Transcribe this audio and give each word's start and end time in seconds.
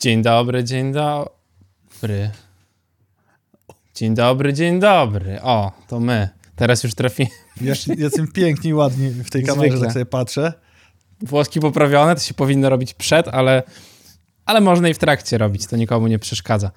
Dzień 0.00 0.22
dobry, 0.22 0.64
dzień 0.64 0.92
dobry. 0.92 2.30
Dzień 3.94 4.14
dobry, 4.14 4.52
dzień 4.52 4.80
dobry. 4.80 5.42
O, 5.42 5.72
to 5.88 6.00
my. 6.00 6.28
Teraz 6.56 6.84
już 6.84 6.94
trafi. 6.94 7.26
Jestem 7.98 8.28
pięknie 8.32 8.70
i 8.70 8.74
ładnie 8.74 9.10
w 9.10 9.30
tej 9.30 9.42
kamerze, 9.42 9.68
Zwykle. 9.68 9.86
tak 9.86 9.92
sobie 9.92 10.06
patrzę. 10.06 10.52
Włoski 11.22 11.60
poprawione, 11.60 12.14
to 12.14 12.20
się 12.20 12.34
powinno 12.34 12.70
robić 12.70 12.94
przed, 12.94 13.28
ale, 13.28 13.62
ale 14.44 14.60
można 14.60 14.88
i 14.88 14.94
w 14.94 14.98
trakcie 14.98 15.38
robić, 15.38 15.66
to 15.66 15.76
nikomu 15.76 16.06
nie 16.06 16.18
przeszkadza. 16.18 16.70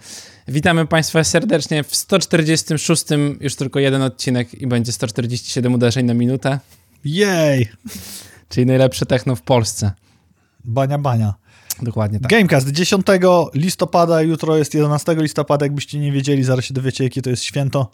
Witamy 0.47 0.87
Państwa 0.87 1.23
serdecznie 1.23 1.83
w 1.83 1.95
146, 1.95 3.05
już 3.41 3.55
tylko 3.55 3.79
jeden 3.79 4.01
odcinek 4.01 4.53
i 4.53 4.67
będzie 4.67 4.91
147 4.91 5.73
uderzeń 5.73 6.05
na 6.05 6.13
minutę, 6.13 6.59
Jej! 7.05 7.69
czyli 8.49 8.65
najlepsze 8.65 9.05
techno 9.05 9.35
w 9.35 9.41
Polsce. 9.41 9.91
Bania, 10.65 10.97
bania. 10.97 11.42
Dokładnie 11.81 12.19
tak. 12.19 12.31
Gamecast 12.31 12.69
10 12.69 13.05
listopada, 13.53 14.21
jutro 14.21 14.57
jest 14.57 14.73
11 14.73 15.15
listopada, 15.15 15.65
jakbyście 15.65 15.99
nie 15.99 16.11
wiedzieli, 16.11 16.43
zaraz 16.43 16.65
się 16.65 16.73
dowiecie, 16.73 17.03
jakie 17.03 17.21
to 17.21 17.29
jest 17.29 17.43
święto. 17.43 17.91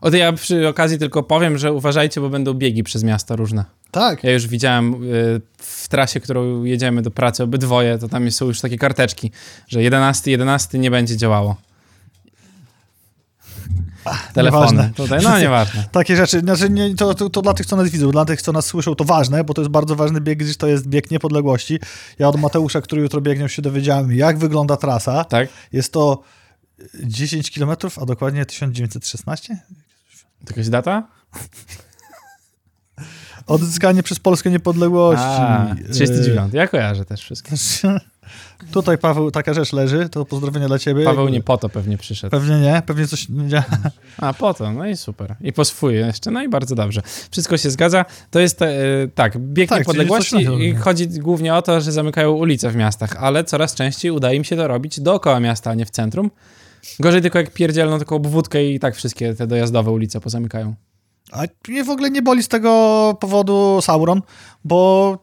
O 0.00 0.10
to 0.10 0.16
ja 0.16 0.32
przy 0.32 0.68
okazji 0.68 0.98
tylko 0.98 1.22
powiem, 1.22 1.58
że 1.58 1.72
uważajcie, 1.72 2.20
bo 2.20 2.28
będą 2.28 2.54
biegi 2.54 2.82
przez 2.82 3.04
miasto 3.04 3.36
różne. 3.36 3.64
Tak. 3.90 4.24
Ja 4.24 4.32
już 4.32 4.46
widziałem 4.46 4.94
y, 4.94 5.40
w 5.58 5.88
trasie, 5.88 6.20
którą 6.20 6.64
jedziemy 6.64 7.02
do 7.02 7.10
pracy, 7.10 7.42
obydwoje, 7.42 7.98
to 7.98 8.08
tam 8.08 8.30
są 8.30 8.46
już 8.46 8.60
takie 8.60 8.78
karteczki, 8.78 9.30
że 9.68 9.82
11, 9.82 10.30
11 10.30 10.78
nie 10.78 10.90
będzie 10.90 11.16
działało. 11.16 11.56
Telefony. 14.32 14.90
Tutaj, 14.96 15.20
no 15.22 15.38
nieważne. 15.38 15.84
Takie 15.92 16.16
rzeczy, 16.16 16.40
znaczy 16.40 16.70
nie, 16.70 16.94
to, 16.94 17.14
to, 17.14 17.30
to 17.30 17.42
dla 17.42 17.54
tych, 17.54 17.66
co 17.66 17.76
nas 17.76 17.90
widzą, 17.90 18.10
dla 18.10 18.24
tych, 18.24 18.42
co 18.42 18.52
nas 18.52 18.66
słyszą, 18.66 18.94
to 18.94 19.04
ważne, 19.04 19.44
bo 19.44 19.54
to 19.54 19.60
jest 19.60 19.70
bardzo 19.70 19.96
ważny 19.96 20.20
bieg, 20.20 20.38
gdyż 20.38 20.56
to 20.56 20.66
jest 20.66 20.88
bieg 20.88 21.10
niepodległości. 21.10 21.78
Ja 22.18 22.28
od 22.28 22.40
Mateusza, 22.40 22.80
który 22.80 23.02
jutro 23.02 23.20
biegnie, 23.20 23.48
się 23.48 23.62
dowiedziałem, 23.62 24.12
jak 24.12 24.38
wygląda 24.38 24.76
trasa. 24.76 25.24
Tak? 25.24 25.48
Jest 25.72 25.92
to 25.92 26.22
10 27.04 27.50
km, 27.50 27.70
a 28.02 28.06
dokładnie 28.06 28.46
1916? 28.46 29.56
To 30.44 30.50
jakaś 30.50 30.68
data? 30.68 31.08
Odzyskanie 33.46 34.02
przez 34.02 34.20
Polskę 34.20 34.50
niepodległości. 34.50 35.24
A, 35.24 35.74
39. 35.92 36.54
Ja 36.54 36.68
kojarzę 36.68 37.04
też 37.04 37.20
wszystko. 37.20 37.50
Tutaj, 38.72 38.98
Paweł, 38.98 39.30
taka 39.30 39.54
rzecz 39.54 39.72
leży, 39.72 40.08
to 40.08 40.24
pozdrowienia 40.24 40.68
dla 40.68 40.78
ciebie. 40.78 41.04
Paweł 41.04 41.28
nie 41.28 41.42
po 41.42 41.58
to 41.58 41.68
pewnie 41.68 41.98
przyszedł. 41.98 42.30
Pewnie 42.30 42.60
nie, 42.60 42.82
pewnie 42.86 43.06
coś 43.06 43.28
nie 43.28 43.48
działa. 43.48 43.64
A, 44.18 44.32
po 44.32 44.54
to, 44.54 44.72
no 44.72 44.86
i 44.86 44.96
super. 44.96 45.36
I 45.40 45.52
po 45.52 45.64
swój 45.64 45.94
jeszcze, 45.94 46.30
no 46.30 46.42
i 46.42 46.48
bardzo 46.48 46.74
dobrze. 46.74 47.02
Wszystko 47.30 47.56
się 47.56 47.70
zgadza. 47.70 48.04
To 48.30 48.40
jest, 48.40 48.62
e, 48.62 48.68
tak, 49.14 49.38
bieg 49.38 49.68
Tak, 49.68 49.78
niepodległości 49.78 50.36
i 50.60 50.74
chodzi 50.74 51.08
głównie 51.08 51.54
o 51.54 51.62
to, 51.62 51.80
że 51.80 51.92
zamykają 51.92 52.32
ulice 52.32 52.70
w 52.70 52.76
miastach, 52.76 53.16
ale 53.16 53.44
coraz 53.44 53.74
częściej 53.74 54.10
udaje 54.10 54.36
im 54.36 54.44
się 54.44 54.56
to 54.56 54.68
robić 54.68 55.00
dookoła 55.00 55.40
miasta, 55.40 55.70
a 55.70 55.74
nie 55.74 55.86
w 55.86 55.90
centrum. 55.90 56.30
Gorzej 57.00 57.22
tylko 57.22 57.38
jak 57.38 57.50
pierdzielną 57.50 57.98
taką 57.98 58.16
obwódkę 58.16 58.64
i 58.64 58.80
tak 58.80 58.94
wszystkie 58.94 59.34
te 59.34 59.46
dojazdowe 59.46 59.90
ulice 59.90 60.20
pozamykają. 60.20 60.74
A 61.32 61.42
mnie 61.68 61.84
w 61.84 61.90
ogóle 61.90 62.10
nie 62.10 62.22
boli 62.22 62.42
z 62.42 62.48
tego 62.48 63.16
powodu 63.20 63.78
Sauron, 63.82 64.22
bo 64.64 65.18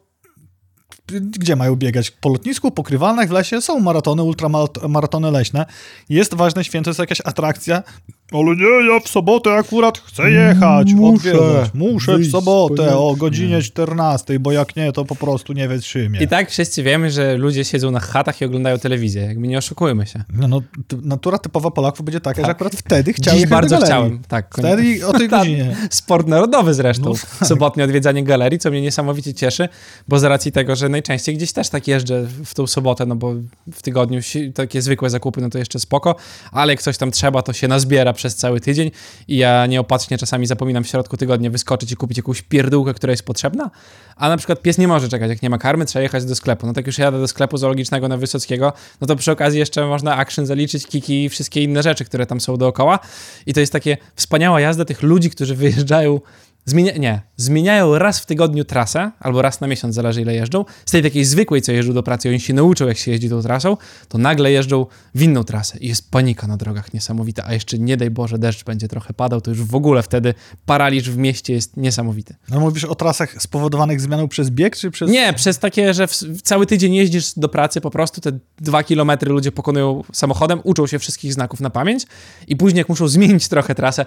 gdzie 1.11 1.55
mają 1.55 1.75
biegać? 1.75 2.11
Po 2.11 2.29
lotnisku, 2.29 2.71
po 2.71 2.83
krywalnach, 2.83 3.27
w 3.27 3.31
lesie? 3.31 3.61
Są 3.61 3.79
maratony, 3.79 4.23
ultramaratony 4.23 5.31
leśne. 5.31 5.65
Jest 6.09 6.33
ważne 6.33 6.63
święto, 6.63 6.89
jest 6.89 6.99
jakaś 6.99 7.21
atrakcja. 7.25 7.83
Ale 8.31 8.43
nie, 8.55 8.93
ja 8.93 8.99
w 8.99 9.07
sobotę 9.07 9.53
akurat 9.53 9.97
chcę 9.97 10.31
jechać, 10.31 10.93
Muszę 10.93 11.31
odwiedzać. 11.39 11.69
Muszę 11.73 12.17
w 12.17 12.31
sobotę 12.31 12.97
o 12.97 13.15
godzinie 13.15 13.61
14, 13.61 14.39
bo 14.39 14.51
jak 14.51 14.75
nie, 14.75 14.91
to 14.91 15.05
po 15.05 15.15
prostu 15.15 15.53
nie 15.53 15.67
wytrzymie. 15.67 16.23
I 16.23 16.27
tak 16.27 16.49
wszyscy 16.49 16.83
wiemy, 16.83 17.11
że 17.11 17.37
ludzie 17.37 17.65
siedzą 17.65 17.91
na 17.91 17.99
chatach 17.99 18.41
i 18.41 18.45
oglądają 18.45 18.79
telewizję. 18.79 19.21
Jakby 19.21 19.47
nie 19.47 19.57
oszukujmy 19.57 20.07
się. 20.07 20.23
No, 20.33 20.47
no, 20.47 20.61
natura 21.03 21.37
typowa 21.37 21.71
Polaków 21.71 22.05
będzie 22.05 22.19
taka, 22.21 22.41
że 22.41 22.47
Tak. 22.47 22.55
akurat 22.55 22.75
wtedy 22.75 23.13
chciał 23.13 23.35
Dziś 23.35 23.45
bardzo 23.45 23.77
chciałem. 23.77 24.19
Tak, 24.27 24.55
Wtedy 24.57 24.85
i 24.85 25.03
o 25.03 25.13
tej 25.13 25.29
godzinie. 25.39 25.75
Sport 25.89 26.27
narodowy 26.27 26.73
zresztą. 26.73 27.09
No 27.09 27.13
tak. 27.39 27.47
Sobotnie 27.47 27.83
odwiedzanie 27.83 28.23
galerii, 28.23 28.59
co 28.59 28.69
mnie 28.71 28.81
niesamowicie 28.81 29.33
cieszy, 29.33 29.69
bo 30.07 30.19
z 30.19 30.23
racji 30.23 30.51
tego, 30.51 30.75
że 30.75 30.89
najczęściej 30.93 31.35
gdzieś 31.35 31.51
też 31.51 31.69
tak 31.69 31.87
jeżdżę 31.87 32.27
w 32.45 32.53
tą 32.53 32.67
sobotę, 32.67 33.05
no 33.05 33.15
bo 33.15 33.33
w 33.73 33.81
tygodniu 33.81 34.19
takie 34.55 34.81
zwykłe 34.81 35.09
zakupy, 35.09 35.41
no 35.41 35.49
to 35.49 35.57
jeszcze 35.57 35.79
spoko, 35.79 36.15
ale 36.51 36.73
jak 36.73 36.81
coś 36.81 36.97
tam 36.97 37.11
trzeba, 37.11 37.41
to 37.41 37.53
się 37.53 37.67
nazbiera 37.67 38.13
przez 38.13 38.35
cały 38.35 38.59
tydzień 38.59 38.91
i 39.27 39.37
ja 39.37 39.65
nieopatrznie 39.65 40.17
czasami 40.17 40.45
zapominam 40.45 40.83
w 40.83 40.87
środku 40.87 41.17
tygodnia 41.17 41.49
wyskoczyć 41.49 41.91
i 41.91 41.95
kupić 41.95 42.17
jakąś 42.17 42.41
pierdółkę, 42.41 42.93
która 42.93 43.11
jest 43.11 43.23
potrzebna, 43.23 43.71
a 44.15 44.29
na 44.29 44.37
przykład 44.37 44.61
pies 44.61 44.77
nie 44.77 44.87
może 44.87 45.09
czekać, 45.09 45.29
jak 45.29 45.41
nie 45.41 45.49
ma 45.49 45.57
karmy, 45.57 45.85
trzeba 45.85 46.03
jechać 46.03 46.25
do 46.25 46.35
sklepu. 46.35 46.67
No 46.67 46.73
tak 46.73 46.87
już 46.87 46.97
jadę 46.97 47.19
do 47.19 47.27
sklepu 47.27 47.57
zoologicznego 47.57 48.07
na 48.07 48.17
Wysockiego, 48.17 48.73
no 49.01 49.07
to 49.07 49.15
przy 49.15 49.31
okazji 49.31 49.59
jeszcze 49.59 49.87
można 49.87 50.15
action 50.15 50.45
zaliczyć, 50.45 50.87
kiki 50.87 51.23
i 51.23 51.29
wszystkie 51.29 51.63
inne 51.63 51.83
rzeczy, 51.83 52.05
które 52.05 52.25
tam 52.25 52.41
są 52.41 52.57
dookoła 52.57 52.99
i 53.45 53.53
to 53.53 53.59
jest 53.59 53.73
takie 53.73 53.97
wspaniała 54.15 54.61
jazda 54.61 54.85
tych 54.85 55.03
ludzi, 55.03 55.29
którzy 55.29 55.55
wyjeżdżają 55.55 56.19
Zmienia, 56.65 56.97
nie, 56.97 57.21
zmieniają 57.37 57.97
raz 57.97 58.19
w 58.19 58.25
tygodniu 58.25 58.65
trasę, 58.65 59.11
albo 59.19 59.41
raz 59.41 59.61
na 59.61 59.67
miesiąc, 59.67 59.95
zależy 59.95 60.21
ile 60.21 60.35
jeżdżą. 60.35 60.65
Z 60.85 60.91
tej 60.91 61.03
takiej 61.03 61.25
zwykłej, 61.25 61.61
co 61.61 61.71
jeżdżą 61.71 61.93
do 61.93 62.03
pracy, 62.03 62.29
oni 62.29 62.39
się 62.39 62.53
nauczą, 62.53 62.87
jak 62.87 62.97
się 62.97 63.11
jeździ 63.11 63.29
tą 63.29 63.41
trasą, 63.41 63.77
to 64.07 64.17
nagle 64.17 64.51
jeżdżą 64.51 64.85
w 65.15 65.21
inną 65.21 65.43
trasę 65.43 65.77
i 65.77 65.87
jest 65.87 66.11
panika 66.11 66.47
na 66.47 66.57
drogach 66.57 66.93
niesamowita, 66.93 67.43
a 67.45 67.53
jeszcze 67.53 67.79
nie 67.79 67.97
daj 67.97 68.09
Boże, 68.09 68.37
deszcz 68.37 68.63
będzie 68.63 68.87
trochę 68.87 69.13
padał, 69.13 69.41
to 69.41 69.51
już 69.51 69.63
w 69.63 69.75
ogóle 69.75 70.03
wtedy 70.03 70.33
paraliż 70.65 71.09
w 71.09 71.17
mieście 71.17 71.53
jest 71.53 71.77
niesamowity. 71.77 72.35
No 72.49 72.59
mówisz 72.59 72.83
o 72.85 72.95
trasach 72.95 73.41
spowodowanych 73.41 74.01
zmianą 74.01 74.27
przez 74.27 74.49
bieg, 74.49 74.77
czy 74.77 74.91
przez... 74.91 75.11
Nie, 75.11 75.33
przez 75.33 75.59
takie, 75.59 75.93
że 75.93 76.07
w, 76.07 76.41
cały 76.41 76.65
tydzień 76.65 76.93
jeździsz 76.93 77.33
do 77.37 77.49
pracy 77.49 77.81
po 77.81 77.91
prostu, 77.91 78.21
te 78.21 78.31
dwa 78.57 78.83
kilometry 78.83 79.31
ludzie 79.31 79.51
pokonują 79.51 80.03
samochodem, 80.13 80.59
uczą 80.63 80.87
się 80.87 80.99
wszystkich 80.99 81.33
znaków 81.33 81.59
na 81.59 81.69
pamięć 81.69 82.05
i 82.47 82.55
później 82.55 82.77
jak 82.77 82.89
muszą 82.89 83.07
zmienić 83.07 83.47
trochę 83.47 83.75
trasę, 83.75 84.05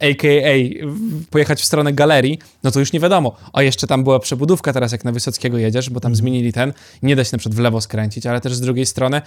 a.k.a. 0.00 0.86
pojechać 1.30 1.60
w 1.60 1.64
stronę 1.64 1.92
galerii, 1.92 2.38
no 2.62 2.70
to 2.70 2.80
już 2.80 2.92
nie 2.92 3.00
wiadomo. 3.00 3.36
A 3.52 3.62
jeszcze 3.62 3.86
tam 3.86 4.04
była 4.04 4.18
przebudówka 4.20 4.72
teraz, 4.72 4.92
jak 4.92 5.04
na 5.04 5.12
Wysockiego 5.12 5.58
jedziesz, 5.58 5.90
bo 5.90 6.00
tam 6.00 6.12
Mhm. 6.12 6.16
zmienili 6.16 6.52
ten, 6.52 6.72
nie 7.02 7.16
da 7.16 7.24
się 7.24 7.30
na 7.32 7.38
przykład 7.38 7.56
w 7.56 7.58
lewo 7.58 7.80
skręcić, 7.80 8.26
ale 8.26 8.40
też 8.40 8.54
z 8.54 8.60
drugiej 8.60 8.86
strony 8.86 9.22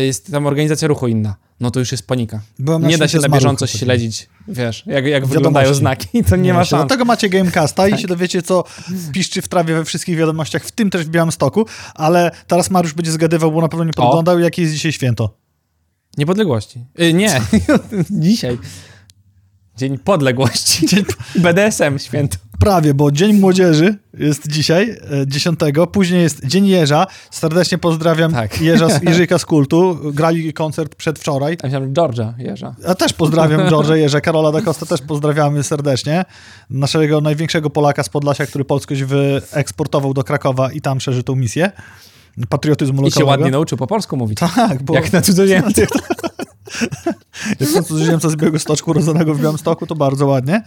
y, 0.00 0.04
jest 0.06 0.30
tam 0.32 0.46
organizacja 0.46 0.88
ruchu 0.88 1.08
inna. 1.08 1.36
No 1.60 1.70
to 1.70 1.80
już 1.80 1.92
jest 1.92 2.06
panika. 2.06 2.40
Nie 2.80 2.98
da 2.98 3.08
się 3.08 3.18
na 3.18 3.28
bieżąco 3.28 3.66
śledzić, 3.66 4.28
wiesz, 4.48 4.82
jak, 4.86 5.06
jak 5.06 5.26
wyglądają 5.26 5.74
znaki, 5.74 6.24
to 6.24 6.36
nie, 6.36 6.52
ma 6.52 6.58
właśnie. 6.58 6.70
szans. 6.70 6.80
Dlatego 6.88 7.04
macie 7.04 7.28
Gamecasta 7.28 7.82
Tak. 7.88 7.98
i 7.98 8.02
się 8.02 8.08
dowiecie, 8.08 8.42
co 8.42 8.64
piszczy 9.12 9.42
w 9.42 9.48
trawie 9.48 9.74
we 9.74 9.84
wszystkich 9.84 10.16
wiadomościach, 10.16 10.64
w 10.64 10.70
tym 10.72 10.90
też 10.90 11.04
w 11.04 11.08
Białymstoku, 11.08 11.66
ale 11.94 12.30
teraz 12.46 12.70
Mariusz 12.70 12.94
będzie 12.94 13.12
zgadywał, 13.12 13.52
bo 13.52 13.60
na 13.60 13.68
pewno 13.68 13.84
nie 13.84 13.90
O. 13.96 14.02
podglądał, 14.02 14.38
jakie 14.38 14.62
jest 14.62 14.74
dzisiaj 14.74 14.92
święto. 14.92 15.34
Niepodległości. 16.18 16.84
Y, 17.00 17.12
nie, 17.12 17.40
dzisiaj. 18.10 18.58
Dzień 19.78 19.98
Podległości. 19.98 20.86
Dzień 20.86 21.04
BDSM 21.34 21.98
święto. 21.98 22.36
Prawie, 22.58 22.94
bo 22.94 23.12
Dzień 23.12 23.38
Młodzieży 23.38 23.98
jest 24.18 24.48
dzisiaj, 24.48 24.90
e, 24.90 25.26
10. 25.26 25.60
Później 25.92 26.22
jest 26.22 26.46
Dzień 26.46 26.66
Jeża. 26.66 27.06
Serdecznie 27.30 27.78
pozdrawiam 27.78 28.32
Tak. 28.32 28.60
Jeża 28.60 28.88
z 28.88 29.02
Jerzyka 29.08 29.38
z 29.38 29.46
Kultu. 29.46 29.98
Grali 30.14 30.52
koncert 30.52 30.94
przedwczoraj. 30.94 31.56
A 31.62 31.66
myślałem, 31.66 31.92
Georgia 31.94 32.34
Jeża. 32.38 32.74
Ja 32.88 32.94
też 32.94 33.12
pozdrawiam 33.12 33.60
George'a 33.60 33.94
Jerza, 33.94 34.20
Karola 34.20 34.52
da 34.52 34.62
Costa 34.62 34.86
też 34.86 35.00
pozdrawiamy 35.02 35.62
serdecznie. 35.62 36.24
Naszego 36.70 37.20
największego 37.20 37.70
Polaka 37.70 38.02
z 38.02 38.08
Podlasia, 38.08 38.46
który 38.46 38.64
polskość 38.64 39.02
wyeksportował 39.02 40.14
do 40.14 40.24
Krakowa 40.24 40.72
i 40.72 40.80
tam 40.80 40.98
przeżył 40.98 41.22
tą 41.22 41.36
misję. 41.36 41.72
Patriotyzmu 42.48 43.02
I 43.02 43.04
lokalnego. 43.04 43.20
się 43.20 43.24
ładnie 43.24 43.50
nauczył 43.50 43.78
po 43.78 43.86
polsku 43.86 44.16
mówić. 44.16 44.38
Tak, 44.38 44.82
bo 44.82 44.94
Jak 44.94 45.12
na 45.12 45.20
cudzoziemcy. 45.20 45.86
jestem 47.60 47.84
cudzoziemca 47.84 48.28
z 48.28 48.36
Białego 48.36 48.58
Stoczku, 48.58 48.90
urodzonego 48.90 49.34
w 49.34 49.40
Białymstoku, 49.40 49.86
to 49.86 49.94
bardzo 49.94 50.26
ładnie. 50.26 50.62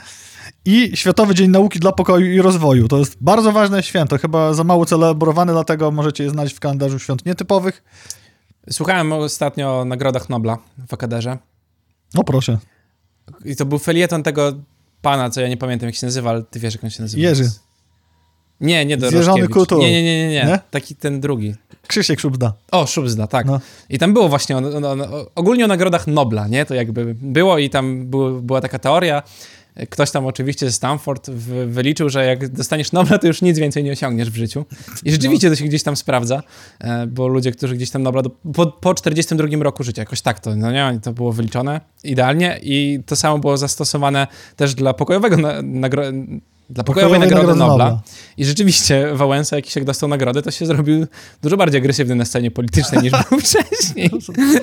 I 0.65 0.91
Światowy 0.97 1.35
Dzień 1.35 1.51
Nauki 1.51 1.79
dla 1.79 1.91
Pokoju 1.91 2.31
i 2.31 2.41
Rozwoju. 2.41 2.87
To 2.87 2.97
jest 2.97 3.17
bardzo 3.21 3.51
ważne 3.51 3.83
święto, 3.83 4.17
chyba 4.17 4.53
za 4.53 4.63
mało 4.63 4.85
celebrowane, 4.85 5.53
dlatego 5.53 5.91
możecie 5.91 6.23
je 6.23 6.29
znaleźć 6.29 6.55
w 6.55 6.59
kalendarzu 6.59 6.99
świąt 6.99 7.25
nietypowych. 7.25 7.83
Słuchałem 8.71 9.13
ostatnio 9.13 9.79
o 9.79 9.85
nagrodach 9.85 10.29
Nobla 10.29 10.57
w 10.87 10.93
Akaderze. 10.93 11.37
No 12.13 12.23
proszę. 12.23 12.57
I 13.45 13.55
to 13.55 13.65
był 13.65 13.79
felieton 13.79 14.23
tego 14.23 14.53
pana, 15.01 15.29
co 15.29 15.41
ja 15.41 15.47
nie 15.47 15.57
pamiętam 15.57 15.87
jak 15.87 15.95
się 15.95 16.07
nazywa, 16.07 16.29
ale 16.29 16.43
ty 16.43 16.59
wiesz 16.59 16.73
jak 16.73 16.83
on 16.83 16.89
się 16.89 17.01
nazywa. 17.01 17.23
Jerzy. 17.23 17.51
Nie, 18.61 18.85
nie 18.85 18.97
Zjeżony 18.99 19.23
Dorożkiewicz. 19.23 19.53
Kutu. 19.53 19.79
Nie, 19.79 19.91
nie, 19.91 20.03
nie, 20.03 20.27
nie, 20.27 20.29
nie. 20.29 20.45
Nie? 20.45 20.59
Taki 20.71 20.95
ten 20.95 21.21
drugi. 21.21 21.55
Krzysiek 21.87 22.19
Szubda. 22.19 22.53
O, 22.71 22.87
Szubzda, 22.87 23.27
tak. 23.27 23.45
No. 23.45 23.59
I 23.89 23.99
tam 23.99 24.13
było 24.13 24.29
właśnie 24.29 24.57
o, 24.57 24.59
o, 24.59 24.91
o, 24.91 25.31
ogólnie 25.35 25.65
o 25.65 25.67
nagrodach 25.67 26.07
Nobla, 26.07 26.47
nie? 26.47 26.65
To 26.65 26.75
jakby 26.75 27.15
było 27.21 27.57
i 27.57 27.69
tam 27.69 28.05
było, 28.07 28.31
była 28.31 28.61
taka 28.61 28.79
teoria. 28.79 29.23
Ktoś 29.89 30.11
tam 30.11 30.25
oczywiście 30.25 30.65
ze 30.65 30.71
Stanford 30.71 31.29
wy, 31.29 31.67
wyliczył, 31.67 32.09
że 32.09 32.25
jak 32.25 32.47
dostaniesz 32.49 32.91
Nobla, 32.91 33.17
to 33.17 33.27
już 33.27 33.41
nic 33.41 33.59
więcej 33.59 33.83
nie 33.83 33.91
osiągniesz 33.91 34.31
w 34.31 34.35
życiu. 34.35 34.65
I 35.03 35.11
rzeczywiście 35.11 35.49
to 35.49 35.55
się 35.55 35.65
gdzieś 35.65 35.83
tam 35.83 35.95
sprawdza, 35.95 36.43
e, 36.79 37.07
bo 37.07 37.27
ludzie, 37.27 37.51
którzy 37.51 37.75
gdzieś 37.75 37.89
tam 37.89 38.03
Nobla 38.03 38.21
do, 38.21 38.29
po, 38.29 38.67
po 38.67 38.93
42 38.93 39.63
roku 39.63 39.83
życia, 39.83 40.01
jakoś 40.01 40.21
tak 40.21 40.39
to, 40.39 40.55
no 40.55 40.71
nie, 40.71 40.99
to 41.03 41.13
było 41.13 41.31
wyliczone 41.31 41.81
idealnie 42.03 42.59
i 42.63 42.99
to 43.05 43.15
samo 43.15 43.39
było 43.39 43.57
zastosowane 43.57 44.27
też 44.55 44.75
dla 44.75 44.93
pokojowego 44.93 45.37
na, 45.37 45.61
nagro, 45.61 46.03
Dla 46.69 46.83
pokojowej, 46.83 47.19
nagrody, 47.19 47.41
nagrody 47.41 47.59
Nobla. 47.59 47.85
Nobla. 47.85 48.01
I 48.37 48.45
rzeczywiście 48.45 49.07
Wałęsa, 49.13 49.55
jakiś 49.55 49.75
jak 49.75 49.85
dostał 49.85 50.09
nagrodę, 50.09 50.41
to 50.41 50.51
się 50.51 50.65
zrobił 50.65 51.07
dużo 51.43 51.57
bardziej 51.57 51.81
agresywny 51.81 52.15
na 52.15 52.25
scenie 52.25 52.51
politycznej 52.51 53.01
niż 53.01 53.11
był 53.29 53.39
wcześniej. 53.39 54.09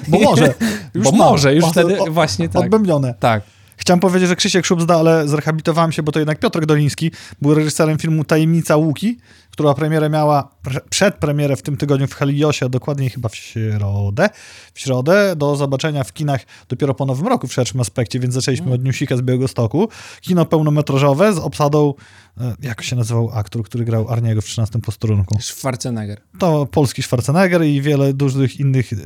Bo 0.08 0.18
może. 0.18 0.54
Już 0.94 1.04
Bo 1.04 1.12
może, 1.12 1.54
już 1.54 1.64
wtedy 1.64 1.96
właśnie 2.10 2.48
tak. 2.48 2.62
Odbębnione. 2.62 3.14
Tak. 3.20 3.42
Chciałem 3.78 4.00
powiedzieć, 4.00 4.28
że 4.28 4.36
Krzysiek 4.36 4.66
Szubzda, 4.66 4.96
ale 4.96 5.28
zrehabilitowałem 5.28 5.92
się, 5.92 6.02
bo 6.02 6.12
to 6.12 6.18
jednak 6.18 6.38
Piotr 6.38 6.66
Doliński 6.66 7.10
był 7.42 7.54
reżyserem 7.54 7.98
filmu 7.98 8.24
Tajemnica 8.24 8.76
Łuki, 8.76 9.18
która 9.50 9.74
premierę 9.74 10.10
miała 10.10 10.48
przed 10.90 11.14
premierę 11.14 11.56
w 11.56 11.62
tym 11.62 11.76
tygodniu 11.76 12.06
w 12.06 12.14
Heliosie, 12.14 12.68
dokładniej 12.68 13.10
chyba 13.10 13.28
w 13.28 13.36
środę. 13.36 14.28
W 14.74 14.80
środę 14.80 15.36
do 15.36 15.56
zobaczenia 15.56 16.04
w 16.04 16.12
kinach 16.12 16.40
dopiero 16.68 16.94
po 16.94 17.06
nowym 17.06 17.26
roku 17.26 17.48
w 17.48 17.52
szerszym 17.52 17.80
aspekcie, 17.80 18.20
więc 18.20 18.34
zaczęliśmy 18.34 18.66
mm. 18.66 18.80
od 18.80 18.84
Newsika 18.84 19.16
z 19.16 19.22
Białego 19.22 19.48
Stoku. 19.48 19.88
Kino 20.20 20.46
pełnometrażowe 20.46 21.32
z 21.32 21.38
obsadą, 21.38 21.94
e, 22.40 22.56
jak 22.62 22.82
się 22.82 22.96
nazywał 22.96 23.30
aktor, 23.34 23.62
który 23.62 23.84
grał 23.84 24.08
Arniego 24.08 24.40
w 24.40 24.44
13 24.44 24.78
posterunku? 24.78 25.38
Schwarzenegger. 25.40 26.20
To 26.38 26.66
polski 26.66 27.02
Schwarzenegger 27.02 27.64
i 27.64 27.82
wiele 27.82 28.12
dużych 28.12 28.60
innych 28.60 28.92
e, 28.92 28.96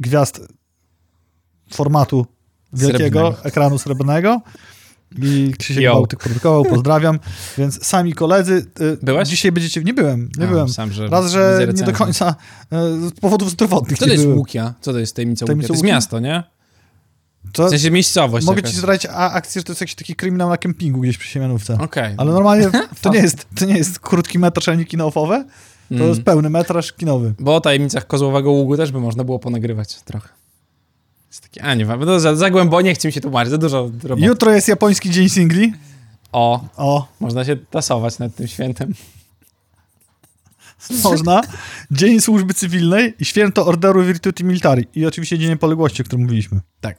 gwiazd 0.00 0.40
formatu 1.74 2.26
wielkiego 2.74 3.20
srebrnego. 3.20 3.44
ekranu 3.44 3.78
srebrnego. 3.78 4.40
I 5.22 5.52
Krzysiek 5.58 5.82
Yo. 5.82 5.94
Bałtyk 5.94 6.20
produkował, 6.20 6.64
pozdrawiam. 6.64 7.18
Więc 7.58 7.86
sami 7.86 8.12
koledzy. 8.12 8.66
Y, 8.80 8.98
Byłeś? 9.02 9.28
Dzisiaj 9.28 9.52
będziecie. 9.52 9.82
Nie 9.82 9.94
byłem, 9.94 10.30
nie 10.38 10.44
A, 10.44 10.48
byłem. 10.48 10.68
Sam, 10.68 10.92
że 10.92 11.08
Raz, 11.08 11.32
że 11.32 11.68
nie 11.74 11.82
do 11.82 11.92
końca 11.92 12.34
y, 12.72 13.08
z 13.08 13.12
powodów 13.20 13.50
zdrowotnych. 13.50 13.98
Co 13.98 14.06
to 14.06 14.12
jest 14.12 14.26
Łukia? 14.26 14.74
Co 14.80 14.92
to 14.92 14.98
jest 14.98 15.16
tajemnica 15.16 15.46
Łukia? 15.48 15.66
To 15.66 15.72
jest 15.72 15.84
miasto, 15.84 16.20
nie? 16.20 16.42
To 17.52 17.66
w 17.66 17.70
sensie 17.70 17.90
miejscowość. 17.90 18.46
Mogę 18.46 18.58
jakaś. 18.58 18.70
ci 18.70 18.76
zdradzić 18.76 19.10
akcję, 19.10 19.60
że 19.60 19.64
to 19.64 19.72
jest 19.72 19.80
jakiś 19.80 19.94
taki 19.94 20.14
kryminał 20.14 20.48
na 20.48 20.56
kempingu 20.56 21.00
gdzieś 21.00 21.18
przy 21.18 21.28
Siemianówce. 21.28 21.78
Okay. 21.78 22.14
Ale 22.16 22.32
normalnie 22.32 22.70
to 23.02 23.10
nie 23.10 23.18
jest, 23.18 23.46
to 23.58 23.64
nie 23.64 23.76
jest 23.76 23.98
krótki 23.98 24.38
metraż 24.38 24.68
ani 24.68 24.86
kinofowe, 24.86 25.44
to 25.88 25.94
mm. 25.94 26.08
jest 26.08 26.22
pełny 26.22 26.50
metraż 26.50 26.92
kinowy. 26.92 27.34
Bo 27.38 27.56
o 27.56 27.60
tajemnicach 27.60 28.06
Kozłowego 28.06 28.50
Ługu 28.50 28.76
też 28.76 28.92
by 28.92 29.00
można 29.00 29.24
było 29.24 29.38
ponagrywać 29.38 30.02
trochę. 30.02 30.28
Jest 31.34 31.42
takie, 31.42 31.62
a 31.62 31.74
nie, 31.74 31.84
no 31.84 32.20
za, 32.20 32.36
za 32.36 32.50
głębo 32.50 32.80
nie 32.80 32.94
chcę 32.94 33.08
mi 33.08 33.12
się 33.12 33.20
tłumaczyć, 33.20 33.50
za 33.50 33.58
dużo 33.58 33.90
roboty. 34.02 34.26
Jutro 34.26 34.52
jest 34.52 34.68
japoński 34.68 35.10
dzień 35.10 35.28
singli. 35.28 35.72
O, 36.32 36.64
o. 36.76 37.08
Można 37.20 37.44
się 37.44 37.56
tasować 37.56 38.18
nad 38.18 38.34
tym 38.34 38.48
świętem. 38.48 38.94
Można. 41.04 41.42
Dzień 41.90 42.20
służby 42.20 42.54
cywilnej 42.54 43.14
i 43.20 43.24
święto 43.24 43.66
Orderu 43.66 44.04
Virtuti 44.04 44.44
Militari. 44.44 44.86
I 44.94 45.06
oczywiście 45.06 45.38
Dzień 45.38 45.48
Niepodległości, 45.48 46.02
o 46.02 46.04
którym 46.04 46.22
mówiliśmy. 46.22 46.60
Tak. 46.80 46.98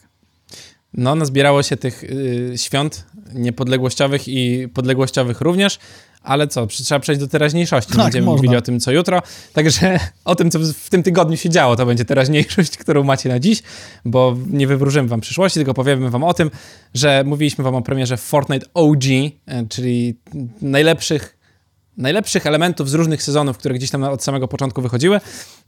No, 0.93 1.15
nazbierało 1.15 1.63
się 1.63 1.77
tych 1.77 2.03
y, 2.03 2.53
świąt 2.55 3.05
niepodległościowych 3.33 4.27
i 4.27 4.67
podległościowych 4.73 5.41
również, 5.41 5.79
ale 6.25 6.47
co, 6.47 6.67
trzeba 6.67 6.99
przejść 6.99 7.21
do 7.21 7.27
teraźniejszości. 7.27 7.93
Tak, 7.93 8.03
Będziemy 8.03 8.25
można. 8.25 8.37
mówili 8.37 8.55
o 8.57 8.61
tym, 8.61 8.79
co 8.79 8.91
jutro. 8.91 9.21
Także 9.53 9.99
o 10.25 10.35
tym, 10.35 10.51
co 10.51 10.59
w 10.59 10.89
tym 10.89 11.03
tygodniu 11.03 11.37
się 11.37 11.49
działo, 11.49 11.75
to 11.75 11.85
będzie 11.85 12.05
teraźniejszość, 12.05 12.77
którą 12.83 13.03
macie 13.03 13.29
na 13.29 13.39
dziś, 13.39 13.63
bo 14.05 14.37
nie 14.47 14.67
wywróżymy 14.67 15.07
wam 15.07 15.21
przyszłości, 15.21 15.59
tylko 15.59 15.73
powiemy 15.73 16.09
wam 16.09 16.23
o 16.23 16.33
tym, 16.33 16.51
że 16.93 17.23
mówiliśmy 17.25 17.63
wam 17.63 17.75
o 17.75 17.81
premierze 17.81 18.17
Fortnite 18.17 18.65
OG, 18.73 19.03
e, 19.05 19.65
czyli 19.69 20.15
najlepszych 20.61 21.34
najlepszych 21.97 22.47
elementów 22.47 22.89
z 22.89 22.93
różnych 22.93 23.23
sezonów, 23.23 23.57
które 23.57 23.75
gdzieś 23.75 23.89
tam 23.89 24.03
od 24.03 24.23
samego 24.23 24.47
początku 24.47 24.81
wychodziły. 24.81 25.19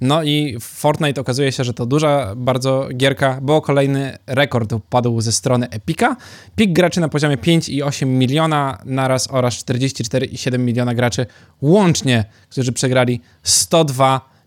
No 0.02 0.24
i 0.24 0.58
Fortnite 0.62 1.22
okazuje 1.22 1.52
się, 1.52 1.64
że 1.64 1.74
to 1.74 1.86
duża 1.86 2.36
bardzo 2.36 2.90
gierka, 2.98 3.40
bo 3.42 3.62
kolejny 3.62 4.18
rekord 4.28 4.74
padł 4.90 5.22
ze 5.22 5.32
strony 5.32 5.70
Epica. 5.70 6.16
Pik 6.56 6.74
graczy 6.74 7.02
na 7.02 7.10
poziomie 7.10 7.38
5,8 7.38 8.06
miliona 8.06 8.78
naraz 8.86 9.28
oraz 9.32 9.54
44,7 9.54 10.60
miliona 10.60 10.94
graczy 10.94 11.26
łącznie, 11.62 12.26
którzy 12.50 12.72
przegrali 12.72 13.22
102 13.44 14.38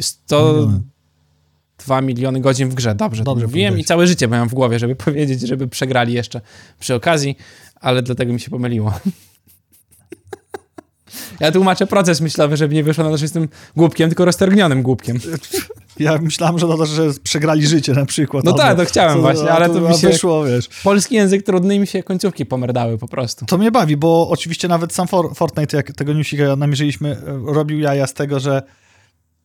102 0.00 2.00
miliony 2.02 2.40
godzin 2.40 2.68
w 2.68 2.74
grze. 2.74 2.94
Dobrze, 2.94 3.24
Dobrze 3.24 3.46
mówiłem 3.46 3.78
i 3.78 3.84
całe 3.84 4.06
życie 4.06 4.28
miałem 4.28 4.48
w 4.48 4.54
głowie, 4.54 4.78
żeby 4.78 4.96
powiedzieć, 4.96 5.40
żeby 5.40 5.68
przegrali 5.68 6.12
jeszcze 6.12 6.40
przy 6.80 6.94
okazji, 6.94 7.36
ale 7.80 8.02
dlatego 8.02 8.32
mi 8.32 8.40
się 8.40 8.50
pomyliło. 8.50 8.92
Ja 11.40 11.52
tłumaczę 11.52 11.86
proces 11.86 12.20
myślowy, 12.20 12.56
żeby 12.56 12.74
nie 12.74 12.84
wyszło 12.84 13.04
na 13.04 13.10
to, 13.10 13.16
że 13.16 13.24
jestem 13.24 13.48
głupkiem, 13.76 14.10
tylko 14.10 14.24
roztergnionym 14.24 14.82
głupkiem. 14.82 15.18
Ja 15.98 16.18
myślałem, 16.18 16.58
że 16.58 16.66
to, 16.66 16.86
że 16.86 17.02
przegrali 17.22 17.66
życie 17.66 17.92
na 17.92 18.06
przykład. 18.06 18.44
No 18.44 18.52
tak, 18.52 18.76
to 18.76 18.84
chciałem 18.84 19.14
co, 19.14 19.20
właśnie, 19.20 19.50
ale 19.50 19.68
to, 19.68 19.74
to 19.74 19.88
mi 19.88 19.98
się... 19.98 20.08
Wyszło, 20.08 20.44
wiesz. 20.44 20.68
Polski 20.84 21.14
język 21.14 21.42
trudny 21.42 21.74
i 21.74 21.78
mi 21.78 21.86
się 21.86 22.02
końcówki 22.02 22.46
pomerdały 22.46 22.98
po 22.98 23.08
prostu. 23.08 23.46
To 23.46 23.58
mnie 23.58 23.70
bawi, 23.70 23.96
bo 23.96 24.28
oczywiście 24.28 24.68
nawet 24.68 24.92
sam 24.92 25.08
Fortnite, 25.34 25.76
jak 25.76 25.92
tego 25.92 26.12
newsika 26.12 26.56
namierzyliśmy, 26.56 27.10
e, 27.10 27.52
robił 27.52 27.78
jaja 27.78 28.06
z 28.06 28.14
tego, 28.14 28.40
że 28.40 28.62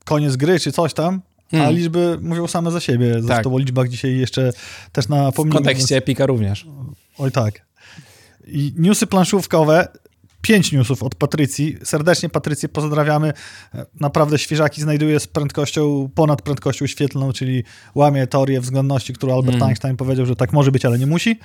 koniec 0.06 0.36
gry 0.36 0.60
czy 0.60 0.72
coś 0.72 0.94
tam, 0.94 1.22
Hmm. 1.52 1.68
A 1.68 1.72
liczby 1.72 2.18
mówią 2.22 2.48
same 2.48 2.72
za 2.72 2.80
siebie. 2.80 3.14
Zresztą 3.14 3.44
tak. 3.44 3.54
o 3.54 3.58
liczbach 3.58 3.90
dzisiaj 3.90 4.18
jeszcze 4.18 4.52
też 4.92 5.08
na 5.08 5.32
W 5.32 5.50
kontekście 5.50 5.98
Epika 5.98 6.26
również. 6.26 6.68
Oj 7.18 7.32
tak. 7.32 7.62
I 8.48 8.74
newsy 8.78 9.08
planszówkowe 9.08 9.88
pięć 10.42 10.72
newsów 10.72 11.04
od 11.04 11.16
Patrycji. 11.16 11.78
Serdecznie 11.84 12.30
Patrycję 12.30 12.70
pozdrawiamy. 12.70 13.34
Naprawdę 14.00 14.40
świeżaki 14.40 14.82
znajduje 14.82 15.20
z 15.20 15.28
prędkością, 15.28 16.10
ponad 16.16 16.42
prędkością 16.42 16.88
świetlną, 16.88 17.34
czyli 17.34 17.64
łamie 17.96 18.28
teorię 18.28 18.62
względności, 18.62 19.14
którą 19.14 19.36
Albert 19.36 19.56
mm. 19.56 19.68
Einstein 19.68 19.98
powiedział, 19.98 20.26
że 20.26 20.36
tak 20.36 20.54
może 20.54 20.72
być, 20.72 20.86
ale 20.86 21.00
nie 21.00 21.08
musi. 21.08 21.40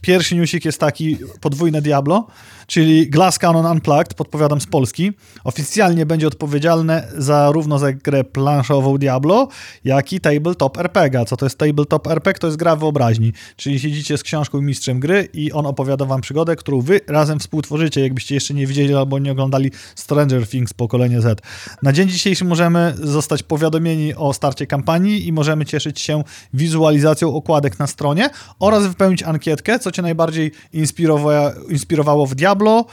Pierwszy 0.00 0.36
newsik 0.36 0.64
jest 0.64 0.80
taki 0.80 1.16
podwójne 1.40 1.82
Diablo, 1.82 2.26
czyli 2.66 3.10
Glass 3.10 3.38
Cannon 3.38 3.66
Unplugged, 3.66 4.14
podpowiadam 4.14 4.60
z 4.60 4.66
Polski. 4.66 5.12
Oficjalnie 5.44 6.06
będzie 6.06 6.26
odpowiedzialne 6.26 7.08
zarówno 7.16 7.78
za 7.78 7.92
grę 7.92 8.24
planszową 8.24 8.98
Diablo, 8.98 9.48
jak 9.84 10.12
i 10.12 10.20
tabletop 10.20 10.78
RPG. 10.78 11.24
Co 11.24 11.36
to 11.36 11.46
jest 11.46 11.58
tabletop 11.58 12.06
RPG? 12.06 12.40
To 12.40 12.46
jest 12.46 12.58
gra 12.58 12.76
wyobraźni, 12.76 13.32
czyli 13.56 13.80
siedzicie 13.80 14.18
z 14.18 14.22
książką 14.22 14.62
mistrzem 14.62 15.00
gry 15.00 15.28
i 15.32 15.52
on 15.52 15.66
opowiada 15.66 16.04
wam 16.04 16.20
przygodę, 16.20 16.56
którą 16.56 16.80
wy 16.80 17.00
razem 17.08 17.38
współtworzycie, 17.38 18.00
jakbyście 18.00 18.39
jeszcze 18.40 18.54
nie 18.54 18.66
widzieli 18.66 18.94
albo 18.94 19.18
nie 19.18 19.32
oglądali 19.32 19.70
Stranger 19.94 20.48
Things 20.48 20.72
pokolenie 20.72 21.20
Z. 21.20 21.42
Na 21.82 21.92
dzień 21.92 22.08
dzisiejszy 22.08 22.44
możemy 22.44 22.94
zostać 23.02 23.42
powiadomieni 23.42 24.14
o 24.14 24.32
starcie 24.32 24.66
kampanii 24.66 25.26
i 25.26 25.32
możemy 25.32 25.64
cieszyć 25.64 26.00
się 26.00 26.22
wizualizacją 26.54 27.34
okładek 27.34 27.78
na 27.78 27.86
stronie 27.86 28.30
oraz 28.58 28.86
wypełnić 28.86 29.22
ankietkę, 29.22 29.78
co 29.78 29.90
cię 29.90 30.02
najbardziej 30.02 30.52
inspirowało, 30.72 31.50
inspirowało 31.68 32.26
w 32.26 32.34
Diablo, 32.34 32.84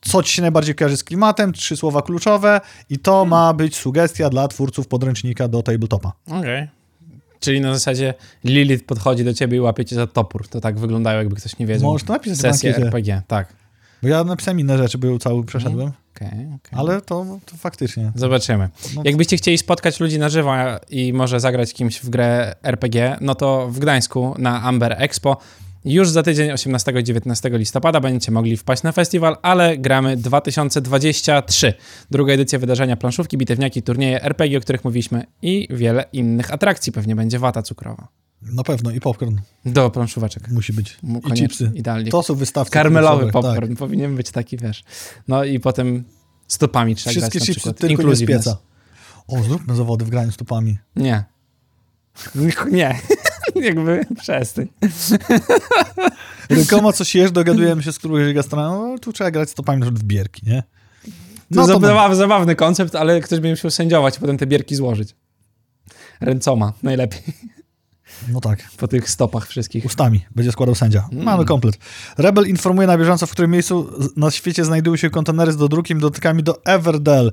co 0.00 0.22
ci 0.22 0.32
się 0.32 0.42
najbardziej 0.42 0.74
kojarzy 0.74 0.96
z 0.96 1.04
klimatem, 1.04 1.52
trzy 1.52 1.76
słowa 1.76 2.02
kluczowe 2.02 2.60
i 2.90 2.98
to 2.98 3.24
ma 3.24 3.54
być 3.54 3.76
sugestia 3.76 4.30
dla 4.30 4.48
twórców 4.48 4.88
podręcznika 4.88 5.48
do 5.48 5.62
tabletopa. 5.62 6.12
Okej. 6.26 6.38
Okay. 6.38 6.68
Czyli 7.40 7.60
na 7.60 7.74
zasadzie 7.74 8.14
Lilith 8.44 8.84
podchodzi 8.84 9.24
do 9.24 9.34
ciebie 9.34 9.56
i 9.56 9.60
łapie 9.60 9.84
cię 9.84 9.96
za 9.96 10.06
topór. 10.06 10.48
To 10.48 10.60
tak 10.60 10.78
wyglądało, 10.78 11.18
jakby 11.18 11.36
ktoś 11.36 11.58
nie 11.58 11.66
wiedział. 11.66 11.98
To 11.98 12.12
napisać 12.12 12.38
Sesję 12.38 12.76
RPG, 12.76 13.22
tak. 13.26 13.57
Bo 14.02 14.08
ja 14.08 14.24
napisałem 14.24 14.60
inne 14.60 14.78
rzeczy, 14.78 14.98
ją 15.04 15.18
cały 15.18 15.44
przeszedłem. 15.44 15.92
Okay, 16.16 16.28
okay. 16.28 16.78
Ale 16.78 17.00
to, 17.00 17.38
to 17.46 17.56
faktycznie. 17.56 18.12
Zobaczymy. 18.14 18.68
No. 18.94 19.02
Jakbyście 19.04 19.36
chcieli 19.36 19.58
spotkać 19.58 20.00
ludzi 20.00 20.18
na 20.18 20.28
żywo 20.28 20.54
i 20.90 21.12
może 21.12 21.40
zagrać 21.40 21.74
kimś 21.74 22.00
w 22.00 22.10
grę 22.10 22.54
RPG, 22.62 23.16
no 23.20 23.34
to 23.34 23.68
w 23.68 23.78
Gdańsku 23.78 24.34
na 24.38 24.62
Amber 24.62 24.96
Expo 24.98 25.36
już 25.84 26.10
za 26.10 26.22
tydzień 26.22 26.50
18 26.50 26.92
i 27.00 27.04
19 27.04 27.50
listopada 27.52 28.00
będziecie 28.00 28.32
mogli 28.32 28.56
wpaść 28.56 28.82
na 28.82 28.92
festiwal, 28.92 29.36
ale 29.42 29.78
gramy 29.78 30.16
2023. 30.16 31.74
Druga 32.10 32.32
edycja 32.32 32.58
wydarzenia 32.58 32.96
planszówki, 32.96 33.38
bitewniaki, 33.38 33.82
turnieje 33.82 34.22
RPG, 34.22 34.58
o 34.58 34.60
których 34.60 34.84
mówiliśmy 34.84 35.24
i 35.42 35.68
wiele 35.70 36.04
innych 36.12 36.52
atrakcji. 36.52 36.92
Pewnie 36.92 37.16
będzie 37.16 37.38
wata 37.38 37.62
cukrowa. 37.62 38.08
Na 38.42 38.62
pewno 38.62 38.90
i 38.90 39.00
popcorn. 39.00 39.38
Do 39.64 39.90
planszóweczek. 39.90 40.48
Musi 40.48 40.72
być. 40.72 40.98
I 41.26 41.32
chipsy. 41.32 41.72
Idealnie. 41.74 42.10
To 42.10 42.22
są 42.22 42.34
wystawki. 42.34 42.72
Karmelowy 42.72 43.32
popcorn. 43.32 43.68
Tak. 43.68 43.78
Powinien 43.78 44.16
być 44.16 44.30
taki, 44.30 44.56
wiesz. 44.56 44.84
No 45.28 45.44
i 45.44 45.60
potem 45.60 46.04
stopami 46.48 46.94
trzeba 46.96 47.10
Wszystkie 47.10 47.38
grać 47.38 47.48
chipsy 47.48 47.74
tylko 47.74 48.02
nie 48.02 48.16
z 48.16 48.24
pieca. 48.24 48.56
O, 49.28 49.42
zróbmy 49.42 49.76
zawody 49.76 50.04
w 50.04 50.10
graniu 50.10 50.32
stopami. 50.32 50.78
Nie. 50.96 51.24
Nie. 52.70 53.00
Jakby 53.54 54.06
przestań. 54.18 54.68
Rękoma 56.50 56.92
coś 56.92 57.14
jesz, 57.14 57.32
dogadujemy 57.32 57.82
się 57.82 57.92
z 57.92 57.98
którąś 57.98 58.34
gastronomą, 58.34 58.92
no 58.92 58.98
tu 58.98 59.12
trzeba 59.12 59.30
grać 59.30 59.50
stopami 59.50 59.82
w 59.84 60.02
bierki, 60.02 60.46
nie? 60.46 60.62
No 61.50 61.66
to, 61.66 61.80
zabaw, 61.80 62.16
zabawny 62.16 62.56
koncept, 62.56 62.94
ale 62.94 63.20
ktoś 63.20 63.40
będzie 63.40 63.52
musiał 63.52 63.70
sędziować 63.70 64.16
i 64.16 64.20
potem 64.20 64.38
te 64.38 64.46
bierki 64.46 64.76
złożyć. 64.76 65.16
Ręcoma 66.20 66.72
najlepiej. 66.82 67.22
No 68.28 68.40
tak. 68.40 68.70
Po 68.76 68.88
tych 68.88 69.10
stopach 69.10 69.46
wszystkich. 69.46 69.84
Ustami 69.84 70.24
będzie 70.36 70.52
składał 70.52 70.74
sędzia. 70.74 71.08
Mm. 71.12 71.24
Mamy 71.24 71.44
komplet. 71.44 71.78
Rebel 72.18 72.48
informuje 72.48 72.86
na 72.86 72.98
bieżąco, 72.98 73.26
w 73.26 73.30
którym 73.30 73.50
miejscu 73.50 73.90
na 74.16 74.30
świecie 74.30 74.64
znajdują 74.64 74.96
się 74.96 75.10
kontenery 75.10 75.52
z 75.52 75.56
dodrukiem 75.56 76.00
dotykami 76.00 76.42
do 76.42 76.64
Everdell. 76.64 77.32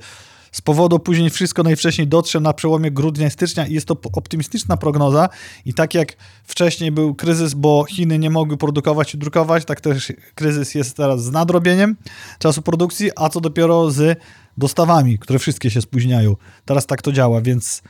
z 0.52 0.62
powodu 0.62 1.00
później 1.00 1.30
wszystko 1.30 1.64
najwcześniej 1.64 2.08
dotrze 2.08 2.40
na 2.40 2.54
przełomie 2.54 2.92
grudnia 2.92 3.28
i 3.28 3.32
stycznia 3.32 3.68
i 3.68 3.74
jest 3.74 3.88
to 3.88 3.98
optymistyczna 4.14 4.78
prognoza 4.78 5.30
i 5.66 5.74
tak 5.74 5.94
jak 5.94 6.14
wcześniej 6.44 6.92
był 6.92 7.16
kryzys, 7.16 7.54
bo 7.54 7.86
Chiny 7.90 8.20
nie 8.20 8.30
mogły 8.30 8.58
produkować 8.58 9.14
i 9.14 9.18
drukować, 9.18 9.66
tak 9.66 9.82
też 9.82 10.14
kryzys 10.36 10.76
jest 10.76 10.98
teraz 10.98 11.24
z 11.24 11.32
nadrobieniem 11.32 11.96
czasu 12.40 12.62
produkcji, 12.62 13.12
a 13.16 13.30
co 13.30 13.42
dopiero 13.42 13.92
z 13.92 14.20
dostawami, 14.58 15.20
które 15.20 15.40
wszystkie 15.40 15.70
się 15.72 15.82
spóźniają. 15.82 16.36
Teraz 16.66 16.86
tak 16.86 17.02
to 17.02 17.12
działa, 17.12 17.42
więc 17.42 17.82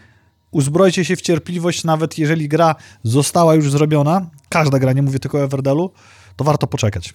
uzbrojcie 0.55 1.05
się 1.05 1.15
w 1.15 1.21
cierpliwość, 1.21 1.83
nawet 1.83 2.17
jeżeli 2.17 2.47
gra 2.47 2.75
została 3.03 3.55
już 3.55 3.71
zrobiona, 3.71 4.29
każda 4.49 4.79
gra, 4.79 4.93
nie 4.93 5.01
mówię 5.01 5.19
tylko 5.19 5.37
o 5.37 5.43
Everdelu, 5.43 5.91
to 6.35 6.43
warto 6.43 6.67
poczekać. 6.67 7.13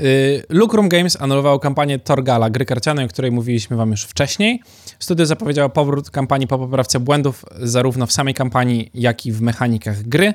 Y, 0.00 0.42
Lucrum 0.48 0.88
Games 0.88 1.16
anulowało 1.20 1.58
kampanię 1.58 1.98
Torgala, 1.98 2.50
gry 2.50 2.64
karcianej, 2.64 3.04
o 3.04 3.08
której 3.08 3.30
mówiliśmy 3.30 3.76
wam 3.76 3.90
już 3.90 4.02
wcześniej. 4.02 4.62
Studio 4.98 5.26
zapowiedziało 5.26 5.68
powrót 5.68 6.10
kampanii 6.10 6.46
po 6.46 6.58
poprawce 6.58 7.00
błędów 7.00 7.44
zarówno 7.60 8.06
w 8.06 8.12
samej 8.12 8.34
kampanii, 8.34 8.90
jak 8.94 9.26
i 9.26 9.32
w 9.32 9.40
mechanikach 9.40 10.02
gry. 10.02 10.34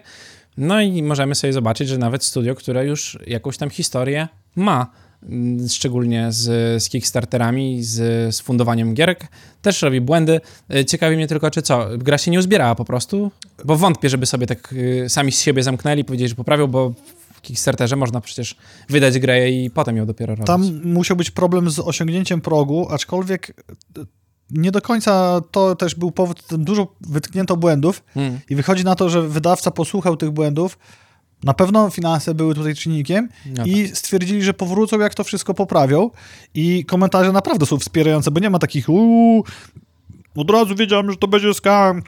No 0.57 0.81
i 0.81 1.03
możemy 1.03 1.35
sobie 1.35 1.53
zobaczyć, 1.53 1.87
że 1.87 1.97
nawet 1.97 2.23
studio, 2.23 2.55
które 2.55 2.85
już 2.85 3.19
jakąś 3.27 3.57
tam 3.57 3.69
historię 3.69 4.27
ma, 4.55 4.87
szczególnie 5.69 6.31
z, 6.31 6.83
z 6.83 6.89
Kickstarterami, 6.89 7.83
z, 7.83 8.35
z 8.35 8.41
fundowaniem 8.41 8.93
gierek, 8.93 9.27
też 9.61 9.81
robi 9.81 10.01
błędy. 10.01 10.41
Y, 10.75 10.85
ciekawi 10.85 11.15
mnie 11.15 11.27
tylko, 11.27 11.51
czy 11.51 11.61
co, 11.61 11.87
gra 11.97 12.17
się 12.17 12.31
nie 12.31 12.39
uzbierała 12.39 12.75
po 12.75 12.85
prostu? 12.85 13.31
Bo 13.65 13.75
wątpię, 13.75 14.09
żeby 14.09 14.25
sobie 14.25 14.47
tak 14.47 14.73
y, 14.73 15.05
sami 15.09 15.31
z 15.31 15.41
siebie 15.41 15.63
zamknęli 15.63 16.01
i 16.01 16.05
powiedzieli, 16.05 16.29
że 16.29 16.35
poprawią, 16.35 16.67
bo 16.67 16.93
Kickstarterze 17.41 17.95
można 17.95 18.21
przecież 18.21 18.55
wydać 18.89 19.19
grę 19.19 19.51
i 19.51 19.69
potem 19.69 19.97
ją 19.97 20.05
dopiero 20.05 20.35
robić. 20.35 20.47
Tam 20.47 20.81
musiał 20.83 21.17
być 21.17 21.31
problem 21.31 21.69
z 21.69 21.79
osiągnięciem 21.79 22.41
progu, 22.41 22.87
aczkolwiek 22.89 23.63
nie 24.51 24.71
do 24.71 24.81
końca 24.81 25.41
to 25.51 25.75
też 25.75 25.95
był 25.95 26.11
powód, 26.11 26.43
dużo 26.57 26.95
wytknięto 27.01 27.57
błędów 27.57 28.03
hmm. 28.13 28.39
i 28.49 28.55
wychodzi 28.55 28.83
na 28.83 28.95
to, 28.95 29.09
że 29.09 29.21
wydawca 29.21 29.71
posłuchał 29.71 30.17
tych 30.17 30.31
błędów, 30.31 30.77
na 31.43 31.53
pewno 31.53 31.89
finanse 31.89 32.35
były 32.35 32.55
tutaj 32.55 32.75
czynnikiem 32.75 33.29
no 33.45 33.65
i 33.65 33.87
tak. 33.87 33.97
stwierdzili, 33.97 34.43
że 34.43 34.53
powrócą, 34.53 34.99
jak 34.99 35.15
to 35.15 35.23
wszystko 35.23 35.53
poprawią. 35.53 36.09
I 36.53 36.85
komentarze 36.85 37.31
naprawdę 37.31 37.65
są 37.65 37.77
wspierające, 37.77 38.31
bo 38.31 38.39
nie 38.39 38.49
ma 38.49 38.59
takich 38.59 38.89
uuu, 38.89 39.43
od 40.35 40.49
razu 40.49 40.75
wiedziałem, 40.75 41.11
że 41.11 41.17
to 41.17 41.27
będzie 41.27 41.53
skam, 41.53 42.01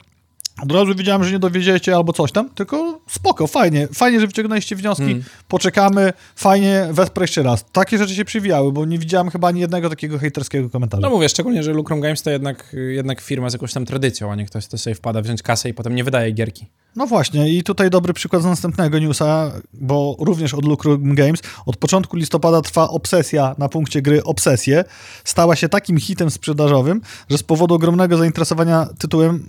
od 0.62 0.72
razu 0.72 0.94
wiedziałem, 0.94 1.24
że 1.24 1.32
nie 1.32 1.38
dowiedziecie 1.38 1.96
albo 1.96 2.12
coś 2.12 2.32
tam, 2.32 2.50
tylko 2.50 3.00
spoko, 3.08 3.46
fajnie, 3.46 3.88
fajnie, 3.94 4.20
że 4.20 4.26
wyciągnęliście 4.26 4.76
wnioski, 4.76 5.02
mm. 5.02 5.24
poczekamy, 5.48 6.12
fajnie, 6.36 6.88
wesprę 6.90 7.24
jeszcze 7.24 7.42
raz. 7.42 7.64
Takie 7.72 7.98
rzeczy 7.98 8.14
się 8.14 8.24
przywijały, 8.24 8.72
bo 8.72 8.84
nie 8.84 8.98
widziałem 8.98 9.30
chyba 9.30 9.48
ani 9.48 9.60
jednego 9.60 9.90
takiego 9.90 10.18
hejterskiego 10.18 10.70
komentarza. 10.70 11.00
No 11.00 11.10
mówię, 11.10 11.28
szczególnie, 11.28 11.62
że 11.62 11.72
Lucrum 11.72 12.00
Games 12.00 12.22
to 12.22 12.30
jednak, 12.30 12.76
jednak 12.88 13.20
firma 13.20 13.50
z 13.50 13.52
jakąś 13.52 13.72
tam 13.72 13.84
tradycją, 13.84 14.32
a 14.32 14.34
nie 14.34 14.46
ktoś, 14.46 14.66
kto 14.66 14.78
sobie 14.78 14.94
wpada 14.94 15.22
wziąć 15.22 15.42
kasę 15.42 15.68
i 15.68 15.74
potem 15.74 15.94
nie 15.94 16.04
wydaje 16.04 16.32
gierki. 16.32 16.66
No 16.96 17.06
właśnie 17.06 17.50
i 17.50 17.62
tutaj 17.62 17.90
dobry 17.90 18.12
przykład 18.12 18.42
z 18.42 18.44
następnego 18.44 18.98
newsa, 18.98 19.52
bo 19.72 20.16
również 20.18 20.54
od 20.54 20.64
Lucrum 20.64 21.14
Games. 21.14 21.40
Od 21.66 21.76
początku 21.76 22.16
listopada 22.16 22.60
trwa 22.60 22.88
obsesja 22.88 23.54
na 23.58 23.68
punkcie 23.68 24.02
gry 24.02 24.24
Obsesję. 24.24 24.84
Stała 25.24 25.56
się 25.56 25.68
takim 25.68 25.98
hitem 25.98 26.30
sprzedażowym, 26.30 27.00
że 27.30 27.38
z 27.38 27.42
powodu 27.42 27.74
ogromnego 27.74 28.16
zainteresowania 28.16 28.88
tytułem 28.98 29.48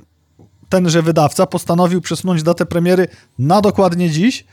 tenże 0.69 1.01
wydawca 1.01 1.45
postanowił 1.45 2.01
przesunąć 2.01 2.43
datę 2.43 2.65
premiery 2.65 3.07
na 3.39 3.61
dokładnie 3.61 4.09
dziś, 4.09 4.45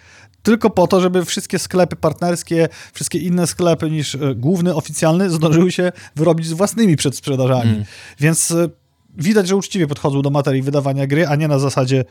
tylko 0.42 0.70
po 0.70 0.86
to, 0.86 1.00
żeby 1.00 1.24
wszystkie 1.24 1.58
sklepy 1.58 1.96
partnerskie, 1.96 2.68
wszystkie 2.92 3.18
inne 3.18 3.46
sklepy 3.46 3.90
niż 3.90 4.14
e, 4.14 4.34
główny, 4.34 4.74
oficjalny 4.74 5.30
zdążyły 5.30 5.72
się 5.72 5.92
wyrobić 6.16 6.46
z 6.46 6.52
własnymi 6.52 6.96
przedsprzedażami. 6.96 7.70
Mm. 7.70 7.84
Więc 8.20 8.50
e, 8.50 8.68
widać, 9.16 9.48
że 9.48 9.56
uczciwie 9.56 9.86
podchodzą 9.86 10.22
do 10.22 10.30
materii 10.30 10.62
wydawania 10.62 11.06
gry, 11.06 11.26
a 11.26 11.36
nie 11.36 11.48
na 11.48 11.58
zasadzie 11.58 12.04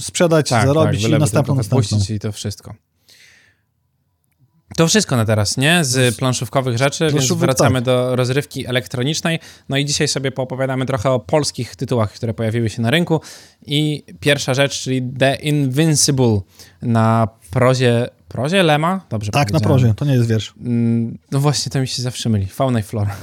sprzedać, 0.00 0.48
tak, 0.48 0.66
zarobić 0.66 1.02
tak, 1.02 1.10
i 1.10 1.18
następną, 1.18 1.54
następną. 1.54 1.98
i 2.10 2.18
to 2.18 2.32
wszystko. 2.32 2.74
To 4.76 4.88
wszystko 4.88 5.16
na 5.16 5.24
teraz, 5.24 5.56
nie? 5.56 5.84
Z 5.84 6.16
planszówkowych 6.16 6.78
rzeczy, 6.78 7.10
więc 7.12 7.32
wracamy 7.32 7.74
tak. 7.74 7.84
do 7.84 8.16
rozrywki 8.16 8.66
elektronicznej. 8.66 9.38
No 9.68 9.76
i 9.76 9.84
dzisiaj 9.84 10.08
sobie 10.08 10.32
poopowiadamy 10.32 10.86
trochę 10.86 11.10
o 11.10 11.20
polskich 11.20 11.76
tytułach, 11.76 12.12
które 12.12 12.34
pojawiły 12.34 12.70
się 12.70 12.82
na 12.82 12.90
rynku. 12.90 13.20
I 13.66 14.04
pierwsza 14.20 14.54
rzecz, 14.54 14.80
czyli 14.80 15.02
The 15.18 15.34
Invincible 15.34 16.40
na 16.82 17.28
prozie 17.50 18.08
prozie 18.28 18.62
Lema? 18.62 19.00
Dobrze 19.10 19.32
Tak, 19.32 19.52
na 19.52 19.60
prozie, 19.60 19.94
to 19.94 20.04
nie 20.04 20.12
jest 20.12 20.28
wiersz. 20.28 20.54
Mm, 20.60 21.18
no 21.30 21.40
właśnie, 21.40 21.70
to 21.70 21.80
mi 21.80 21.88
się 21.88 22.02
zawsze 22.02 22.28
myli. 22.28 22.46
Fauna 22.46 22.80
i 22.80 22.82
flora. 22.82 23.16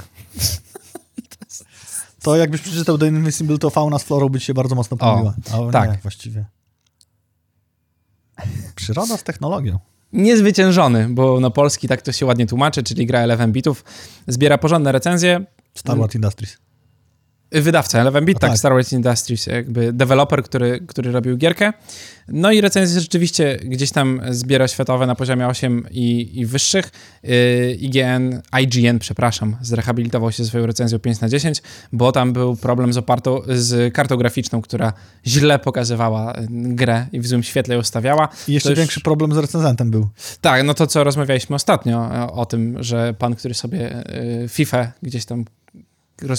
To 2.22 2.36
jakbyś 2.36 2.60
przeczytał 2.60 2.98
The 2.98 3.06
Invincible, 3.06 3.58
to 3.58 3.70
fauna 3.70 3.98
z 3.98 4.02
florą 4.02 4.28
by 4.28 4.40
ci 4.40 4.46
się 4.46 4.54
bardzo 4.54 4.74
mocno 4.74 4.96
pomyliła. 4.96 5.34
O, 5.52 5.70
tak. 5.70 5.90
Nie, 5.90 5.98
właściwie. 6.02 6.44
Przyroda 8.74 9.16
z 9.16 9.22
technologią 9.22 9.78
niezwyciężony, 10.12 11.08
bo 11.10 11.40
na 11.40 11.50
polski 11.50 11.88
tak 11.88 12.02
to 12.02 12.12
się 12.12 12.26
ładnie 12.26 12.46
tłumaczy, 12.46 12.82
czyli 12.82 13.06
gra 13.06 13.20
11 13.20 13.48
bitów, 13.48 13.84
zbiera 14.26 14.58
porządne 14.58 14.92
recenzje. 14.92 15.44
Star 15.74 15.98
Wars 15.98 16.14
Industries. 16.14 16.69
Wydawca 17.52 18.00
Eleven 18.00 18.24
Bit, 18.24 18.38
tak, 18.38 18.50
tak, 18.50 18.58
Star 18.58 18.72
Wars 18.72 18.92
Industries, 18.92 19.46
jakby 19.46 19.92
deweloper, 19.92 20.42
który, 20.42 20.80
który 20.86 21.12
robił 21.12 21.36
gierkę. 21.36 21.72
No 22.28 22.52
i 22.52 22.60
recenzje 22.60 23.00
rzeczywiście 23.00 23.58
gdzieś 23.64 23.90
tam 23.90 24.20
zbiera 24.30 24.68
światowe 24.68 25.06
na 25.06 25.14
poziomie 25.14 25.46
8 25.46 25.86
i, 25.90 26.40
i 26.40 26.46
wyższych. 26.46 26.90
Yy, 27.22 27.74
IGN, 27.74 28.40
IGN, 28.62 28.98
przepraszam, 28.98 29.56
zrehabilitował 29.60 30.32
się 30.32 30.44
swoją 30.44 30.66
recenzją 30.66 30.98
5 30.98 31.20
na 31.20 31.28
10, 31.28 31.62
bo 31.92 32.12
tam 32.12 32.32
był 32.32 32.56
problem 32.56 32.92
z 32.92 32.96
opartą, 32.96 33.40
z 33.48 33.94
kartą 33.94 34.16
graficzną, 34.16 34.62
która 34.62 34.92
źle 35.26 35.58
pokazywała 35.58 36.34
grę 36.50 37.06
i 37.12 37.20
w 37.20 37.26
złym 37.26 37.42
świetle 37.42 37.74
ją 37.74 37.82
stawiała. 37.82 38.28
I 38.48 38.52
jeszcze 38.52 38.74
większy 38.74 39.00
problem 39.00 39.34
z 39.34 39.36
recenzentem 39.36 39.90
był. 39.90 40.08
Tak, 40.40 40.64
no 40.64 40.74
to 40.74 40.86
co 40.86 41.04
rozmawialiśmy 41.04 41.56
ostatnio 41.56 41.98
o, 41.98 42.32
o 42.32 42.46
tym, 42.46 42.82
że 42.82 43.14
pan, 43.18 43.34
który 43.34 43.54
sobie 43.54 44.04
yy, 44.40 44.48
FIFA 44.48 44.92
gdzieś 45.02 45.24
tam 45.24 45.44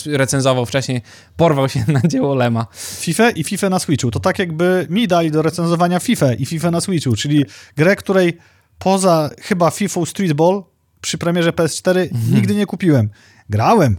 recenzował 0.05 0.65
wcześniej, 0.65 1.01
porwał 1.37 1.69
się 1.69 1.85
na 1.87 2.01
dzieło 2.07 2.35
Lema. 2.35 2.67
FIFA 2.75 3.29
i 3.29 3.43
FIFA 3.43 3.69
na 3.69 3.79
Switchu. 3.79 4.11
To 4.11 4.19
tak 4.19 4.39
jakby 4.39 4.87
mi 4.89 5.07
dali 5.07 5.31
do 5.31 5.41
recenzowania 5.41 5.99
FIFA 5.99 6.33
i 6.33 6.45
FIFA 6.45 6.71
na 6.71 6.81
Switchu, 6.81 7.15
czyli 7.15 7.45
grę, 7.77 7.95
której 7.95 8.37
poza 8.79 9.29
chyba 9.41 9.71
FIFA 9.71 10.05
Streetball 10.05 10.63
przy 11.01 11.17
premierze 11.17 11.51
PS4 11.51 12.01
mhm. 12.01 12.35
nigdy 12.35 12.55
nie 12.55 12.65
kupiłem. 12.65 13.09
Grałem, 13.49 13.97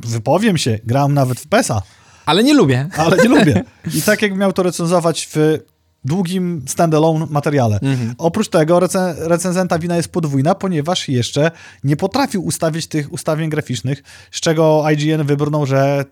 wypowiem 0.00 0.58
się, 0.58 0.78
grałem 0.84 1.14
nawet 1.14 1.40
w 1.40 1.46
PESA. 1.46 1.82
Ale 2.26 2.44
nie 2.44 2.54
lubię. 2.54 2.88
Ale 2.96 3.16
nie 3.16 3.28
lubię. 3.28 3.64
I 3.98 4.02
tak 4.02 4.22
jak 4.22 4.36
miał 4.36 4.52
to 4.52 4.62
recenzować 4.62 5.28
w 5.34 5.58
długim 6.04 6.64
standalone 6.68 7.26
materiale. 7.30 7.78
Mhm. 7.82 8.14
Oprócz 8.18 8.48
tego 8.48 8.80
recen 8.80 9.14
recenzenta 9.18 9.78
wina 9.78 9.96
jest 9.96 10.08
podwójna, 10.08 10.54
ponieważ 10.54 11.08
jeszcze 11.08 11.50
nie 11.84 11.96
potrafił 11.96 12.44
ustawić 12.44 12.86
tych 12.86 13.12
ustawień 13.12 13.50
graficznych, 13.50 14.02
z 14.30 14.40
czego 14.40 14.84
IGN 14.90 15.24
wybrnął, 15.24 15.66
że 15.66 16.04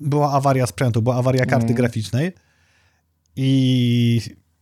była 0.00 0.32
awaria 0.32 0.66
sprzętu, 0.66 1.02
była 1.02 1.16
awaria 1.16 1.46
karty 1.46 1.66
mhm. 1.66 1.76
graficznej 1.76 2.32
i 3.36 4.20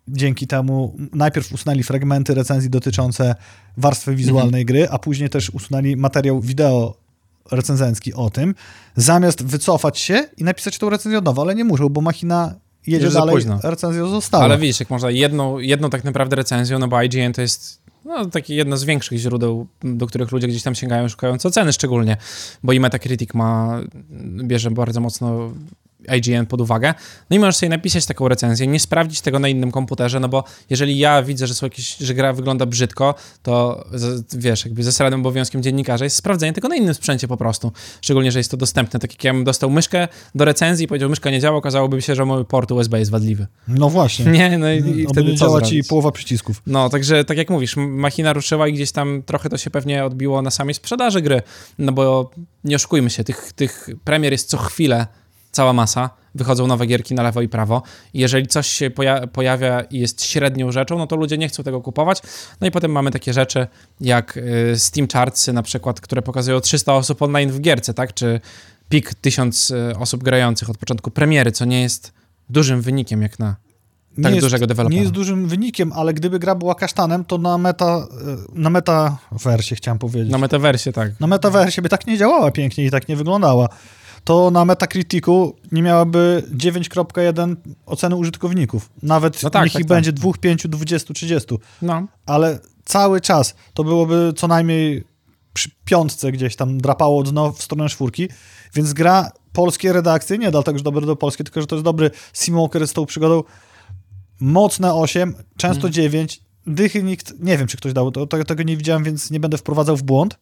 dzięki 0.08 0.46
temu 0.46 0.96
najpierw 1.12 1.52
usunęli 1.52 1.82
fragmenty 1.82 2.34
recenzji 2.34 2.70
dotyczące 2.70 3.34
warstwy 3.76 4.14
wizualnej 4.14 4.62
mhm. 4.62 4.66
gry, 4.66 4.88
a 4.90 4.98
później 4.98 5.30
też 5.30 5.50
usunęli 5.50 5.96
materiał 5.96 6.40
wideo 6.40 7.02
recenzencki 7.50 8.14
o 8.14 8.30
tym, 8.30 8.54
zamiast 8.96 9.44
wycofać 9.44 9.98
się 9.98 10.28
i 10.36 10.44
napisać 10.44 10.78
tą 10.78 10.90
recenzję 10.90 11.18
od 11.18 11.24
nowa, 11.24 11.42
ale 11.42 11.54
nie 11.54 11.64
muszą, 11.64 11.88
bo 11.88 12.00
machina 12.00 12.54
jedzie 12.86 13.04
Już 13.04 13.14
dalej, 13.14 13.36
recenzją 13.62 14.08
została. 14.08 14.44
Ale 14.44 14.58
widzisz, 14.58 14.80
jak 14.80 14.90
można 14.90 15.10
jedną, 15.10 15.58
jedną 15.58 15.90
tak 15.90 16.04
naprawdę 16.04 16.36
recenzją, 16.36 16.78
no 16.78 16.88
bo 16.88 17.02
IGN 17.02 17.32
to 17.32 17.42
jest 17.42 17.82
no, 18.04 18.26
takie 18.26 18.54
jedno 18.54 18.76
z 18.76 18.84
większych 18.84 19.18
źródeł, 19.18 19.66
do 19.82 20.06
których 20.06 20.32
ludzie 20.32 20.48
gdzieś 20.48 20.62
tam 20.62 20.74
sięgają, 20.74 21.08
szukając 21.08 21.46
oceny 21.46 21.72
szczególnie, 21.72 22.16
bo 22.62 22.72
i 22.72 22.80
Metacritic 22.80 23.34
ma, 23.34 23.80
bierze 24.42 24.70
bardzo 24.70 25.00
mocno 25.00 25.52
IGN 26.16 26.46
pod 26.46 26.60
uwagę. 26.60 26.94
No 27.30 27.36
i 27.36 27.38
możesz 27.38 27.56
sobie 27.56 27.70
napisać 27.70 28.06
taką 28.06 28.28
recenzję, 28.28 28.66
nie 28.66 28.80
sprawdzić 28.80 29.20
tego 29.20 29.38
na 29.38 29.48
innym 29.48 29.70
komputerze, 29.70 30.20
no 30.20 30.28
bo 30.28 30.44
jeżeli 30.70 30.98
ja 30.98 31.22
widzę, 31.22 31.46
że, 31.46 31.54
są 31.54 31.66
jakieś, 31.66 31.96
że 31.96 32.14
gra 32.14 32.32
wygląda 32.32 32.66
brzydko, 32.66 33.14
to 33.42 33.84
wiesz, 34.32 34.64
jakby 34.64 34.82
zasadnym 34.82 35.20
obowiązkiem 35.20 35.62
dziennikarza 35.62 36.04
jest 36.04 36.16
sprawdzenie 36.16 36.52
tego 36.52 36.68
na 36.68 36.76
innym 36.76 36.94
sprzęcie 36.94 37.28
po 37.28 37.36
prostu. 37.36 37.72
Szczególnie, 38.00 38.32
że 38.32 38.38
jest 38.38 38.50
to 38.50 38.56
dostępne. 38.56 39.00
Tak 39.00 39.12
jak 39.12 39.24
ja 39.24 39.32
bym 39.32 39.44
dostał 39.44 39.70
myszkę 39.70 40.08
do 40.34 40.44
recenzji 40.44 40.84
i 40.84 40.88
powiedział, 40.88 41.10
myszka 41.10 41.30
nie 41.30 41.40
działa, 41.40 41.58
okazałoby 41.58 42.02
się, 42.02 42.14
że 42.14 42.24
mój 42.24 42.44
port 42.44 42.72
USB 42.72 42.98
jest 42.98 43.10
wadliwy. 43.10 43.46
No 43.68 43.90
właśnie. 43.90 44.24
Nie, 44.24 44.58
no 44.58 44.72
i, 44.72 44.78
i 44.78 45.04
no, 45.04 45.10
wtedy 45.10 45.34
działa 45.34 45.62
ci 45.62 45.84
połowa 45.84 46.12
przycisków. 46.12 46.62
No, 46.66 46.88
także 46.88 47.24
tak 47.24 47.38
jak 47.38 47.50
mówisz, 47.50 47.76
machina 47.76 48.32
ruszyła 48.32 48.68
i 48.68 48.72
gdzieś 48.72 48.92
tam 48.92 49.22
trochę 49.26 49.48
to 49.48 49.58
się 49.58 49.70
pewnie 49.70 50.04
odbiło 50.04 50.42
na 50.42 50.50
samej 50.50 50.74
sprzedaży 50.74 51.22
gry, 51.22 51.42
no 51.78 51.92
bo 51.92 52.30
nie 52.64 52.76
oszukujmy 52.76 53.10
się, 53.10 53.24
tych, 53.24 53.52
tych 53.52 53.88
premier 54.04 54.32
jest 54.32 54.48
co 54.48 54.56
chwilę 54.58 55.06
cała 55.52 55.72
masa, 55.72 56.10
wychodzą 56.34 56.66
nowe 56.66 56.86
gierki 56.86 57.14
na 57.14 57.22
lewo 57.22 57.42
i 57.42 57.48
prawo. 57.48 57.82
I 58.14 58.18
jeżeli 58.18 58.46
coś 58.46 58.66
się 58.66 58.90
poja 58.90 59.26
pojawia 59.26 59.80
i 59.80 59.98
jest 59.98 60.24
średnią 60.24 60.72
rzeczą, 60.72 60.98
no 60.98 61.06
to 61.06 61.16
ludzie 61.16 61.38
nie 61.38 61.48
chcą 61.48 61.62
tego 61.62 61.80
kupować. 61.80 62.22
No 62.60 62.66
i 62.66 62.70
potem 62.70 62.92
mamy 62.92 63.10
takie 63.10 63.32
rzeczy 63.32 63.66
jak 64.00 64.36
y, 64.36 64.78
Steam 64.78 65.08
Chartsy 65.08 65.52
na 65.52 65.62
przykład, 65.62 66.00
które 66.00 66.22
pokazują 66.22 66.60
300 66.60 66.94
osób 66.94 67.22
online 67.22 67.50
w 67.50 67.60
gierce, 67.60 67.94
tak? 67.94 68.14
Czy 68.14 68.40
pik 68.88 69.14
tysiąc 69.14 69.70
e, 69.70 69.98
osób 69.98 70.22
grających 70.22 70.70
od 70.70 70.78
początku 70.78 71.10
premiery, 71.10 71.52
co 71.52 71.64
nie 71.64 71.82
jest 71.82 72.12
dużym 72.50 72.80
wynikiem 72.80 73.22
jak 73.22 73.38
na 73.38 73.56
nie 74.18 74.22
tak 74.22 74.32
jest, 74.34 74.46
dużego 74.46 74.66
dewelopera. 74.66 74.94
Nie 74.94 75.00
jest 75.00 75.12
dużym 75.12 75.48
wynikiem, 75.48 75.92
ale 75.92 76.14
gdyby 76.14 76.38
gra 76.38 76.54
była 76.54 76.74
kasztanem, 76.74 77.24
to 77.24 77.38
na 77.38 77.58
meta, 77.58 78.06
e, 78.56 78.60
na 78.60 78.70
metaversie 78.70 79.76
chciałem 79.76 79.98
powiedzieć. 79.98 80.32
Na 80.32 80.38
metaversie, 80.38 80.92
tak. 80.92 81.20
Na 81.20 81.26
metaversie 81.26 81.82
by 81.82 81.88
tak 81.88 82.06
nie 82.06 82.18
działała 82.18 82.50
pięknie 82.50 82.84
i 82.84 82.90
tak 82.90 83.08
nie 83.08 83.16
wyglądała. 83.16 83.68
To 84.24 84.50
na 84.50 84.64
Metacriticu 84.64 85.56
nie 85.72 85.82
miałaby 85.82 86.42
9.1 86.54 87.56
oceny 87.86 88.16
użytkowników. 88.16 88.90
Nawet 89.02 89.42
No 89.42 89.50
tak, 89.50 89.64
niech 89.64 89.72
tak, 89.72 89.80
ich 89.80 89.86
tak. 89.86 89.96
będzie 89.96 90.12
2, 90.12 90.30
5, 90.40 90.66
20, 90.68 91.14
30. 91.14 91.54
No, 91.82 92.06
Ale 92.26 92.58
cały 92.84 93.20
czas 93.20 93.54
to 93.74 93.84
byłoby 93.84 94.32
co 94.36 94.48
najmniej 94.48 95.04
przy 95.52 95.70
piątce 95.84 96.32
gdzieś 96.32 96.56
tam 96.56 96.78
drapało 96.78 97.22
dno 97.22 97.52
w 97.52 97.62
stronę 97.62 97.88
czwórki, 97.88 98.28
więc 98.74 98.92
gra 98.92 99.30
polskie 99.52 99.92
redakcje, 99.92 100.38
nie 100.38 100.50
dlatego, 100.50 100.78
że 100.78 100.84
dobre 100.84 101.06
do 101.06 101.16
polskie, 101.16 101.44
tylko 101.44 101.60
że 101.60 101.66
to 101.66 101.76
jest 101.76 101.84
dobry 101.84 102.10
Simwalker 102.32 102.88
z 102.88 102.92
tą 102.92 103.06
przygodą, 103.06 103.42
mocne 104.40 104.94
8, 104.94 105.34
często 105.56 105.76
Mhm. 105.86 105.92
9, 105.92 106.40
dychy 106.66 107.02
nikt, 107.02 107.40
nie 107.40 107.58
wiem 107.58 107.66
czy 107.66 107.76
ktoś 107.76 107.92
dał, 107.92 108.10
to, 108.10 108.26
to, 108.26 108.44
tego 108.44 108.62
nie 108.62 108.76
widziałem, 108.76 109.04
więc 109.04 109.30
nie 109.30 109.40
będę 109.40 109.58
wprowadzał 109.58 109.96
w 109.96 110.02
błąd. 110.02 110.38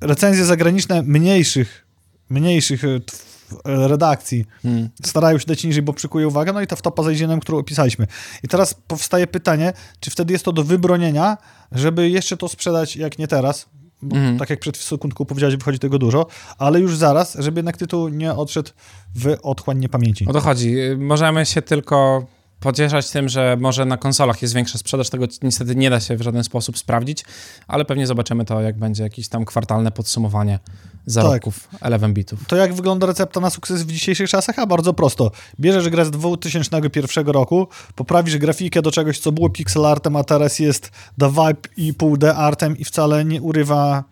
Recenzje 0.00 0.44
zagraniczne 0.44 1.02
mniejszych, 1.02 1.85
mniejszych 2.30 2.84
e, 2.84 2.88
e, 2.88 3.88
redakcji 3.88 4.44
mm. 4.64 4.88
starają 5.04 5.38
się 5.38 5.46
dać 5.46 5.64
niżej, 5.64 5.82
bo 5.82 5.92
przykuje 5.92 6.28
uwagę, 6.28 6.52
no 6.52 6.60
i 6.60 6.66
ta 6.66 6.76
wtopa 6.76 7.02
za 7.02 7.12
Izienem, 7.12 7.40
którą 7.40 7.58
opisaliśmy. 7.58 8.06
I 8.42 8.48
teraz 8.48 8.74
powstaje 8.74 9.26
pytanie, 9.26 9.72
czy 10.00 10.10
wtedy 10.10 10.32
jest 10.32 10.44
to 10.44 10.52
do 10.52 10.64
wybronienia, 10.64 11.36
żeby 11.72 12.10
jeszcze 12.10 12.36
to 12.36 12.48
sprzedać, 12.48 12.96
jak 12.96 13.18
nie 13.18 13.28
teraz, 13.28 13.66
bo 14.02 14.16
Mhm. 14.16 14.38
tak 14.38 14.50
jak 14.50 14.60
przed 14.60 14.76
sekundką 14.76 15.24
powiedziałeś, 15.24 15.56
wychodzi 15.56 15.78
tego 15.78 15.98
dużo, 15.98 16.26
ale 16.58 16.80
już 16.80 16.96
zaraz, 16.96 17.36
żeby 17.38 17.58
jednak 17.58 17.76
tytuł 17.76 18.08
nie 18.08 18.34
odszedł 18.34 18.70
w 19.14 19.36
otchłań 19.42 19.78
niepamięci. 19.78 20.26
o 20.28 20.32
to 20.32 20.40
chodzi. 20.40 20.76
Możemy 20.98 21.46
się 21.46 21.62
tylko 21.62 22.26
pocieszać 22.60 23.10
tym, 23.10 23.28
że 23.28 23.56
może 23.60 23.84
na 23.84 23.96
konsolach 23.96 24.42
jest 24.42 24.54
większa 24.54 24.78
sprzedaż, 24.78 25.10
tego 25.10 25.26
niestety 25.42 25.76
nie 25.76 25.90
da 25.90 26.00
się 26.00 26.16
w 26.16 26.22
żaden 26.22 26.44
sposób 26.44 26.78
sprawdzić, 26.78 27.24
ale 27.68 27.84
pewnie 27.84 28.06
zobaczymy 28.06 28.44
to, 28.44 28.60
jak 28.60 28.78
będzie 28.78 29.02
jakieś 29.02 29.28
tam 29.28 29.44
kwartalne 29.44 29.92
podsumowanie 29.92 30.58
zarobków 31.06 31.68
11 31.72 32.08
bitów. 32.08 32.46
To 32.46 32.56
jak 32.56 32.74
wygląda 32.74 33.06
recepta 33.06 33.40
na 33.40 33.50
sukces 33.50 33.82
w 33.82 33.86
dzisiejszych 33.86 34.30
czasach? 34.30 34.58
A 34.58 34.66
bardzo 34.66 34.94
prosto. 34.94 35.30
Bierzesz 35.60 35.88
grę 35.88 36.04
z 36.04 36.10
2001 36.10 37.26
roku, 37.26 37.68
poprawisz 37.94 38.38
grafikę 38.38 38.82
do 38.82 38.90
czegoś, 38.90 39.18
co 39.18 39.32
było 39.32 39.50
pixel 39.50 39.86
artem, 39.86 40.16
a 40.16 40.24
teraz 40.24 40.58
jest 40.58 40.90
da 41.18 41.28
vibe 41.28 41.68
i 41.76 41.94
pół 41.94 42.16
D 42.16 42.34
artem 42.34 42.78
i 42.78 42.84
wcale 42.84 43.24
nie 43.24 43.42
urywa 43.42 44.04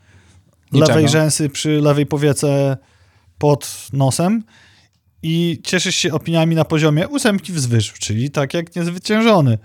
Niczego. 0.73 0.89
lewej 0.89 1.09
rzęsy 1.09 1.49
przy 1.49 1.81
lewej 1.81 2.07
powiece 2.07 2.77
pod 3.39 3.89
nosem 3.93 4.43
i 5.27 5.61
cieszysz 5.65 5.97
się 5.97 6.13
opiniami 6.13 6.55
na 6.57 6.65
poziomie 6.65 7.09
ósemki 7.09 7.53
wzwyż, 7.53 7.93
czyli 7.93 8.31
tak 8.31 8.55
jak 8.55 8.77
niezwyciężony. 8.77 9.59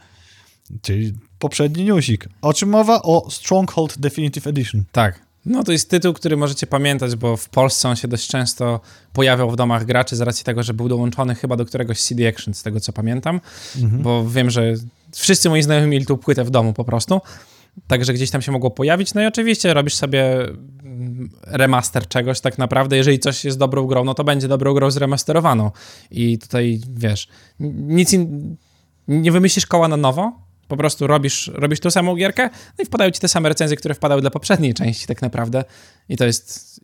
Czyli 0.82 1.14
poprzedni 1.40 1.84
newsik. 1.84 2.30
O 2.42 2.54
czym 2.54 2.70
mowa? 2.70 3.02
O 3.02 3.28
Stronghold 3.32 3.98
Definitive 4.00 4.48
Edition. 4.48 4.84
Tak. 4.92 5.20
No 5.46 5.64
to 5.64 5.72
jest 5.72 5.90
tytuł, 5.90 6.14
który 6.14 6.38
możecie 6.38 6.68
pamiętać, 6.68 7.16
bo 7.16 7.38
w 7.38 7.50
Polsce 7.50 7.90
on 7.90 7.96
się 7.96 8.08
dość 8.08 8.28
często 8.28 8.80
pojawiał 9.14 9.52
w 9.52 9.56
domach 9.56 9.86
graczy 9.86 10.16
z 10.16 10.22
racji 10.22 10.46
tego, 10.46 10.64
że 10.64 10.74
był 10.74 10.90
dołączony 10.90 11.36
chyba 11.36 11.56
do 11.56 11.66
któregoś 11.66 12.02
CD 12.02 12.28
Action, 12.28 12.54
z 12.54 12.64
tego 12.64 12.80
co 12.80 12.94
pamiętam, 12.94 13.42
Mhm. 13.82 14.02
bo 14.04 14.30
wiem, 14.30 14.50
że 14.50 14.74
wszyscy 15.16 15.50
moi 15.50 15.62
znajomi 15.62 15.88
mieli 15.88 16.06
tą 16.06 16.18
płytę 16.18 16.44
w 16.44 16.50
domu 16.50 16.74
po 16.74 16.84
prostu, 16.84 17.22
także 17.88 18.14
gdzieś 18.14 18.32
tam 18.32 18.42
się 18.42 18.52
mogło 18.52 18.72
pojawić. 18.72 19.14
No 19.14 19.22
i 19.22 19.26
oczywiście 19.26 19.74
robisz 19.74 19.96
sobie 19.96 20.40
mm, 20.40 21.30
remaster 21.48 22.08
czegoś 22.08 22.42
tak 22.42 22.58
naprawdę. 22.58 22.98
Jeżeli 22.98 23.20
coś 23.20 23.46
jest 23.46 23.58
dobrą 23.58 23.86
grą, 23.86 24.04
no 24.04 24.14
to 24.14 24.24
będzie 24.24 24.48
dobrą 24.48 24.74
grą 24.74 24.92
zremasterowaną. 24.92 25.72
I 26.12 26.38
tutaj, 26.38 26.82
wiesz, 26.90 27.28
nic 27.60 28.14
in... 28.14 28.56
nie 29.08 29.32
wymyślisz 29.32 29.66
koła 29.66 29.88
na 29.88 29.98
nowo, 29.98 30.49
po 30.70 30.78
prostu 30.78 31.08
robisz, 31.08 31.52
robisz 31.54 31.80
tą 31.80 31.92
samą 31.92 32.16
gierkę, 32.16 32.50
no 32.78 32.82
i 32.84 32.86
wpadają 32.86 33.12
ci 33.12 33.20
te 33.20 33.28
same 33.28 33.50
recenzje, 33.50 33.78
które 33.78 33.96
wpadały 33.96 34.22
dla 34.22 34.30
poprzedniej 34.30 34.74
części 34.74 35.08
tak 35.08 35.22
naprawdę. 35.22 35.64
I 36.10 36.18
to 36.18 36.26
jest 36.26 36.80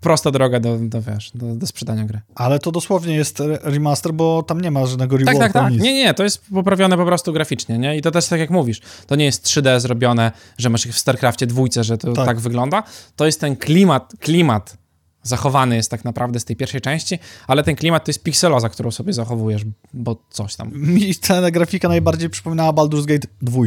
prosta 0.00 0.30
droga 0.30 0.60
do, 0.60 0.78
do 0.80 1.02
wiesz, 1.02 1.30
do, 1.34 1.54
do 1.56 1.66
sprzedania 1.66 2.04
gry. 2.04 2.20
Ale 2.34 2.58
to 2.58 2.72
dosłownie 2.72 3.14
jest 3.14 3.40
re- 3.40 3.58
remaster, 3.62 4.12
bo 4.14 4.42
tam 4.42 4.60
nie 4.60 4.70
ma 4.70 4.86
żadnego 4.86 5.18
Tak, 5.18 5.26
reworku. 5.26 5.40
tak, 5.52 5.52
tak. 5.52 5.72
nic. 5.72 5.82
Nie, 5.82 5.92
nie, 5.94 6.14
to 6.14 6.24
jest 6.24 6.42
poprawione 6.54 6.96
po 6.96 7.04
prostu 7.06 7.32
graficznie, 7.32 7.78
nie? 7.78 7.96
I 7.96 8.02
to 8.02 8.10
też 8.10 8.26
tak 8.26 8.40
jak 8.40 8.50
mówisz, 8.50 8.80
to 9.06 9.16
nie 9.16 9.24
jest 9.24 9.44
3D 9.46 9.80
zrobione, 9.80 10.32
że 10.58 10.70
masz 10.70 10.86
ich 10.86 10.92
w 10.94 10.98
StarCraftie 10.98 11.46
dwójce, 11.46 11.84
że 11.84 11.98
to 11.98 12.12
Tak. 12.12 12.26
tak. 12.26 12.40
wygląda. 12.40 12.82
To 13.16 13.26
jest 13.26 13.40
ten 13.40 13.56
klimat, 13.56 14.12
klimat 14.20 14.76
zachowany 15.22 15.76
jest 15.76 15.90
tak 15.90 16.04
naprawdę 16.04 16.40
z 16.40 16.44
tej 16.44 16.56
pierwszej 16.56 16.80
części, 16.80 17.18
ale 17.46 17.62
ten 17.62 17.76
klimat 17.76 18.04
to 18.04 18.10
jest 18.10 18.22
pikseloza, 18.22 18.68
którą 18.68 18.90
sobie 18.90 19.12
zachowujesz, 19.12 19.62
bo 19.94 20.22
coś 20.30 20.56
tam. 20.56 20.70
Mi 20.74 21.14
ta 21.14 21.50
grafika 21.50 21.88
najbardziej 21.88 22.30
przypominała 22.30 22.72
Baldur's 22.72 23.06
Gate 23.06 23.28
2. 23.42 23.60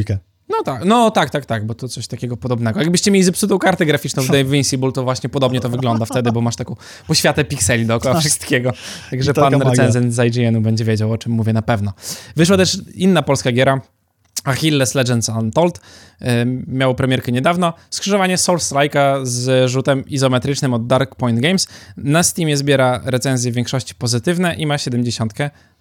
No 0.48 0.62
tak, 0.64 0.84
no 0.84 1.10
tak, 1.10 1.30
tak, 1.30 1.46
tak, 1.46 1.66
bo 1.66 1.74
to 1.74 1.88
coś 1.88 2.06
takiego 2.06 2.36
podobnego. 2.36 2.80
Jakbyście 2.80 3.10
mieli 3.10 3.24
zepsutą 3.24 3.58
kartę 3.58 3.86
graficzną 3.86 4.22
w 4.22 4.30
The 4.30 4.40
Invincible, 4.40 4.92
to 4.92 5.02
właśnie 5.02 5.30
podobnie 5.30 5.60
to 5.60 5.68
wygląda 5.68 6.04
wtedy, 6.04 6.32
bo 6.32 6.40
masz 6.40 6.56
taką 6.56 6.76
poświatę 7.06 7.44
pikseli 7.44 7.86
dookoła 7.86 8.20
wszystkiego. 8.20 8.72
Także 9.10 9.34
Tak. 9.34 9.44
I 9.44 9.50
taka 9.50 9.58
pan 9.58 9.70
recenzent 9.70 10.14
z 10.14 10.36
IGN-u 10.36 10.60
będzie 10.60 10.84
wiedział, 10.84 11.12
o 11.12 11.18
czym 11.18 11.32
mówię 11.32 11.52
na 11.52 11.62
pewno. 11.62 11.92
Wyszła 12.36 12.56
też 12.56 12.78
inna 12.94 13.22
polska 13.22 13.52
giera, 13.52 13.80
Achilles 14.46 14.94
Legends 14.94 15.28
Untold. 15.28 15.80
Miało 16.66 16.94
premierkę 16.94 17.32
niedawno. 17.32 17.72
Skrzyżowanie 17.90 18.38
Soul 18.38 18.58
Strike'a 18.58 19.20
z 19.26 19.70
rzutem 19.70 20.08
izometrycznym 20.08 20.74
od 20.74 20.86
Dark 20.86 21.14
Point 21.14 21.40
Games. 21.40 21.68
Na 21.96 22.22
Steamie 22.22 22.56
zbiera 22.56 23.00
recenzje 23.04 23.52
w 23.52 23.54
większości 23.54 23.94
pozytywne 23.94 24.54
i 24.54 24.66
ma 24.66 24.78
70 24.78 25.32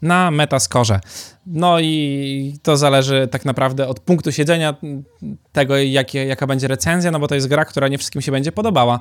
na 0.01 0.31
Metascore. 0.31 0.99
No 1.47 1.79
i 1.79 2.59
to 2.63 2.77
zależy 2.77 3.27
tak 3.31 3.45
naprawdę 3.45 3.87
od 3.87 3.99
punktu 3.99 4.31
siedzenia 4.31 4.75
tego, 5.51 5.77
jakie, 5.77 6.25
jaka 6.25 6.47
będzie 6.47 6.67
recenzja, 6.67 7.11
no 7.11 7.19
bo 7.19 7.27
to 7.27 7.35
jest 7.35 7.47
gra, 7.47 7.65
która 7.65 7.87
nie 7.87 7.97
wszystkim 7.97 8.21
się 8.21 8.31
będzie 8.31 8.51
podobała. 8.51 8.99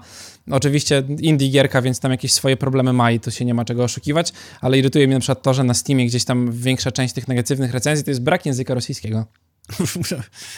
Oczywiście 0.50 1.02
indie 1.20 1.48
gierka, 1.48 1.82
więc 1.82 2.00
tam 2.00 2.10
jakieś 2.10 2.32
swoje 2.32 2.56
problemy 2.56 2.92
ma 2.92 3.10
i 3.10 3.20
to 3.20 3.30
się 3.30 3.44
nie 3.44 3.54
ma 3.54 3.64
czego 3.64 3.84
oszukiwać, 3.84 4.32
ale 4.60 4.78
irytuje 4.78 5.06
mnie 5.06 5.16
na 5.16 5.20
przykład 5.20 5.42
to, 5.42 5.54
że 5.54 5.64
na 5.64 5.74
Steamie 5.74 6.06
gdzieś 6.06 6.24
tam 6.24 6.52
większa 6.52 6.92
część 6.92 7.14
tych 7.14 7.28
negatywnych 7.28 7.72
recenzji 7.72 8.04
to 8.04 8.10
jest 8.10 8.22
brak 8.22 8.46
języka 8.46 8.74
rosyjskiego. 8.74 9.26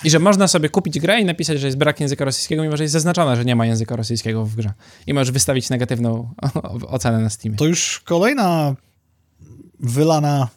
I 0.04 0.10
że 0.10 0.18
można 0.18 0.48
sobie 0.48 0.68
kupić 0.68 1.00
grę 1.00 1.20
i 1.20 1.24
napisać, 1.24 1.60
że 1.60 1.66
jest 1.66 1.78
brak 1.78 2.00
języka 2.00 2.24
rosyjskiego, 2.24 2.62
mimo 2.62 2.76
że 2.76 2.84
jest 2.84 2.92
zaznaczone, 2.92 3.36
że 3.36 3.44
nie 3.44 3.56
ma 3.56 3.66
języka 3.66 3.96
rosyjskiego 3.96 4.44
w 4.44 4.54
grze. 4.54 4.72
I 5.06 5.14
możesz 5.14 5.30
wystawić 5.32 5.70
negatywną 5.70 6.34
ocenę 6.86 7.18
na 7.18 7.30
Steamie. 7.30 7.56
To 7.56 7.66
już 7.66 8.00
kolejna 8.04 8.74
wylana 9.80 10.48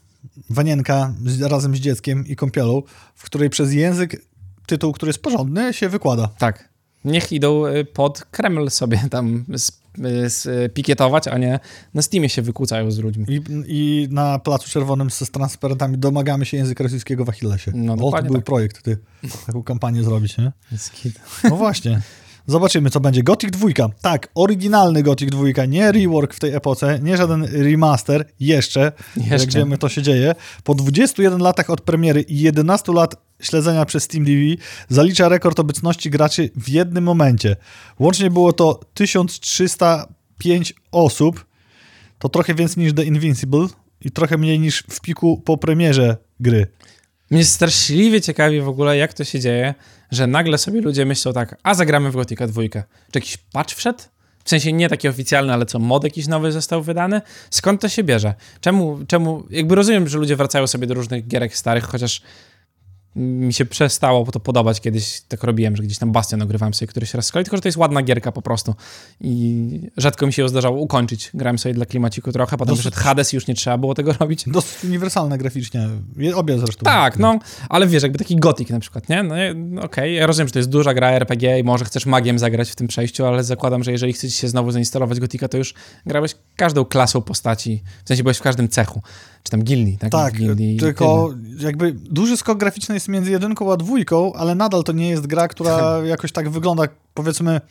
wanienka 0.50 1.14
z, 1.26 1.42
razem 1.42 1.76
z 1.76 1.80
dzieckiem 1.80 2.28
i 2.28 2.36
kąpielą, 2.36 2.82
w 3.16 3.24
której 3.24 3.50
przez 3.50 3.74
język 3.74 4.26
tytuł, 4.66 4.94
który 4.94 5.10
jest 5.10 5.22
porządny, 5.22 5.74
się 5.74 5.90
wykłada. 5.90 6.30
Tak. 6.38 6.70
Niech 7.06 7.32
idą 7.32 7.68
y, 7.68 7.86
pod 7.86 8.26
Kreml 8.26 8.70
sobie 8.70 9.02
tam 9.12 9.46
spikietować, 10.30 11.28
a 11.28 11.38
nie 11.38 11.60
na 11.94 12.02
Steamie 12.02 12.30
się 12.30 12.42
wykłócają 12.42 12.92
z 12.92 13.00
ludźmi. 13.00 13.26
I, 13.30 13.42
I 13.68 14.08
na 14.12 14.40
Placu 14.40 14.70
Czerwonym 14.70 15.10
z, 15.10 15.32
transparentami 15.32 15.98
domagamy 15.98 16.46
się 16.46 16.58
języka 16.58 16.84
rosyjskiego 16.84 17.26
w 17.26 17.30
Achillesie. 17.30 17.72
No, 17.76 17.94
o, 17.94 18.12
to 18.12 18.24
był 18.24 18.36
tak. 18.36 18.46
projekt, 18.46 18.82
ty. 18.82 18.98
Taką 19.46 19.64
kampanię 19.64 20.04
zrobić, 20.04 20.38
nie? 20.38 20.52
No 21.44 21.56
właśnie. 21.56 22.02
Zobaczymy, 22.50 22.90
co 22.90 23.00
będzie. 23.00 23.24
Gothic 23.24 23.52
2. 23.52 23.68
Tak, 24.02 24.28
oryginalny 24.36 25.04
Gothic 25.04 25.30
2, 25.30 25.66
nie 25.66 25.92
rework 25.92 26.34
w 26.34 26.40
tej 26.40 26.54
epoce, 26.54 27.00
nie 27.04 27.18
żaden 27.18 27.44
remaster, 27.44 28.26
jeszcze, 28.40 28.92
Jeszcze. 29.18 29.36
jak 29.36 29.52
wiemy, 29.52 29.78
to 29.78 29.90
się 29.90 30.02
dzieje. 30.02 30.36
Po 30.64 30.76
21 30.76 31.40
latach 31.40 31.70
od 31.70 31.82
premiery 31.82 32.22
i 32.22 32.40
11 32.40 32.94
lat 32.94 33.16
śledzenia 33.42 33.86
przez 33.86 34.04
Steam 34.04 34.26
TV 34.26 34.38
zalicza 34.90 35.30
rekord 35.30 35.60
obecności 35.60 36.10
graczy 36.10 36.50
w 36.56 36.70
jednym 36.70 37.04
momencie. 37.04 37.56
Łącznie 38.00 38.30
było 38.30 38.54
to 38.54 38.80
1305 38.94 40.74
osób, 40.92 41.46
to 42.20 42.30
trochę 42.30 42.56
więcej 42.56 42.84
niż 42.84 42.94
The 42.94 43.04
Invincible 43.04 43.68
i 44.02 44.12
trochę 44.12 44.38
mniej 44.38 44.60
niż 44.60 44.84
w 44.90 45.02
piku 45.02 45.38
po 45.38 45.58
premierze 45.58 46.18
gry. 46.40 46.68
Mnie 47.32 47.46
straszliwie 47.46 48.22
ciekawi 48.22 48.62
w 48.62 48.68
ogóle, 48.68 48.98
jak 48.98 49.14
to 49.14 49.24
się 49.24 49.40
dzieje, 49.40 49.74
że 50.12 50.28
nagle 50.28 50.58
sobie 50.58 50.82
ludzie 50.82 51.06
myślą 51.06 51.34
tak, 51.34 51.56
a 51.64 51.74
zagramy 51.74 52.12
w 52.12 52.16
Gothica 52.16 52.48
2. 52.48 52.62
Czy 52.72 52.84
jakiś 53.16 53.38
patch 53.38 53.74
wszedł? 53.74 54.00
W 54.44 54.50
sensie 54.50 54.74
nie 54.74 54.90
taki 54.90 55.08
oficjalny, 55.08 55.54
ale 55.54 55.66
co, 55.66 55.80
mod 55.80 56.04
jakiś 56.04 56.28
nowy 56.28 56.52
został 56.52 56.84
wydany? 56.84 57.22
Skąd 57.50 57.82
to 57.82 57.90
się 57.90 58.04
bierze? 58.04 58.34
Czemu, 58.62 59.00
czemu, 59.08 59.44
jakby 59.50 59.76
rozumiem, 59.76 60.08
że 60.08 60.18
ludzie 60.18 60.36
wracają 60.36 60.68
sobie 60.68 60.88
do 60.88 60.94
różnych 60.94 61.28
gierek 61.28 61.58
starych, 61.58 61.84
chociaż 61.84 62.22
mi 63.16 63.54
się 63.54 63.66
przestało 63.66 64.26
to 64.26 64.40
podobać. 64.40 64.82
Kiedyś 64.82 65.22
tak 65.22 65.44
robiłem, 65.44 65.76
że 65.76 65.84
gdzieś 65.84 65.98
tam 65.98 66.12
Bastion 66.12 66.42
ogrywałem 66.42 66.74
sobie 66.74 66.88
któryś 66.88 67.14
raz 67.14 67.26
z 67.26 67.32
kolei, 67.32 67.46
tylko 67.46 67.58
że 67.58 67.62
to 67.62 67.68
jest 67.68 67.78
ładna 67.78 68.02
gierka 68.02 68.32
po 68.32 68.42
prostu. 68.42 68.76
I 69.22 69.82
rzadko 69.98 70.28
mi 70.28 70.34
się 70.34 70.42
ją 70.42 70.48
zdarzało 70.48 70.80
ukończyć. 70.80 71.30
Grałem 71.34 71.60
sobie 71.60 71.76
dla 71.76 71.86
klimaciku 71.86 72.32
trochę, 72.32 72.58
potem 72.58 72.76
Dosyć- 72.76 72.84
wyszedł 72.86 73.04
Hades 73.04 73.34
i 73.34 73.36
już 73.36 73.48
nie 73.48 73.54
trzeba 73.54 73.78
było 73.78 73.94
tego 73.94 74.14
robić. 74.14 74.44
Dosyć 74.48 74.84
uniwersalne 74.84 75.38
graficznie. 75.38 75.90
Obie 76.36 76.60
zresztą. 76.60 76.84
Tak, 76.84 77.20
no, 77.20 77.40
ale 77.70 77.88
wiesz, 77.88 78.04
jakby 78.04 78.20
taki 78.20 78.36
gotik 78.36 78.70
na 78.70 78.80
przykład, 78.80 79.10
nie? 79.10 79.24
No 79.24 79.36
no 79.56 79.82
okej, 79.82 80.16
ja 80.16 80.28
rozumiem, 80.28 80.48
że 80.48 80.54
to 80.54 80.60
jest 80.60 80.70
duża 80.70 80.94
gra 80.94 81.12
RPG 81.12 81.60
i 81.60 81.64
może 81.64 81.86
chcesz 81.86 82.06
magiem 82.06 82.40
zagrać 82.40 82.70
w 82.70 82.76
tym 82.76 82.88
przejściu, 82.88 83.26
ale 83.26 83.44
zakładam, 83.44 83.84
że 83.84 83.92
jeżeli 83.92 84.14
chcecie 84.14 84.34
się 84.34 84.48
znowu 84.48 84.72
zainstalować 84.72 85.20
gotika, 85.20 85.48
to 85.48 85.58
już 85.58 85.74
grałeś 86.06 86.36
każdą 86.56 86.86
klasą 86.86 87.22
postaci, 87.22 87.84
w 88.06 88.08
sensie 88.08 88.24
byłeś 88.24 88.38
w 88.38 88.42
każdym 88.42 88.70
cechu, 88.70 89.02
czy 89.44 89.52
tam 89.52 89.64
gildii, 89.64 89.98
tak? 89.98 90.12
Tak, 90.12 90.34
gildii 90.34 90.78
tylko 90.78 91.30
jakby 91.60 91.92
duży 91.92 92.38
skok 92.38 92.58
graficzny 92.58 92.96
jest 92.96 93.08
między 93.08 93.32
jedynką 93.32 93.74
a 93.74 93.78
dwójką, 93.78 94.34
ale 94.34 94.56
nadal 94.56 94.84
to 94.84 94.92
nie 94.92 95.10
jest 95.10 95.28
gra, 95.28 95.48
która 95.48 95.98
jakoś 96.06 96.32
tak 96.32 96.50
wygląda, 96.50 96.84
powiedzmy, 97.14 97.62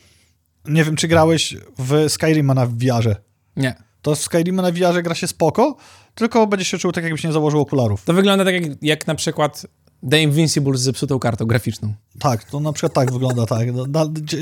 nie 0.65 0.83
wiem, 0.83 0.95
czy 0.95 1.07
grałeś 1.07 1.57
w 1.79 2.05
Skyrima 2.09 2.53
na 2.53 2.65
VR-ze. 2.65 3.01
tyle. 3.01 3.15
Nie. 3.55 3.75
To 4.01 4.15
w 4.15 4.19
Skyrima 4.19 4.61
na 4.61 4.71
VR-ze 4.71 5.03
gra 5.03 5.15
się 5.15 5.27
spoko, 5.27 5.75
tylko 6.15 6.47
będziesz 6.47 6.67
się 6.67 6.77
czuł 6.77 6.91
tak, 6.91 7.03
jakbyś 7.03 7.23
nie 7.23 7.31
założył 7.31 7.59
okularów. 7.59 8.05
To 8.05 8.13
wygląda 8.13 8.45
tak 8.45 8.53
jak, 8.53 8.63
jak 8.81 9.07
na 9.07 9.15
przykład 9.15 9.65
The 10.09 10.21
Invincible 10.21 10.77
z 10.77 10.81
zepsutą 10.81 11.19
kartą 11.19 11.45
graficzną. 11.45 11.93
Tak, 12.19 12.43
to 12.43 12.59
na 12.59 12.73
przykład 12.73 12.93
tak 12.93 13.11
wygląda, 13.11 13.45
tak. 13.45 13.67
No, 13.73 13.85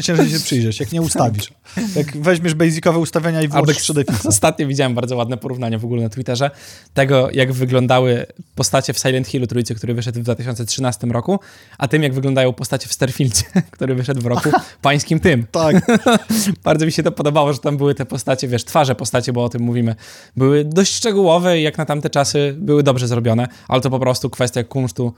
Ciężej 0.02 0.30
się 0.30 0.40
przyjrzeć, 0.40 0.80
jak 0.80 0.92
nie 0.92 1.02
ustawisz. 1.02 1.52
Jak 1.96 2.18
weźmiesz 2.18 2.54
basicowe 2.54 3.00
ustawienia 3.00 3.42
i 3.42 3.48
włączysz 3.48 3.78
3D 3.78 4.12
fixa. 4.12 4.28
Ostatnio 4.30 4.68
widziałem 4.68 4.96
bardzo 4.96 5.16
ładne 5.16 5.38
porównanie 5.38 5.78
w 5.78 5.86
ogóle 5.86 6.04
na 6.04 6.10
Twitterze 6.10 6.52
tego, 6.94 7.30
jak 7.32 7.54
wyglądały 7.54 8.26
postacie 8.56 8.94
w 8.94 9.00
Silent 9.00 9.28
Hillu 9.28 9.48
trójcy, 9.48 9.76
który 9.76 9.94
wyszedł 9.94 10.20
w 10.20 10.24
2013 10.24 11.08
roku, 11.08 11.40
a 11.78 11.88
tym, 11.88 12.04
jak 12.04 12.14
wyglądają 12.14 12.54
postacie 12.54 12.88
w 12.88 12.94
Starfieldzie, 12.94 13.44
który 13.72 13.96
wyszedł 13.96 14.22
w 14.22 14.26
roku 14.26 14.50
pańskim 14.82 15.20
tym. 15.20 15.46
Tak, 15.52 15.76
Bardzo 16.64 16.86
mi 16.86 16.92
się 16.92 17.04
to 17.04 17.12
podobało, 17.12 17.54
że 17.54 17.60
tam 17.60 17.78
były 17.78 17.96
te 17.96 18.06
postacie, 18.06 18.48
wiesz, 18.48 18.66
twarze 18.66 18.96
postacie, 18.96 19.34
bo 19.34 19.44
o 19.44 19.50
tym 19.50 19.62
mówimy, 19.62 19.96
były 20.36 20.66
dość 20.66 20.94
szczegółowe 20.94 21.60
i 21.60 21.64
jak 21.64 21.78
na 21.78 21.86
tamte 21.86 22.10
czasy 22.10 22.56
były 22.58 22.84
dobrze 22.84 23.08
zrobione, 23.08 23.48
ale 23.68 23.82
to 23.82 23.90
po 23.90 24.00
prostu 24.00 24.30
kwestia 24.30 24.64
kunsztu 24.64 25.14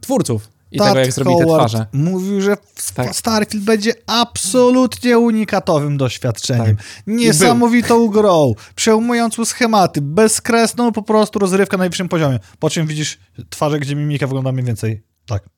twórców 0.00 0.48
i 0.72 0.78
tego, 0.78 0.98
jak 0.98 1.12
zrobili 1.12 1.38
te 1.38 1.44
twarze. 1.44 1.86
mówił, 1.92 2.40
że 2.40 2.56
Tak. 2.94 3.16
Starfield 3.16 3.64
będzie 3.64 3.92
absolutnie 4.06 5.18
unikatowym 5.18 5.96
doświadczeniem. 5.96 6.76
Tak. 6.76 6.86
Niesamowitą 7.06 8.08
grą, 8.08 8.54
przejmującą 8.74 9.44
schematy, 9.44 10.00
bezkresną 10.02 10.92
po 10.92 11.02
prostu 11.02 11.38
rozrywkę 11.38 11.76
na 11.76 11.78
najwyższym 11.82 12.08
poziomie. 12.08 12.38
Po 12.58 12.70
czym 12.70 12.86
widzisz 12.86 13.18
twarze, 13.50 13.80
gdzie 13.80 13.96
mimika 13.96 14.26
wygląda 14.26 14.52
mniej 14.52 14.64
więcej 14.66 15.02
tak. 15.26 15.55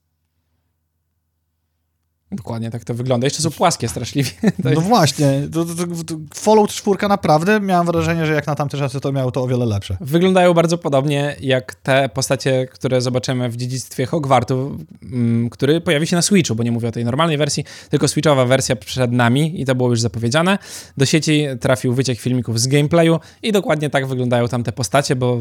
Dokładnie 2.32 2.70
tak 2.70 2.84
to 2.84 2.94
wygląda. 2.94 3.26
Jeszcze 3.26 3.42
są 3.42 3.50
płaskie 3.50 3.88
straszliwie. 3.88 4.30
No 4.74 4.80
właśnie, 4.80 5.48
to, 5.52 5.64
to, 5.64 5.74
to, 5.74 5.84
to 6.06 6.14
Fallout 6.34 6.70
4 6.70 7.08
naprawdę 7.08 7.60
miałem 7.60 7.86
wrażenie, 7.86 8.26
że 8.26 8.32
jak 8.32 8.46
na 8.46 8.54
tamte 8.54 8.78
czasy 8.78 9.00
to 9.00 9.12
miało 9.12 9.30
to 9.30 9.42
o 9.42 9.46
wiele 9.46 9.66
lepsze. 9.66 9.96
Wyglądają 10.00 10.54
bardzo 10.54 10.78
podobnie 10.78 11.36
jak 11.40 11.74
te 11.74 12.08
postacie, 12.08 12.66
które 12.66 13.00
zobaczymy 13.00 13.48
w 13.48 13.56
dziedzictwie 13.56 14.06
Hogwartu, 14.06 14.78
mm, 15.02 15.50
który 15.50 15.80
pojawi 15.80 16.06
się 16.06 16.16
na 16.16 16.22
Switchu, 16.22 16.54
bo 16.54 16.62
nie 16.62 16.72
mówię 16.72 16.88
o 16.88 16.92
tej 16.92 17.04
normalnej 17.04 17.36
wersji, 17.36 17.64
tylko 17.90 18.08
Switchowa 18.08 18.44
wersja 18.44 18.76
przed 18.76 19.12
nami 19.12 19.60
i 19.60 19.64
to 19.64 19.74
było 19.74 19.90
już 19.90 20.00
zapowiedziane. 20.00 20.58
Do 20.96 21.06
sieci 21.06 21.46
trafił 21.60 21.94
wyciek 21.94 22.20
filmików 22.20 22.60
z 22.60 22.66
gameplayu 22.66 23.20
i 23.42 23.52
dokładnie 23.52 23.90
tak 23.90 24.06
wyglądają 24.06 24.48
tam 24.48 24.64
te 24.64 24.72
postacie, 24.72 25.16
bo 25.16 25.40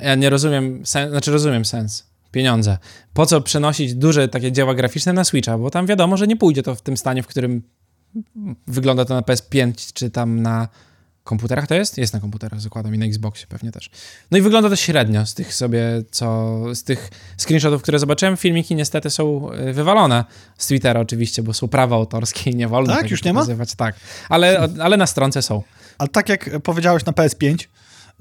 ja 0.00 0.14
nie 0.14 0.30
rozumiem, 0.30 0.86
sen, 0.86 1.10
znaczy 1.10 1.30
rozumiem 1.30 1.64
sens. 1.64 2.13
Pieniądze. 2.34 2.78
Po 3.12 3.26
co 3.26 3.40
przenosić 3.40 3.94
duże 3.94 4.28
takie 4.28 4.52
dzieła 4.52 4.74
graficzne 4.74 5.12
na 5.12 5.24
Switcha? 5.24 5.58
Bo 5.58 5.70
tam 5.70 5.86
wiadomo, 5.86 6.16
że 6.16 6.26
nie 6.26 6.36
pójdzie 6.36 6.62
to 6.62 6.74
w 6.74 6.82
tym 6.82 6.96
stanie, 6.96 7.22
w 7.22 7.26
którym 7.26 7.62
wygląda 8.66 9.04
to 9.04 9.14
na 9.14 9.20
PS5 9.20 9.92
czy 9.92 10.10
tam 10.10 10.42
na 10.42 10.68
komputerach 11.24 11.66
to 11.66 11.74
jest? 11.74 11.98
Jest 11.98 12.14
na 12.14 12.20
komputerach, 12.20 12.60
zakładam 12.60 12.94
i 12.94 12.98
na 12.98 13.06
Xboxie 13.06 13.46
pewnie 13.46 13.72
też. 13.72 13.90
No 14.30 14.38
i 14.38 14.40
wygląda 14.40 14.68
to 14.68 14.76
średnio 14.76 15.26
z 15.26 15.34
tych 15.34 15.54
sobie, 15.54 16.02
co, 16.10 16.58
z 16.74 16.84
tych 16.84 17.10
screenshotów, 17.36 17.82
które 17.82 17.98
zobaczyłem. 17.98 18.36
Filmiki 18.36 18.74
niestety 18.74 19.10
są 19.10 19.52
y, 19.52 19.72
wywalone 19.72 20.24
z 20.58 20.66
Twittera 20.66 21.00
oczywiście, 21.00 21.42
bo 21.42 21.54
są 21.54 21.68
prawa 21.68 21.96
autorskie 21.96 22.50
i 22.50 22.56
nie 22.56 22.68
wolno 22.68 22.94
Tak? 22.94 23.10
Już 23.10 23.24
nie 23.24 23.32
ma? 23.32 23.40
pokazywać. 23.40 23.74
Tak, 23.74 23.94
ale, 24.28 24.68
ale 24.80 24.96
na 24.96 25.06
stronce 25.06 25.42
są. 25.42 25.62
Ale 25.98 26.08
tak 26.08 26.28
jak 26.28 26.50
powiedziałeś 26.62 27.04
na 27.04 27.12
PS5, 27.12 27.66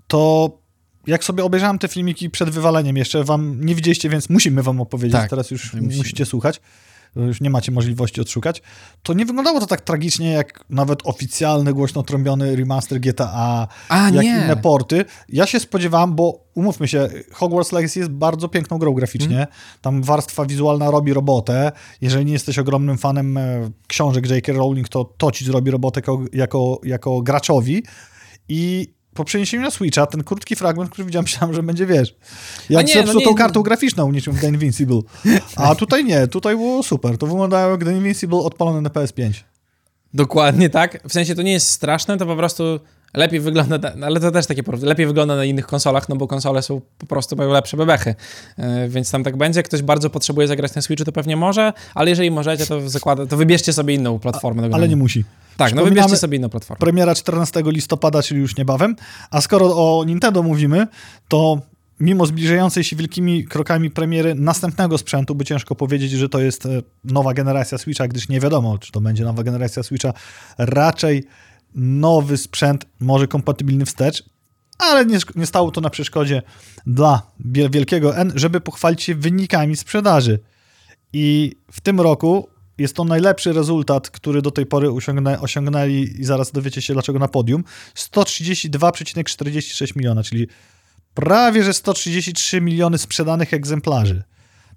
to 0.07 0.62
jak 1.07 1.23
sobie 1.23 1.43
obejrzałem 1.43 1.79
te 1.79 1.87
filmiki 1.87 2.29
przed 2.29 2.49
wywaleniem, 2.49 2.97
jeszcze 2.97 3.23
wam 3.23 3.65
nie 3.65 3.75
widzieliście, 3.75 4.09
więc 4.09 4.29
musimy 4.29 4.63
wam 4.63 4.81
opowiedzieć, 4.81 5.19
Tak, 5.19 5.29
teraz 5.29 5.51
już 5.51 5.73
musimy. 5.73 5.97
musicie 5.97 6.25
słuchać, 6.25 6.61
już 7.15 7.41
nie 7.41 7.49
macie 7.49 7.71
możliwości 7.71 8.21
odszukać, 8.21 8.61
to 9.03 9.13
nie 9.13 9.25
wyglądało 9.25 9.59
to 9.59 9.65
tak 9.65 9.81
tragicznie, 9.81 10.31
jak 10.31 10.65
nawet 10.69 10.99
oficjalny, 11.03 11.73
głośno 11.73 12.03
trąbiony 12.03 12.55
remaster 12.55 12.99
GTA, 12.99 13.67
A 13.89 14.09
jak 14.09 14.23
nie! 14.25 14.29
inne 14.29 14.57
porty. 14.57 15.05
Ja 15.29 15.45
się 15.47 15.59
spodziewałem, 15.59 16.15
bo 16.15 16.45
umówmy 16.55 16.87
się, 16.87 17.09
Hogwarts 17.33 17.71
Legacy 17.71 17.99
jest 17.99 18.11
bardzo 18.11 18.47
piękną 18.49 18.77
grą 18.77 18.93
graficznie, 18.93 19.27
Mhm. 19.39 19.47
tam 19.81 20.03
warstwa 20.03 20.45
wizualna 20.45 20.91
robi 20.91 21.13
robotę, 21.13 21.71
jeżeli 22.01 22.25
nie 22.25 22.33
jesteś 22.33 22.59
ogromnym 22.59 22.97
fanem 22.97 23.37
e, 23.37 23.69
książek 23.87 24.29
J.K. 24.29 24.53
Rowling, 24.53 24.89
to 24.89 25.05
to 25.17 25.31
ci 25.31 25.45
zrobi 25.45 25.71
robotę 25.71 25.99
jako, 25.99 26.21
jako, 26.33 26.79
jako 26.83 27.21
graczowi 27.21 27.83
i 28.49 28.93
po 29.13 29.25
przeniesieniu 29.25 29.63
na 29.63 29.71
Switcha, 29.71 30.05
ten 30.05 30.23
krótki 30.23 30.55
fragment, 30.55 30.89
który 30.91 31.05
widziałem, 31.05 31.23
myślałem, 31.31 31.55
że 31.55 31.63
będzie, 31.63 31.85
wiesz, 31.85 32.15
jak 32.69 32.87
nie, 32.87 32.95
no 32.95 33.01
zepsutą 33.01 33.29
nie- 33.29 33.35
kartą 33.35 33.61
graficzną 33.63 34.11
niczym 34.11 34.33
w 34.33 34.41
The 34.41 34.47
Invincible. 34.47 35.01
A 35.55 35.75
tutaj 35.75 36.05
nie, 36.05 36.27
tutaj 36.27 36.55
było 36.55 36.83
super. 36.83 37.17
To 37.17 37.27
wyglądało 37.27 37.71
jak 37.71 37.83
The 37.83 37.91
Invincible 37.93 38.37
odpalony 38.39 38.81
na 38.81 38.89
PS5. 38.89 39.31
Dokładnie 40.13 40.69
tak. 40.69 40.99
W 41.09 41.13
sensie 41.13 41.35
to 41.35 41.41
nie 41.41 41.51
jest 41.51 41.69
straszne, 41.69 42.17
to 42.17 42.25
po 42.25 42.35
prostu 42.35 42.79
lepiej 43.13 43.39
wygląda, 43.39 43.79
ale 44.01 44.19
to 44.19 44.31
też 44.31 44.45
takie 44.45 44.63
porównywanie, 44.63 44.89
lepiej 44.89 45.05
wygląda 45.07 45.35
na 45.35 45.45
innych 45.45 45.67
konsolach, 45.67 46.09
no 46.09 46.15
bo 46.15 46.27
konsole 46.27 46.61
są 46.61 46.81
po 46.97 47.05
prostu 47.05 47.35
mają 47.35 47.51
lepsze 47.51 47.77
bebechy, 47.77 48.15
Yy, 48.57 48.89
więc 48.89 49.11
tam 49.11 49.23
tak 49.23 49.37
będzie. 49.37 49.59
Jak 49.59 49.65
ktoś 49.67 49.81
bardzo 49.81 50.09
potrzebuje 50.09 50.47
zagrać 50.47 50.75
na 50.75 50.81
Switchu, 50.81 51.05
to 51.05 51.11
pewnie 51.11 51.35
może, 51.37 51.73
ale 51.95 52.09
jeżeli 52.09 52.31
możecie, 52.31 52.65
to 52.65 52.89
zakłada, 52.89 53.25
to 53.25 53.37
wybierzcie 53.37 53.73
sobie 53.73 53.93
inną 53.93 54.19
platformę. 54.19 54.69
do 54.69 54.75
Ale 54.75 54.89
nie 54.89 54.95
musi. 54.95 55.23
Tak, 55.57 55.75
no 55.75 55.83
wybierzcie 55.83 56.17
sobie 56.17 56.37
inną 56.37 56.49
platformę. 56.49 56.79
Premiera 56.79 57.15
14 57.15 57.63
listopada, 57.65 58.23
czyli 58.23 58.39
już 58.39 58.57
niebawem. 58.57 58.95
A 59.31 59.41
skoro 59.41 59.65
o 59.65 60.03
Nintendo 60.05 60.43
mówimy, 60.43 60.87
to 61.27 61.61
mimo 61.99 62.25
zbliżającej 62.25 62.83
się 62.83 62.95
wielkimi 62.95 63.45
krokami 63.45 63.89
premiery 63.91 64.35
następnego 64.35 64.97
sprzętu, 64.97 65.35
by 65.35 65.45
ciężko 65.45 65.75
powiedzieć, 65.75 66.11
że 66.11 66.29
to 66.29 66.39
jest 66.39 66.65
e, 66.65 66.69
nowa 67.03 67.33
generacja 67.33 67.77
Switcha, 67.77 68.07
gdyż 68.07 68.29
nie 68.29 68.39
wiadomo, 68.39 68.77
czy 68.77 68.91
to 68.91 69.01
będzie 69.01 69.23
nowa 69.23 69.43
generacja 69.43 69.83
Switcha. 69.83 70.13
Raczej 70.57 71.23
nowy 71.75 72.37
sprzęt, 72.37 72.85
może 72.99 73.27
kompatybilny 73.27 73.85
wstecz, 73.85 74.23
ale 74.77 75.05
nie, 75.05 75.17
nie 75.35 75.45
stało 75.45 75.71
to 75.71 75.81
na 75.81 75.89
przeszkodzie 75.89 76.41
dla 76.87 77.21
wiel- 77.45 77.71
wielkiego 77.71 78.17
N, 78.17 78.31
żeby 78.35 78.61
pochwalić 78.61 79.03
się 79.03 79.15
wynikami 79.15 79.75
sprzedaży. 79.75 80.39
I 81.13 81.55
w 81.71 81.81
tym 81.81 82.01
roku 82.01 82.49
jest 82.77 82.95
to 82.95 83.03
najlepszy 83.03 83.53
rezultat, 83.53 84.09
który 84.09 84.41
do 84.41 84.51
tej 84.51 84.65
pory 84.65 84.91
osiągnę, 84.91 85.41
osiągnęli 85.41 86.09
i 86.19 86.23
zaraz 86.23 86.51
dowiecie 86.51 86.81
się 86.81 86.93
dlaczego 86.93 87.19
na 87.19 87.27
podium. 87.27 87.63
132,46 87.95 89.95
miliona, 89.95 90.23
czyli 90.23 90.47
prawie 91.13 91.63
że 91.63 91.73
133 91.73 92.61
miliony 92.61 92.97
sprzedanych 92.97 93.53
egzemplarzy. 93.53 94.23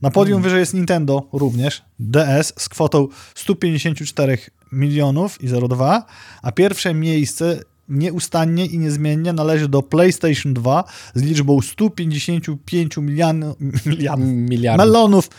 Na 0.03 0.11
podium 0.11 0.43
wyżej 0.43 0.61
jest 0.61 0.75
Nintendo 0.75 1.29
również, 1.33 1.83
DS 1.99 2.53
z 2.59 2.69
kwotą 2.69 3.09
154 3.35 4.39
milionów 4.73 5.43
i 5.43 5.49
0,2, 5.49 6.03
a 6.43 6.53
pierwsze 6.53 6.95
miejsce 6.95 7.61
nieustannie 7.89 8.67
i 8.67 8.79
niezmiennie 8.79 9.33
należy 9.33 9.69
do 9.69 9.83
PlayStation 9.83 10.55
2 10.55 10.85
z 11.15 11.23
liczbą 11.23 11.61
155 11.61 12.97
milion, 12.97 13.45
milion, 13.87 14.21
Miliardy. 14.37 14.85
melonów 14.85 15.31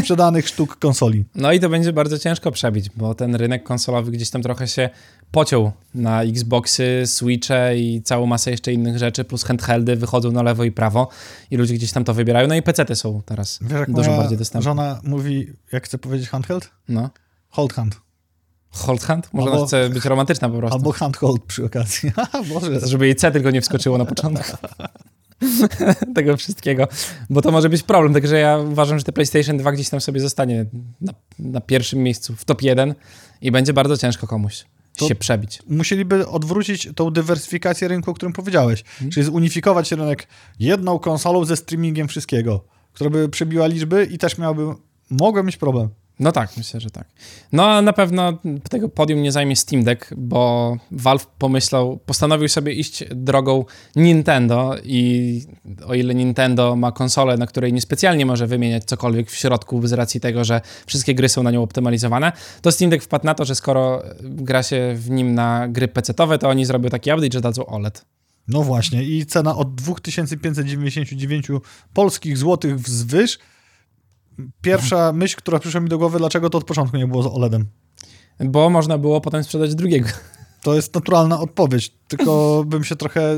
sprzedanych 0.00 0.48
sztuk 0.48 0.78
konsoli. 0.78 1.24
No 1.34 1.52
i 1.52 1.60
to 1.60 1.68
będzie 1.68 1.92
bardzo 1.92 2.18
ciężko 2.18 2.50
przebić, 2.52 2.90
bo 2.96 3.14
ten 3.14 3.34
rynek 3.34 3.62
konsolowy 3.64 4.10
gdzieś 4.10 4.30
tam 4.30 4.42
trochę 4.42 4.68
się 4.68 4.90
pociął 5.30 5.72
na 5.94 6.22
Xboxy, 6.22 7.02
Switche 7.06 7.78
i 7.78 8.02
całą 8.02 8.26
masę 8.26 8.50
jeszcze 8.50 8.72
innych 8.72 8.98
rzeczy, 8.98 9.24
plus 9.24 9.44
handheldy 9.44 9.96
wychodzą 9.96 10.32
na 10.32 10.42
lewo 10.42 10.64
i 10.64 10.72
prawo 10.72 11.08
i 11.50 11.56
ludzie 11.56 11.74
gdzieś 11.74 11.92
tam 11.92 12.04
to 12.04 12.14
wybierają. 12.14 12.48
No 12.48 12.54
i 12.54 12.62
pecety 12.62 12.96
są 12.96 13.22
teraz 13.26 13.58
Wiesz, 13.62 13.86
dużo 13.88 14.16
bardziej 14.16 14.38
dostępne. 14.38 14.64
żona 14.64 15.00
mówi, 15.04 15.46
jak 15.72 15.84
chce 15.84 15.98
powiedzieć 15.98 16.28
handheld? 16.28 16.70
No. 16.88 17.10
Hold 17.48 17.72
hand. 17.72 18.00
Hold 18.74 19.04
hand? 19.04 19.28
Może 19.32 19.46
Albo- 19.46 19.58
ona 19.58 19.66
chce 19.66 19.88
być 19.88 20.04
romantyczna 20.04 20.48
po 20.48 20.58
prostu. 20.58 20.76
Albo 20.76 20.92
handhold 20.92 21.42
przy 21.42 21.64
okazji. 21.64 22.12
Boże. 22.54 22.88
Żeby 22.88 23.06
jej 23.06 23.16
C 23.16 23.30
tylko 23.30 23.50
nie 23.50 23.60
wskoczyło 23.60 23.98
na 23.98 24.04
początku. 24.04 24.56
tego 26.14 26.36
wszystkiego, 26.36 26.88
bo 27.30 27.42
to 27.42 27.50
może 27.50 27.68
być 27.68 27.82
problem, 27.82 28.14
także 28.14 28.38
ja 28.38 28.58
uważam, 28.58 28.98
że 28.98 29.04
te 29.04 29.12
PlayStation 29.12 29.56
2 29.56 29.72
gdzieś 29.72 29.88
tam 29.88 30.00
sobie 30.00 30.20
zostanie 30.20 30.66
na, 31.00 31.12
na 31.38 31.60
pierwszym 31.60 32.02
miejscu, 32.02 32.36
w 32.36 32.44
top 32.44 32.62
1 32.62 32.94
i 33.40 33.50
będzie 33.50 33.72
bardzo 33.72 33.96
ciężko 33.96 34.26
komuś 34.26 34.64
się 35.08 35.14
przebić. 35.14 35.62
Musieliby 35.68 36.28
odwrócić 36.28 36.88
tą 36.96 37.10
dywersyfikację 37.10 37.88
rynku, 37.88 38.10
o 38.10 38.14
którym 38.14 38.32
powiedziałeś. 38.32 38.80
Mhm. 38.80 39.10
Czyli 39.10 39.26
zunifikować 39.26 39.92
rynek 39.92 40.28
jedną 40.58 40.98
konsolą 40.98 41.44
ze 41.44 41.56
streamingiem 41.56 42.08
wszystkiego. 42.08 42.64
która 42.92 43.10
by 43.10 43.28
przebiła 43.28 43.66
liczby 43.66 44.04
i 44.04 44.18
też 44.18 44.38
miałbym, 44.38 44.74
mogłem 45.10 45.46
mieć 45.46 45.56
problem. 45.56 45.88
No 46.20 46.32
tak, 46.32 46.56
myślę, 46.56 46.80
że 46.80 46.90
tak. 46.90 47.08
No 47.52 47.66
a 47.66 47.82
na 47.82 47.92
pewno 47.92 48.38
tego 48.70 48.88
podium 48.88 49.22
nie 49.22 49.32
zajmie 49.32 49.56
Steam 49.56 49.84
Deck, 49.84 50.14
bo 50.16 50.76
Valve 50.90 51.26
pomyślał, 51.26 51.98
postanowił 52.06 52.48
sobie 52.48 52.72
iść 52.72 53.04
drogą 53.10 53.64
Nintendo 53.96 54.74
i 54.84 55.42
o 55.86 55.94
ile 55.94 56.14
Nintendo 56.14 56.76
ma 56.76 56.92
konsolę, 56.92 57.36
na 57.36 57.46
której 57.46 57.72
niespecjalnie 57.72 58.26
może 58.26 58.46
wymieniać 58.46 58.84
cokolwiek 58.84 59.30
w 59.30 59.36
środku 59.36 59.86
z 59.86 59.92
racji 59.92 60.20
tego, 60.20 60.44
że 60.44 60.60
wszystkie 60.86 61.14
gry 61.14 61.28
są 61.28 61.42
na 61.42 61.50
nią 61.50 61.62
optymalizowane, 61.62 62.32
to 62.62 62.72
Steam 62.72 62.90
Deck 62.90 63.04
wpadł 63.04 63.24
na 63.26 63.34
to, 63.34 63.44
że 63.44 63.54
skoro 63.54 64.02
gra 64.22 64.62
się 64.62 64.94
w 64.96 65.10
nim 65.10 65.34
na 65.34 65.68
gry 65.68 65.88
PC-owe, 65.88 66.38
to 66.38 66.48
oni 66.48 66.64
zrobią 66.64 66.90
taki 66.90 67.12
update, 67.12 67.32
że 67.32 67.40
dadzą 67.40 67.66
OLED. 67.66 68.04
No 68.48 68.62
właśnie 68.62 69.02
i 69.02 69.26
cena 69.26 69.56
od 69.56 69.74
2599 69.74 71.46
polskich 71.94 72.38
złotych 72.38 72.80
wzwyż 72.80 73.38
pierwsza 74.62 75.12
myśl, 75.12 75.36
która 75.36 75.58
przyszła 75.58 75.80
mi 75.80 75.88
do 75.88 75.98
głowy, 75.98 76.18
dlaczego 76.18 76.50
to 76.50 76.58
od 76.58 76.64
początku 76.64 76.96
nie 76.96 77.06
było 77.06 77.22
z 77.22 77.26
OLEDem. 77.26 77.66
Bo 78.40 78.70
można 78.70 78.98
było 78.98 79.20
potem 79.20 79.44
sprzedać 79.44 79.74
drugiego. 79.74 80.08
To 80.62 80.74
jest 80.74 80.94
naturalna 80.94 81.40
odpowiedź, 81.40 81.92
tylko 82.08 82.30
bym 82.66 82.84
się 82.84 82.96
trochę 82.96 83.36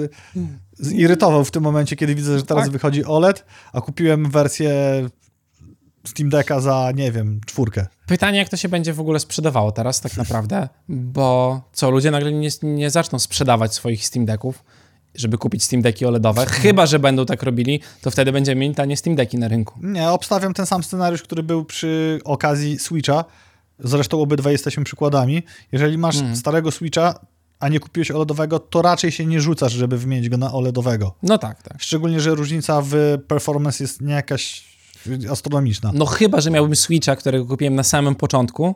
zirytował 0.78 1.44
w 1.44 1.50
tym 1.50 1.62
momencie, 1.62 1.96
kiedy 1.96 2.14
widzę, 2.14 2.38
że 2.38 2.44
teraz 2.44 2.64
tak. 2.64 2.72
wychodzi 2.72 3.04
OLED, 3.04 3.44
a 3.72 3.80
kupiłem 3.80 4.30
wersję 4.30 4.72
Steam 6.04 6.30
Decka 6.30 6.60
za, 6.60 6.92
nie 6.94 7.12
wiem, 7.12 7.40
czwórkę. 7.46 7.86
Pytanie, 8.06 8.38
jak 8.38 8.48
to 8.48 8.56
się 8.56 8.68
będzie 8.68 8.92
w 8.92 9.00
ogóle 9.00 9.20
sprzedawało 9.20 9.72
teraz 9.72 10.00
tak 10.00 10.16
naprawdę, 10.16 10.68
bo 10.88 11.60
co, 11.72 11.90
ludzie 11.90 12.10
nagle 12.10 12.32
nie, 12.32 12.48
nie 12.62 12.90
zaczną 12.90 13.18
sprzedawać 13.18 13.74
swoich 13.74 14.06
Steam 14.06 14.26
Decków, 14.26 14.64
żeby 15.18 15.38
kupić 15.38 15.64
Steam 15.64 15.82
Decki 15.82 16.06
OLEDowe. 16.06 16.46
Chyba, 16.62 16.86
że 16.86 16.98
będą 16.98 17.26
tak 17.26 17.42
robili, 17.42 17.80
to 18.00 18.10
wtedy 18.10 18.32
będziemy 18.32 18.60
mieli 18.60 18.74
tanie 18.74 18.96
Steam 18.96 19.16
Decki 19.16 19.38
na 19.38 19.48
rynku. 19.48 19.74
Nie, 19.82 20.10
obstawiam 20.10 20.54
ten 20.54 20.66
sam 20.66 20.84
scenariusz, 20.84 21.22
który 21.22 21.42
był 21.42 21.64
przy 21.64 22.20
okazji 22.24 22.78
Switcha. 22.78 23.24
Zresztą 23.78 24.20
obydwa 24.20 24.50
jesteśmy 24.50 24.84
przykładami. 24.84 25.42
Jeżeli 25.72 25.98
masz 25.98 26.16
hmm. 26.16 26.36
starego 26.36 26.70
Switcha, 26.70 27.20
a 27.58 27.68
nie 27.68 27.80
kupiłeś 27.80 28.10
OLEDowego, 28.10 28.58
to 28.58 28.82
raczej 28.82 29.12
się 29.12 29.26
nie 29.26 29.40
rzucasz, 29.40 29.72
żeby 29.72 29.98
wymienić 29.98 30.28
go 30.28 30.36
na 30.36 30.52
OLEDowego. 30.52 31.14
No 31.22 31.38
tak, 31.38 31.62
tak. 31.62 31.76
Szczególnie, 31.82 32.20
że 32.20 32.34
różnica 32.34 32.82
w 32.84 33.18
performance 33.28 33.84
jest 33.84 34.00
nie 34.00 34.14
jakaś 34.14 34.64
astronomiczna. 35.30 35.90
No 35.94 36.06
chyba, 36.06 36.40
że 36.40 36.50
miałbym 36.50 36.76
Switcha, 36.76 37.16
którego 37.16 37.46
kupiłem 37.46 37.74
na 37.74 37.82
samym 37.82 38.14
początku 38.14 38.74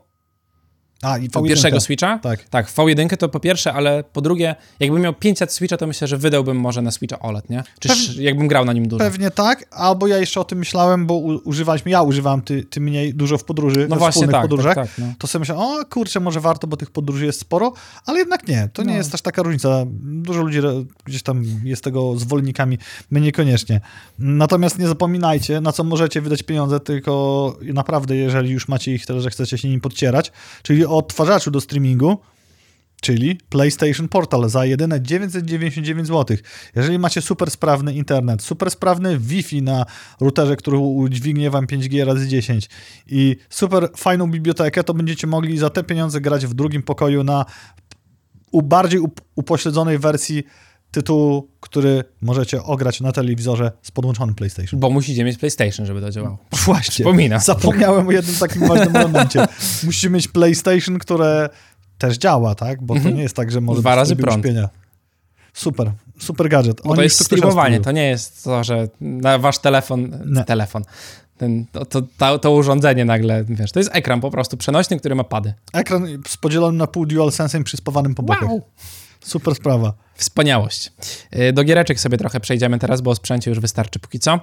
a, 1.03 1.19
i 1.19 1.29
V1. 1.29 1.47
Pierwszego 1.47 1.81
Switcha? 1.81 2.19
Tak. 2.19 2.49
Tak, 2.49 2.67
W1 2.67 3.17
to 3.17 3.29
po 3.29 3.41
pierwsze, 3.41 3.73
ale 3.73 4.05
po 4.05 4.21
drugie, 4.21 4.57
jakbym 4.81 5.03
miał 5.03 5.15
500 5.15 5.53
Switcha, 5.53 5.77
to 5.77 5.87
myślę, 5.87 6.09
że 6.09 6.19
wydałbym 6.19 6.57
może 6.57 6.83
na 6.83 6.91
Switcha 6.91 7.19
OLED, 7.19 7.51
nie? 7.51 7.63
Czy 7.81 8.23
jakbym 8.23 8.49
grał 8.49 8.65
na 8.65 8.73
nim 8.73 8.89
dużo. 8.89 9.05
Pewnie 9.05 9.31
tak, 9.31 9.65
albo 9.71 10.07
ja 10.07 10.19
jeszcze 10.19 10.41
o 10.41 10.45
tym 10.45 10.59
myślałem, 10.59 11.07
bo 11.07 11.15
używaliśmy, 11.19 11.91
ja 11.91 12.03
używam 12.03 12.43
ty, 12.43 12.65
ty 12.65 12.81
mniej 12.81 13.15
dużo 13.15 13.39
w 13.39 13.45
podróży, 13.45 13.87
no 13.91 13.97
właśnie 13.97 14.29
tak, 14.29 14.43
podróżach, 14.43 14.75
tak, 14.75 14.89
tak, 14.89 14.99
no. 14.99 15.07
to 15.19 15.27
sobie 15.27 15.41
myślałem, 15.41 15.65
o 15.65 15.85
kurczę, 15.85 16.21
może 16.21 16.41
warto, 16.41 16.67
bo 16.67 16.77
tych 16.77 16.91
podróży 16.91 17.27
jest 17.27 17.41
sporo, 17.41 17.73
ale 18.07 18.19
jednak 18.19 18.49
nie, 18.49 18.69
to 18.73 18.83
nie 18.83 18.93
no. 18.93 18.97
jest 18.97 19.15
aż 19.15 19.23
taka 19.23 19.43
różnica. 19.43 19.85
Dużo 20.03 20.43
ludzi 20.43 20.61
gdzieś 21.05 21.23
tam 21.23 21.45
jest 21.65 21.85
tego 21.85 22.17
zwolennikami, 22.17 22.79
my 23.11 23.21
niekoniecznie. 23.21 23.81
Natomiast 24.19 24.79
nie 24.79 24.89
zapominajcie, 24.89 25.61
na 25.61 25.73
co 25.73 25.85
możecie 25.85 26.21
wydać 26.21 26.43
pieniądze, 26.43 26.81
tylko 26.81 27.57
naprawdę, 27.63 28.17
jeżeli 28.17 28.51
już 28.51 28.69
macie 28.69 28.95
ich 28.95 29.07
tyle, 29.07 29.21
że 29.21 29.31
chcecie 29.31 29.59
się 29.59 29.69
nim 29.69 29.81
podcierać, 29.81 30.33
czyli 30.63 30.90
o 30.91 30.97
odtwarzaczu 30.97 31.51
do 31.51 31.61
streamingu, 31.61 32.19
czyli 33.01 33.39
PlayStation 33.49 34.09
Portal 34.09 34.49
za 34.49 34.65
jedyne 34.65 35.01
999 35.01 36.07
zł. 36.09 36.37
Jeżeli 36.77 36.99
macie 36.99 37.23
super 37.23 37.51
sprawny 37.51 37.95
internet, 37.95 38.43
super 38.43 38.71
sprawny 38.71 39.19
Wi-Fi 39.19 39.63
na 39.63 39.87
routerze, 40.21 40.57
który 40.57 40.79
udźwignie 40.79 41.51
wam 41.51 41.67
5G 41.67 42.05
razy 42.05 42.29
10 42.29 42.69
i 43.07 43.37
super 43.51 43.89
fajną 43.97 44.31
bibliotekę, 44.31 44.85
to 44.85 44.95
będziecie 44.95 45.27
mogli 45.27 45.59
za 45.59 45.71
te 45.71 45.85
pieniądze 45.85 46.21
grać 46.21 46.47
w 46.47 46.55
drugim 46.55 46.83
pokoju 46.83 47.25
na 47.25 47.45
bardziej 48.53 49.01
upośledzonej 49.35 49.99
wersji 49.99 50.45
tytułu, 50.91 51.49
który 51.61 52.05
możecie 52.21 52.63
ograć 52.63 53.01
na 53.01 53.13
telewizorze 53.13 53.73
z 53.83 53.91
podłączonym 53.91 54.35
PlayStation. 54.35 54.81
Bo 54.81 54.91
musicie 54.91 55.25
mieć 55.25 55.39
PlayStation, 55.39 55.87
żeby 55.87 56.01
to 56.01 56.11
działało. 56.11 56.39
Właśnie. 56.65 56.93
Przypominam. 56.93 57.41
Zapomniałem 57.41 58.09
o 58.09 58.13
jednym 58.13 58.37
takim 58.37 58.69
ważnym 58.69 58.97
elemencie. 58.97 59.47
Musicie 59.83 60.11
mieć 60.11 60.29
PlayStation, 60.29 60.99
które 60.99 61.49
też 61.99 62.19
działa, 62.19 62.55
tak? 62.55 62.83
Bo 62.83 62.95
to 62.95 62.99
mhm. 62.99 63.17
nie 63.17 63.23
jest 63.23 63.37
tak, 63.37 63.51
że 63.51 63.61
może 63.61 63.81
Dwa 63.81 63.95
razy 63.95 64.17
prąd. 64.17 64.39
Uśpienia. 64.45 64.69
Super, 65.53 65.93
super 66.19 66.49
gadżet. 66.49 66.81
Bo 66.85 66.97
to 66.97 67.03
jest 67.03 67.25
streamowanie, 67.25 67.81
to 67.81 67.93
nie 67.93 68.09
jest 68.09 68.45
to, 68.45 68.65
że 68.65 68.89
na 69.01 69.39
wasz 69.39 69.59
telefon, 69.59 70.23
nie. 70.27 70.45
telefon, 70.45 70.85
ten, 71.37 71.67
to, 71.73 72.03
to, 72.19 72.39
to, 72.39 72.53
urządzenie 72.53 73.05
nagle, 73.05 73.45
wiesz, 73.45 73.73
to 73.73 73.81
jest 73.81 73.91
ekran 73.93 74.21
po 74.21 74.31
prostu 74.31 74.57
przenośny, 74.57 74.99
który 74.99 75.15
ma 75.15 75.25
pady. 75.25 75.55
Ekran 75.73 76.07
z 76.29 76.37
podzielonym 76.37 76.77
na 76.77 76.87
pół 76.87 77.07
DualSense 77.07 77.65
przyspawanym 77.65 78.15
po 78.15 78.23
bokach. 78.23 78.49
Wow. 78.49 78.63
Super 79.25 79.55
sprawa. 79.55 79.93
Wspaniałość. 80.15 80.93
Y, 81.37 81.53
do 81.53 81.65
giereczek 81.65 82.01
sobie 82.01 82.19
trochę 82.19 82.41
przejdziemy 82.41 82.79
teraz, 82.79 83.01
bo 83.01 83.11
o 83.11 83.15
sprzęcie 83.15 83.51
już 83.51 83.61
wystarczy 83.61 83.99
póki 83.99 84.19
co. 84.19 84.41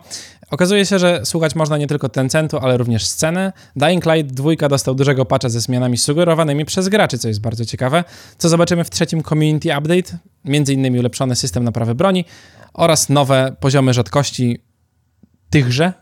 Okazuje 0.52 0.86
się, 0.86 1.00
że 1.00 1.26
słuchać 1.26 1.56
można 1.56 1.78
nie 1.78 1.88
tylko 1.88 2.10
Tencentu, 2.10 2.58
ale 2.58 2.78
również 2.78 3.06
sceny. 3.06 3.52
Dying 3.76 4.06
Light 4.06 4.34
2 4.34 4.70
dostał 4.70 4.96
dużego 4.96 5.26
patcha 5.26 5.50
ze 5.50 5.62
zmianami 5.62 5.98
sugerowanymi 5.98 6.66
przez 6.66 6.90
graczy, 6.90 7.18
co 7.18 7.28
jest 7.28 7.42
bardzo 7.42 7.66
ciekawe. 7.66 8.04
Co 8.38 8.50
zobaczymy 8.50 8.84
w 8.84 8.90
trzecim 8.90 9.24
Community 9.24 9.78
Update? 9.78 10.18
Między 10.46 10.74
innymi 10.74 11.00
ulepszony 11.00 11.36
system 11.36 11.64
naprawy 11.64 11.96
broni 11.96 12.26
oraz 12.74 13.10
nowe 13.10 13.56
poziomy 13.60 13.94
rzadkości 13.94 14.64
tychże, 15.50 15.94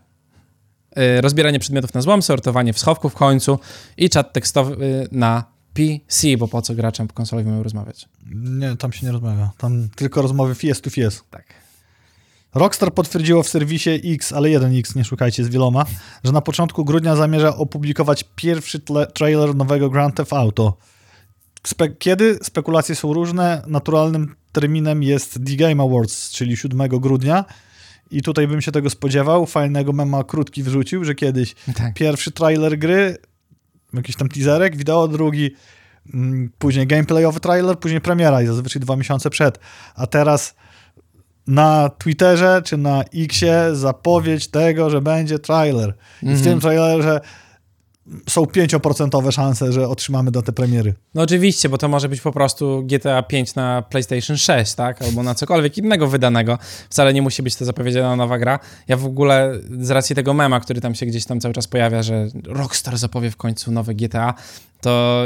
y, 0.98 1.22
rozbieranie 1.22 1.60
przedmiotów 1.60 1.94
na 1.94 2.02
złom, 2.02 2.22
sortowanie 2.22 2.74
w 2.74 2.80
schowku 2.80 3.10
w 3.10 3.16
końcu 3.16 3.60
i 3.98 4.10
czat 4.10 4.34
tekstowy 4.34 5.08
na 5.12 5.55
PC, 5.76 6.38
bo 6.38 6.48
po 6.48 6.62
co 6.62 6.76
graczem 6.76 7.08
konsolowi 7.08 7.50
mają 7.50 7.64
rozmawiać? 7.64 8.10
Nie, 8.36 8.76
tam 8.76 8.94
się 8.94 9.06
nie 9.06 9.12
rozmawia. 9.12 9.52
Tam 9.58 9.90
tylko 9.96 10.22
rozmowy 10.22 10.56
face 10.56 10.82
to 10.82 10.90
face. 10.90 11.20
Tak. 11.30 11.46
Rockstar 12.54 12.94
potwierdziło 12.94 13.44
w 13.44 13.50
serwisie 13.50 13.90
X, 14.04 14.34
ale 14.34 14.50
jeden 14.50 14.80
X, 14.80 14.96
nie 14.96 15.04
szukajcie 15.04 15.44
z 15.44 15.50
wieloma, 15.50 15.86
że 16.24 16.32
na 16.32 16.42
początku 16.42 16.86
grudnia 16.86 17.16
zamierza 17.16 17.56
opublikować 17.56 18.26
pierwszy 18.36 18.80
trailer 19.14 19.56
nowego 19.56 19.90
Grand 19.90 20.16
Theft 20.16 20.34
Auto. 20.34 20.78
Spe 21.68 21.90
kiedy? 21.90 22.40
Spekulacje 22.44 22.96
są 22.96 23.14
różne. 23.14 23.62
Naturalnym 23.68 24.36
terminem 24.52 25.04
jest 25.04 25.34
The 25.34 25.56
Game 25.56 25.84
Awards, 25.84 26.32
czyli 26.32 26.58
7 26.58 26.90
grudnia. 26.90 27.46
I 28.12 28.22
tutaj 28.22 28.48
bym 28.48 28.62
się 28.62 28.72
tego 28.72 28.90
spodziewał. 28.90 29.46
Fajnego 29.46 29.94
mema 29.94 30.24
krótki 30.24 30.64
wrzucił, 30.64 31.04
że 31.04 31.16
kiedyś 31.16 31.56
tak. 31.76 31.94
pierwszy 31.94 32.32
trailer 32.32 32.78
gry 32.78 33.18
jakiś 33.98 34.16
tam 34.16 34.30
teaserek, 34.30 34.76
wideo, 34.76 35.08
drugi 35.08 35.56
mm, 36.14 36.50
później 36.58 36.88
gameplayowy 36.88 37.40
trailer, 37.40 37.80
później 37.80 38.02
premiera 38.02 38.42
i 38.42 38.48
zazwyczaj 38.48 38.82
dwa 38.82 38.96
miesiące 38.96 39.30
przed. 39.30 39.60
A 39.96 40.08
teraz 40.08 40.56
na 41.48 41.90
Twitterze 41.90 42.62
czy 42.66 42.78
na 42.78 43.04
Xie 43.04 43.76
zapowiedź 43.76 44.48
tego, 44.48 44.90
że 44.90 45.02
będzie 45.02 45.40
trailer. 45.40 45.94
I 46.22 46.36
w 46.36 46.44
tym 46.44 46.54
mhm. 46.54 46.60
trailerze 46.60 47.22
są 48.30 48.44
5% 48.44 49.32
szanse, 49.32 49.74
że 49.74 49.90
otrzymamy 49.90 50.32
datę 50.32 50.52
premiery. 50.52 50.94
No 51.14 51.22
oczywiście, 51.22 51.70
bo 51.70 51.78
to 51.78 51.88
może 51.88 52.10
być 52.10 52.22
po 52.22 52.32
prostu 52.32 52.84
GTA 52.84 53.24
5 53.24 53.56
na 53.56 53.82
PlayStation 53.82 54.38
6, 54.38 54.74
tak? 54.74 55.02
Albo 55.02 55.24
na 55.24 55.36
cokolwiek 55.36 55.78
innego 55.78 56.08
wydanego. 56.08 56.58
Wcale 56.90 57.14
nie 57.14 57.22
musi 57.22 57.44
być 57.44 57.56
to 57.56 57.66
zapowiedziana 57.66 58.16
nowa 58.16 58.38
gra. 58.38 58.60
Ja 58.88 58.98
w 58.98 59.06
ogóle 59.06 59.60
z 59.80 59.90
racji 59.92 60.16
tego 60.16 60.34
mema, 60.34 60.60
który 60.60 60.82
tam 60.82 60.96
się 60.96 61.06
gdzieś 61.06 61.26
tam 61.26 61.40
cały 61.40 61.54
czas 61.54 61.68
pojawia, 61.68 62.04
że 62.04 62.28
Rockstar 62.44 62.98
zapowie 62.98 63.32
w 63.32 63.38
końcu 63.38 63.72
nowe 63.72 63.96
GTA, 63.96 64.34
to 64.82 65.26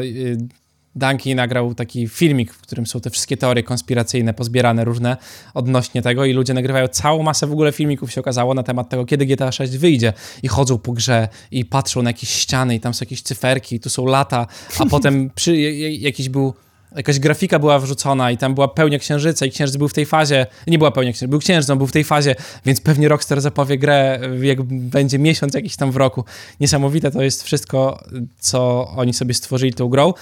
Danki 0.96 1.36
nagrał 1.36 1.76
taki 1.76 2.08
filmik, 2.08 2.54
w 2.54 2.62
którym 2.62 2.88
są 2.88 3.00
te 3.00 3.10
wszystkie 3.10 3.38
teorie 3.38 3.64
konspiracyjne, 3.64 4.34
pozbierane 4.34 4.86
różne 4.86 5.18
odnośnie 5.54 6.02
tego 6.02 6.26
i 6.26 6.34
ludzie 6.34 6.54
nagrywają 6.54 6.88
całą 6.88 7.24
masę 7.24 7.48
w 7.48 7.52
ogóle 7.52 7.72
filmików. 7.72 8.12
Się 8.12 8.22
okazało 8.22 8.54
na 8.54 8.64
temat 8.64 8.90
tego, 8.90 9.06
kiedy 9.06 9.26
GTA 9.26 9.52
6 9.52 9.78
wyjdzie. 9.78 10.14
I 10.44 10.48
chodzą 10.48 10.78
po 10.78 10.92
grze 10.92 11.28
i 11.52 11.66
patrzą 11.66 12.02
na 12.02 12.10
jakieś 12.10 12.30
ściany 12.30 12.76
i 12.76 12.80
tam 12.80 12.94
są 12.94 13.04
jakieś 13.04 13.22
cyferki 13.22 13.76
i 13.76 13.80
tu 13.80 13.90
są 13.90 14.06
lata, 14.06 14.48
a 14.80 14.86
potem 14.96 15.30
przy, 15.36 15.58
jakiś 15.58 16.30
był 16.30 16.54
jakaś 16.96 17.20
grafika 17.20 17.60
była 17.60 17.80
wrzucona 17.80 18.32
i 18.32 18.38
tam 18.38 18.56
była 18.56 18.68
pełnia 18.68 19.00
księżyca 19.00 19.46
i 19.46 19.52
księżyc 19.52 19.78
był 19.78 19.88
w 19.88 19.94
tej 19.94 20.06
fazie, 20.06 20.46
nie 20.68 20.78
była 20.78 20.92
pełnia 20.92 21.12
księżyca, 21.12 21.30
był 21.30 21.40
księżyc, 21.40 21.70
on 21.70 21.78
był 21.78 21.88
w 21.88 21.92
tej 21.92 22.04
fazie, 22.04 22.36
więc 22.66 22.82
pewnie 22.82 23.08
Rockstar 23.08 23.42
zapowie 23.42 23.78
grę, 23.78 24.20
jak 24.42 24.64
będzie 24.64 25.20
miesiąc 25.20 25.54
jakiś 25.54 25.76
tam 25.76 25.92
w 25.92 25.96
roku. 25.96 26.26
Niesamowite 26.60 27.12
to 27.12 27.22
jest 27.22 27.44
wszystko, 27.44 28.04
co 28.40 28.88
oni 28.96 29.14
sobie 29.14 29.34
stworzyli 29.34 29.74
tą 29.74 29.88
grą 29.88 30.14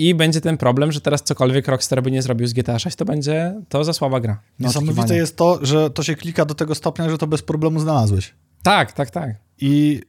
i 0.00 0.14
będzie 0.14 0.40
ten 0.40 0.56
problem, 0.56 0.92
że 0.92 1.00
teraz 1.00 1.22
cokolwiek 1.22 1.68
Rockstar 1.68 2.02
by 2.02 2.10
nie 2.10 2.22
zrobił 2.22 2.46
z 2.46 2.52
GTA 2.52 2.78
6, 2.78 2.96
to 2.96 3.04
będzie 3.04 3.54
to 3.68 3.84
za 3.84 3.92
słaba 3.92 4.20
gra. 4.20 4.40
Niesamowite 4.58 5.16
jest 5.16 5.36
to, 5.36 5.58
że 5.62 5.90
to 5.90 6.02
się 6.02 6.14
klika 6.14 6.44
do 6.44 6.54
tego 6.54 6.74
stopnia, 6.74 7.10
że 7.10 7.18
to 7.18 7.26
bez 7.26 7.42
problemu 7.42 7.80
znalazłeś. 7.80 8.34
Tak, 8.62 8.92
tak, 8.92 9.10
tak. 9.10 9.30
I 9.58 10.02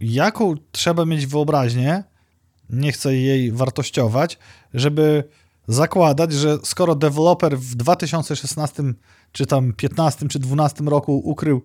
jaką 0.00 0.54
trzeba 0.72 1.04
mieć 1.04 1.26
wyobraźnię, 1.26 2.04
nie 2.70 2.92
chcę 2.92 3.14
jej 3.16 3.52
wartościować, 3.52 4.38
żeby 4.74 5.24
zakładać, 5.68 6.32
że 6.32 6.58
skoro 6.64 6.94
deweloper 6.94 7.58
w 7.58 7.74
2016 7.74 8.82
czy 9.32 9.46
tam 9.46 9.72
15 9.72 10.28
czy 10.28 10.38
12 10.38 10.84
roku 10.84 11.18
ukrył 11.24 11.62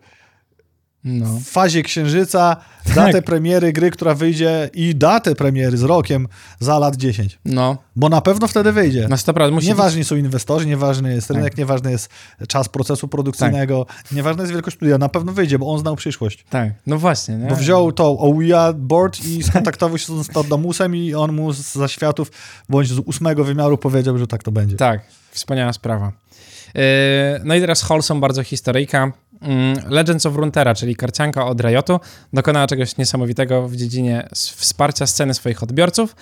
No. 1.03 1.25
w 1.25 1.43
fazie 1.43 1.83
księżyca 1.83 2.55
datę 2.95 3.11
Tak. 3.13 3.25
premiery 3.25 3.73
gry, 3.73 3.91
która 3.91 4.13
wyjdzie 4.15 4.69
i 4.73 4.95
datę 4.95 5.35
premiery 5.35 5.77
z 5.77 5.83
rokiem 5.83 6.27
za 6.59 6.79
lat 6.79 6.95
10. 6.95 7.39
No, 7.45 7.77
Bo 7.95 8.09
na 8.09 8.21
pewno 8.21 8.47
wtedy 8.47 8.71
wyjdzie. 8.71 9.07
no 9.09 9.15
100% 9.15 9.51
musi 9.51 9.67
Nieważni 9.67 10.03
są 10.03 10.15
inwestorzy, 10.15 10.65
nieważny 10.65 11.13
jest 11.15 11.29
rynek, 11.29 11.43
Tak. 11.53 11.57
nieważny 11.57 11.91
jest 11.91 12.09
czas 12.47 12.69
procesu 12.69 13.07
produkcyjnego, 13.07 13.85
nieważna 14.11 14.43
jest 14.43 14.53
wielkość 14.53 14.77
studia. 14.77 14.97
Na 14.97 15.09
pewno 15.09 15.31
wyjdzie, 15.31 15.59
bo 15.59 15.73
on 15.73 15.79
znał 15.79 15.95
przyszłość. 15.95 16.45
Tak, 16.49 16.69
no 16.87 16.97
właśnie, 16.97 17.35
nie? 17.35 17.47
Bo 17.47 17.55
wziął 17.55 17.91
to 17.91 18.17
OUA 18.19 18.73
board 18.73 19.25
i 19.25 19.43
skontaktował 19.43 19.97
się 19.97 20.05
z 20.05 20.09
Nostradamusem 20.09 20.95
i 20.95 21.13
on 21.13 21.33
mu 21.33 21.53
z 21.53 21.71
zaświatów 21.73 22.31
bądź 22.69 22.87
z 22.89 22.99
ósmego 22.99 23.43
wymiaru 23.43 23.77
powiedział, 23.77 24.17
że 24.17 24.27
tak 24.27 24.43
to 24.43 24.51
będzie. 24.51 24.75
Tak, 24.75 25.01
wspaniała 25.31 25.73
sprawa. 25.73 26.11
Yy, 26.75 26.81
No 27.43 27.55
i 27.55 27.61
teraz 27.61 27.81
Wholesome, 27.83 28.21
bardzo 28.21 28.43
historyjka. 28.43 29.11
Mm, 29.41 29.79
Legends 29.89 30.25
of 30.25 30.35
Runeterra, 30.35 30.75
czyli 30.75 30.95
karcianka 30.95 31.45
od 31.45 31.61
Riotu, 31.61 31.99
dokonała 32.33 32.67
czegoś 32.67 32.97
niesamowitego 32.97 33.67
w 33.67 33.75
dziedzinie 33.75 34.27
wsparcia 34.33 35.07
sceny 35.07 35.33
swoich 35.33 35.63
odbiorców. 35.63 36.15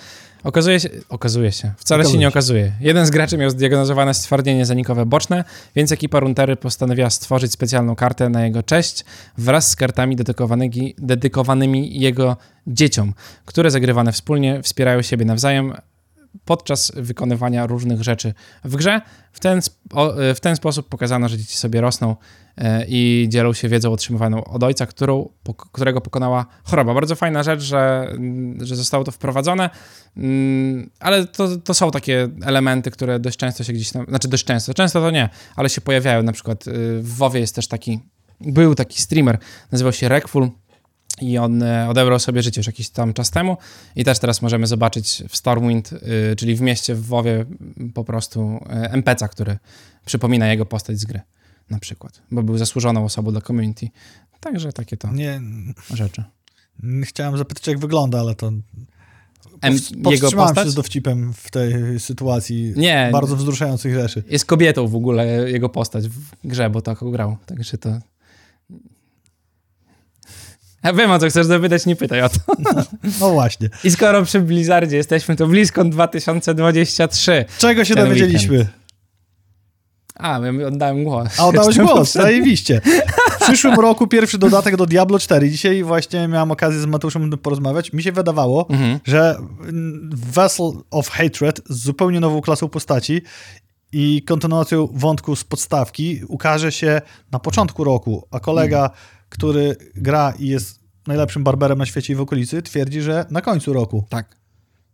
Okazuje 0.44 0.80
się, 0.80 0.88
okazuje 1.08 1.52
się, 1.52 1.72
wcale 1.76 2.02
się 2.02 2.06
Okazuje 2.06 2.18
nie 2.18 2.24
się. 2.24 2.28
okazuje. 2.28 2.72
Jeden 2.80 3.06
z 3.06 3.10
graczy 3.10 3.38
miał 3.38 3.50
zdiagnozowane 3.50 4.14
stwardnienie 4.14 4.66
zanikowe 4.66 5.06
boczne, 5.06 5.44
więc 5.76 5.92
ekipa 5.92 6.20
Runtery 6.20 6.56
postanowiła 6.56 7.10
stworzyć 7.10 7.52
specjalną 7.52 7.96
kartę 7.96 8.28
na 8.28 8.44
jego 8.44 8.62
cześć 8.62 9.04
wraz 9.38 9.70
z 9.70 9.76
kartami 9.76 10.16
dedykowanymi, 10.16 10.94
dedykowanymi 10.98 12.00
jego 12.00 12.36
dzieciom, 12.66 13.14
które 13.44 13.70
zagrywane 13.70 14.12
wspólnie 14.12 14.62
wspierają 14.62 15.02
siebie 15.02 15.24
nawzajem 15.24 15.74
podczas 16.44 16.92
wykonywania 16.96 17.66
różnych 17.66 18.02
rzeczy 18.02 18.34
w 18.64 18.76
grze. 18.76 19.00
W 19.32 19.40
ten, 19.40 19.60
w 20.34 20.40
ten 20.40 20.56
sposób 20.56 20.88
pokazano, 20.88 21.28
że 21.28 21.38
dzieci 21.38 21.56
sobie 21.56 21.80
rosną 21.80 22.16
i 22.88 23.26
dzielą 23.28 23.52
się 23.52 23.68
wiedzą 23.68 23.92
otrzymywaną 23.92 24.44
od 24.44 24.62
ojca, 24.62 24.86
którą, 24.86 25.28
którego 25.72 26.00
pokonała 26.00 26.46
choroba. 26.64 26.94
Bardzo 26.94 27.14
fajna 27.16 27.42
rzecz, 27.42 27.60
że, 27.60 28.06
mm, 28.10 28.66
że 28.66 28.76
zostało 28.76 29.04
to 29.04 29.12
wprowadzone, 29.12 29.70
mm, 30.16 30.90
ale 31.00 31.26
to, 31.26 31.56
to 31.56 31.74
są 31.74 31.90
takie 31.90 32.28
elementy, 32.42 32.90
które 32.90 33.20
dość 33.20 33.36
często 33.36 33.64
się 33.64 33.72
gdzieś 33.72 33.90
tam, 33.90 34.06
znaczy 34.08 34.28
dość 34.28 34.44
często, 34.44 34.74
często 34.74 35.00
to 35.00 35.10
nie, 35.10 35.28
ale 35.56 35.68
się 35.68 35.80
pojawiają. 35.80 36.22
Na 36.22 36.32
przykład 36.32 36.66
y, 36.66 36.72
w 37.02 37.16
WoWie 37.16 37.40
jest 37.40 37.54
też 37.54 37.68
taki, 37.68 38.00
był 38.40 38.74
taki 38.74 39.02
streamer, 39.02 39.38
nazywał 39.72 39.92
się 39.92 40.08
Rekful, 40.08 40.50
i 41.20 41.38
on 41.38 41.62
e, 41.62 41.88
odebrał 41.88 42.18
sobie 42.18 42.42
życie 42.42 42.60
już 42.60 42.66
jakiś 42.66 42.90
tam 42.90 43.12
czas 43.12 43.30
temu 43.30 43.56
i 43.96 44.04
też 44.04 44.18
teraz 44.18 44.42
możemy 44.42 44.66
zobaczyć 44.66 45.22
w 45.28 45.36
Stormwind, 45.36 45.92
y, 45.92 46.36
czyli 46.36 46.56
w 46.56 46.60
mieście 46.60 46.94
w 46.94 47.06
WoWie 47.06 47.44
po 47.94 48.04
prostu 48.04 48.60
e, 48.70 48.92
NPC-a, 48.92 49.28
który 49.28 49.58
przypomina 50.06 50.48
jego 50.48 50.66
postać 50.66 50.98
z 50.98 51.04
gry 51.04 51.20
na 51.70 51.78
przykład, 51.78 52.22
bo 52.30 52.42
był 52.42 52.58
zasłużoną 52.58 53.04
osobą 53.04 53.30
dla 53.32 53.40
community. 53.40 53.88
Także 54.40 54.72
takie 54.72 54.96
to 54.96 55.12
Nie, 55.12 55.40
rzeczy. 55.94 56.24
chciałem 57.04 57.38
zapytać, 57.38 57.66
jak 57.66 57.78
wygląda, 57.78 58.20
ale 58.20 58.34
to 58.34 58.52
powst- 59.60 60.10
jego 60.10 60.30
postać? 60.32 60.64
się 60.64 60.70
z 60.70 60.74
dowcipem 60.74 61.32
w 61.34 61.50
tej 61.50 62.00
sytuacji 62.00 62.72
Nie, 62.76 63.08
bardzo 63.12 63.36
wzruszających 63.36 63.94
rzeczy. 63.94 64.22
jest 64.28 64.44
kobietą 64.44 64.88
w 64.88 64.94
ogóle 64.94 65.50
jego 65.50 65.68
postać 65.68 66.08
w 66.08 66.30
grze, 66.44 66.70
bo 66.70 66.82
taką 66.82 67.10
grał, 67.10 67.36
także 67.46 67.78
to... 67.78 67.98
Ja 70.84 70.92
wiem, 70.92 71.10
o 71.10 71.18
co 71.18 71.28
chcesz 71.28 71.46
zapytać, 71.46 71.86
nie 71.86 71.96
pytaj 71.96 72.22
o 72.22 72.28
to. 72.28 72.38
No 73.20 73.30
właśnie. 73.30 73.68
I 73.84 73.90
skoro 73.90 74.24
przy 74.24 74.40
Blizzardzie 74.40 74.96
jesteśmy, 74.96 75.36
to 75.36 75.46
BlizzCon 75.46 75.90
2023. 75.90 77.44
Czego 77.58 77.84
się 77.84 77.94
dowiedzieliśmy? 77.94 78.68
A, 80.14 80.40
ja 80.60 80.66
oddałem 80.68 81.04
głos. 81.04 81.40
A 81.40 81.46
oddałeś 81.46 81.78
głos, 81.86 82.12
zajebiście. 82.12 82.80
W 83.40 83.42
przyszłym 83.42 83.74
roku 83.74 84.06
pierwszy 84.06 84.38
dodatek 84.38 84.76
do 84.76 84.86
Diablo 84.86 85.18
4. 85.18 85.50
Dzisiaj 85.50 85.82
właśnie 85.84 86.28
miałem 86.28 86.50
okazję 86.50 86.80
z 86.80 86.86
Mateuszem 86.86 87.30
porozmawiać. 87.30 87.92
Mi 87.92 88.02
się 88.02 88.12
wydawało, 88.12 88.66
Mhm. 88.70 88.98
że 89.04 89.36
Vessel 90.12 90.72
of 90.90 91.08
Hatred 91.08 91.60
z 91.68 91.82
zupełnie 91.82 92.20
nową 92.20 92.40
klasą 92.40 92.68
postaci 92.68 93.22
i 93.92 94.22
kontynuacją 94.22 94.88
wątku 94.92 95.36
z 95.36 95.44
podstawki 95.44 96.20
ukaże 96.28 96.72
się 96.72 97.00
na 97.32 97.38
początku 97.38 97.84
roku, 97.84 98.26
a 98.30 98.40
kolega, 98.40 98.78
Mhm. 98.82 99.00
który 99.28 99.76
gra 99.96 100.32
i 100.38 100.46
jest 100.46 100.80
najlepszym 101.06 101.44
barberem 101.44 101.78
na 101.78 101.86
świecie 101.86 102.12
i 102.12 102.16
w 102.16 102.20
okolicy, 102.20 102.62
twierdzi, 102.62 103.00
że 103.02 103.26
na 103.30 103.40
końcu 103.40 103.72
roku. 103.72 104.04
Tak. 104.08 104.36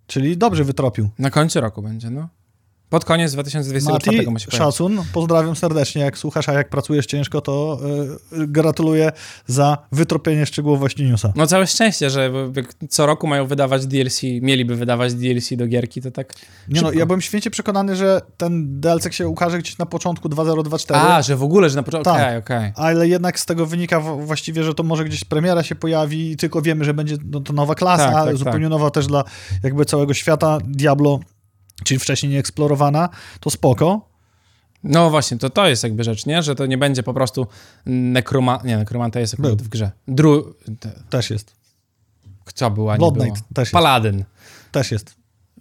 Czyli 0.06 0.36
dobrze 0.36 0.64
wytropił. 0.64 1.08
Na 1.18 1.30
końcu 1.30 1.60
roku 1.60 1.82
będzie, 1.82 2.10
no. 2.10 2.28
Pod 2.90 3.04
koniec 3.04 3.32
2024 3.32 4.30
Mati, 4.30 4.46
szacun, 4.50 5.02
pozdrawiam 5.12 5.56
serdecznie. 5.56 6.02
Jak 6.02 6.18
słuchasz, 6.18 6.48
a 6.48 6.52
jak 6.52 6.68
pracujesz 6.68 7.06
ciężko, 7.06 7.40
to 7.40 7.78
y, 8.32 8.46
gratuluję 8.46 9.12
za 9.46 9.78
wytropienie 9.92 10.46
szczegółowości 10.46 11.04
newsa. 11.04 11.32
No 11.36 11.46
całe 11.46 11.66
szczęście, 11.66 12.10
że 12.10 12.30
co 12.88 13.06
roku 13.06 13.26
mają 13.26 13.46
wydawać 13.46 13.86
DLC, 13.86 14.22
mieliby 14.22 14.76
wydawać 14.76 15.14
DLC 15.14 15.48
do 15.56 15.66
gierki, 15.66 16.02
to 16.02 16.10
tak... 16.10 16.34
Nie 16.68 16.82
no, 16.82 16.92
ja 16.92 17.06
byłem 17.06 17.20
święcie 17.20 17.50
przekonany, 17.50 17.96
że 17.96 18.20
ten 18.36 18.80
DLC 18.80 19.14
się 19.14 19.28
ukaże 19.28 19.58
gdzieś 19.58 19.78
na 19.78 19.86
początku 19.86 20.28
2024. 20.28 21.00
A, 21.00 21.22
że 21.22 21.36
w 21.36 21.42
ogóle, 21.42 21.70
że 21.70 21.76
na 21.76 21.82
początku... 21.82 22.12
Tak. 22.12 22.22
Okej, 22.22 22.38
okej. 22.38 22.72
Ale 22.76 23.08
jednak 23.08 23.40
z 23.40 23.46
tego 23.46 23.66
wynika 23.66 24.00
właściwie, 24.00 24.64
że 24.64 24.74
to 24.74 24.82
może 24.82 25.04
gdzieś 25.04 25.24
premiera 25.24 25.62
się 25.62 25.74
pojawi 25.74 26.30
i 26.30 26.36
tylko 26.36 26.62
wiemy, 26.62 26.84
że 26.84 26.94
będzie 26.94 27.16
no, 27.24 27.40
to 27.40 27.52
nowa 27.52 27.74
klasa, 27.74 28.12
Tak, 28.12 28.24
tak, 28.24 28.36
zupełnie 28.36 28.64
tak. 28.66 28.70
nowa 28.70 28.90
też 28.90 29.06
dla 29.06 29.24
jakby 29.62 29.84
całego 29.84 30.14
świata 30.14 30.58
Diablo, 30.64 31.20
czyli 31.84 32.00
wcześniej 32.00 32.32
nieeksplorowana, 32.32 33.08
to 33.40 33.50
spoko. 33.50 34.08
No 34.84 35.10
właśnie, 35.10 35.38
to 35.38 35.50
to 35.50 35.68
jest 35.68 35.82
jakby 35.82 36.04
rzecz, 36.04 36.26
nie? 36.26 36.42
Że 36.42 36.54
to 36.54 36.66
nie 36.66 36.78
będzie 36.78 37.02
po 37.02 37.14
prostu 37.14 37.46
nekroma... 37.86 38.60
Nie, 38.64 38.76
nekromanta 38.76 39.20
jest 39.20 39.34
akurat 39.34 39.62
w 39.62 39.68
grze. 39.68 39.90
Dru... 40.08 40.54
te- 40.80 40.90
Też 41.10 41.30
jest. 41.30 41.56
Co 42.54 42.70
była, 42.70 42.96
Blood? 42.96 43.14
Knight 43.14 43.42
też 43.54 43.62
jest. 43.66 43.72
Paladyn. 43.72 44.24
Też 44.72 44.90
jest. 44.92 45.14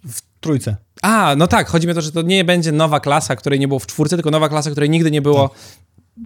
W 0.08 0.20
trójce. 0.40 0.76
A, 1.02 1.34
no 1.36 1.46
tak, 1.46 1.68
chodzi 1.68 1.86
mi 1.86 1.90
o 1.90 1.94
to, 1.94 2.00
że 2.00 2.12
to 2.12 2.22
nie 2.22 2.44
będzie 2.44 2.72
nowa 2.72 3.00
klasa, 3.00 3.36
której 3.36 3.60
nie 3.60 3.68
było 3.68 3.80
w 3.80 3.86
czwórce, 3.86 4.16
tylko 4.16 4.30
nowa 4.30 4.48
klasa, 4.48 4.70
której 4.70 4.90
nigdy 4.90 5.10
nie 5.10 5.22
było 5.22 5.48
Tak. 5.48 5.58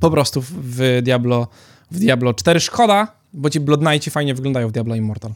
po 0.01 0.11
prostu 0.11 0.41
w- 0.43 0.53
w 0.53 1.01
Diablo, 1.03 1.49
w 1.91 1.99
Diablo 1.99 2.35
4. 2.35 2.61
Szkoda, 2.61 3.13
bo 3.33 3.51
ci 3.51 3.61
Blood 3.61 3.81
Knighti 3.81 4.11
fajnie 4.11 4.35
wyglądają 4.35 4.69
w 4.69 4.73
Diablo 4.73 4.95
Immortal. 4.95 5.33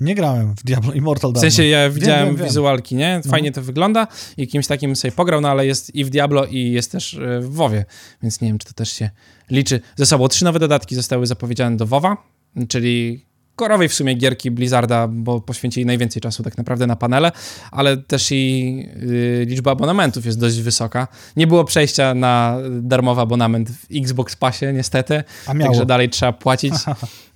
Nie 0.00 0.14
grałem 0.14 0.54
w 0.54 0.64
Diablo 0.64 0.92
Immortal 0.92 1.32
W 1.32 1.38
sensie 1.38 1.64
ja 1.64 1.90
widziałem 1.90 2.26
wiem, 2.26 2.36
wiem. 2.36 2.46
wizualki, 2.46 2.94
nie? 2.94 3.20
Fajnie 3.30 3.52
to 3.52 3.62
wygląda 3.62 4.06
i 4.36 4.48
kimś 4.48 4.66
takim 4.66 4.96
sobie 4.96 5.12
pograł, 5.12 5.40
no 5.40 5.48
ale 5.48 5.66
jest 5.66 5.94
i 5.94 6.04
w 6.04 6.10
Diablo 6.10 6.44
i 6.44 6.72
jest 6.72 6.92
też 6.92 7.14
e, 7.14 7.40
w 7.40 7.54
WoWie, 7.54 7.84
więc 8.22 8.40
nie 8.40 8.48
wiem, 8.48 8.58
czy 8.58 8.66
to 8.66 8.72
też 8.72 8.92
się 8.92 9.10
liczy 9.50 9.80
ze 9.96 10.06
sobą. 10.06 10.28
Trzy 10.28 10.44
nowe 10.44 10.58
dodatki 10.58 10.94
zostały 10.94 11.26
zapowiedziane 11.26 11.76
do 11.76 11.86
WoWa, 11.86 12.16
czyli 12.68 13.26
korowej 13.56 13.88
w 13.88 13.94
sumie 13.94 14.14
gierki 14.14 14.50
Blizzarda, 14.50 15.08
bo 15.08 15.40
poświęcili 15.40 15.86
najwięcej 15.86 16.22
czasu 16.22 16.42
tak 16.42 16.58
naprawdę 16.58 16.86
na 16.86 16.96
panele, 16.96 17.32
ale 17.70 17.96
też 17.96 18.28
i 18.32 18.88
y, 19.02 19.44
liczba 19.48 19.70
abonamentów 19.70 20.26
jest 20.26 20.40
dość 20.40 20.60
wysoka. 20.60 21.08
Nie 21.36 21.46
było 21.46 21.64
przejścia 21.64 22.14
na 22.14 22.56
darmowy 22.70 23.20
abonament 23.20 23.70
w 23.70 23.86
Xbox 23.96 24.36
Passie 24.36 24.66
niestety, 24.74 25.24
A 25.46 25.54
miało. 25.54 25.70
także 25.72 25.86
dalej 25.86 26.08
trzeba 26.10 26.32
płacić. 26.32 26.74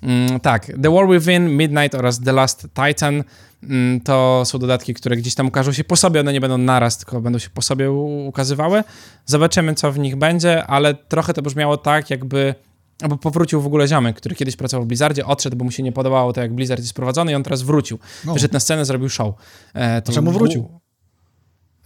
Mm, 0.02 0.40
tak, 0.40 0.66
The 0.82 0.90
War 0.94 1.08
Within, 1.08 1.56
Midnight 1.56 1.94
oraz 1.94 2.20
The 2.20 2.32
Last 2.32 2.66
Titan 2.74 3.24
mm, 3.62 4.00
to 4.00 4.42
są 4.44 4.58
dodatki, 4.58 4.94
które 4.94 5.16
gdzieś 5.16 5.34
tam 5.34 5.46
ukażą 5.46 5.72
się 5.72 5.84
po 5.84 5.96
sobie, 5.96 6.20
one 6.20 6.32
nie 6.32 6.40
będą 6.40 6.58
naraz, 6.58 6.98
tylko 6.98 7.20
będą 7.20 7.38
się 7.38 7.50
po 7.50 7.62
sobie 7.62 7.90
ukazywały. 8.26 8.84
Zobaczymy, 9.26 9.74
co 9.74 9.92
w 9.92 9.98
nich 9.98 10.16
będzie, 10.16 10.66
ale 10.66 10.94
trochę 10.94 11.34
to 11.34 11.42
brzmiało 11.42 11.76
tak, 11.76 12.10
jakby 12.10 12.54
albo 13.02 13.16
powrócił 13.16 13.60
w 13.60 13.66
ogóle 13.66 13.88
ziomek, 13.88 14.16
który 14.16 14.34
kiedyś 14.34 14.56
pracował 14.56 14.84
w 14.84 14.86
Blizzardzie, 14.86 15.26
odszedł, 15.26 15.56
bo 15.56 15.64
mu 15.64 15.70
się 15.70 15.82
nie 15.82 15.92
podobało 15.92 16.32
to, 16.32 16.40
jak 16.40 16.54
Blizzard 16.54 16.80
jest 16.80 16.92
prowadzony 16.92 17.32
i 17.32 17.34
on 17.34 17.42
teraz 17.42 17.62
wrócił. 17.62 17.98
No. 18.24 18.34
Wyszedł 18.34 18.54
na 18.54 18.60
scenę, 18.60 18.84
zrobił 18.84 19.08
show. 19.08 19.34
E, 19.74 20.02
to 20.02 20.12
czemu 20.12 20.32
wrócił? 20.32 20.68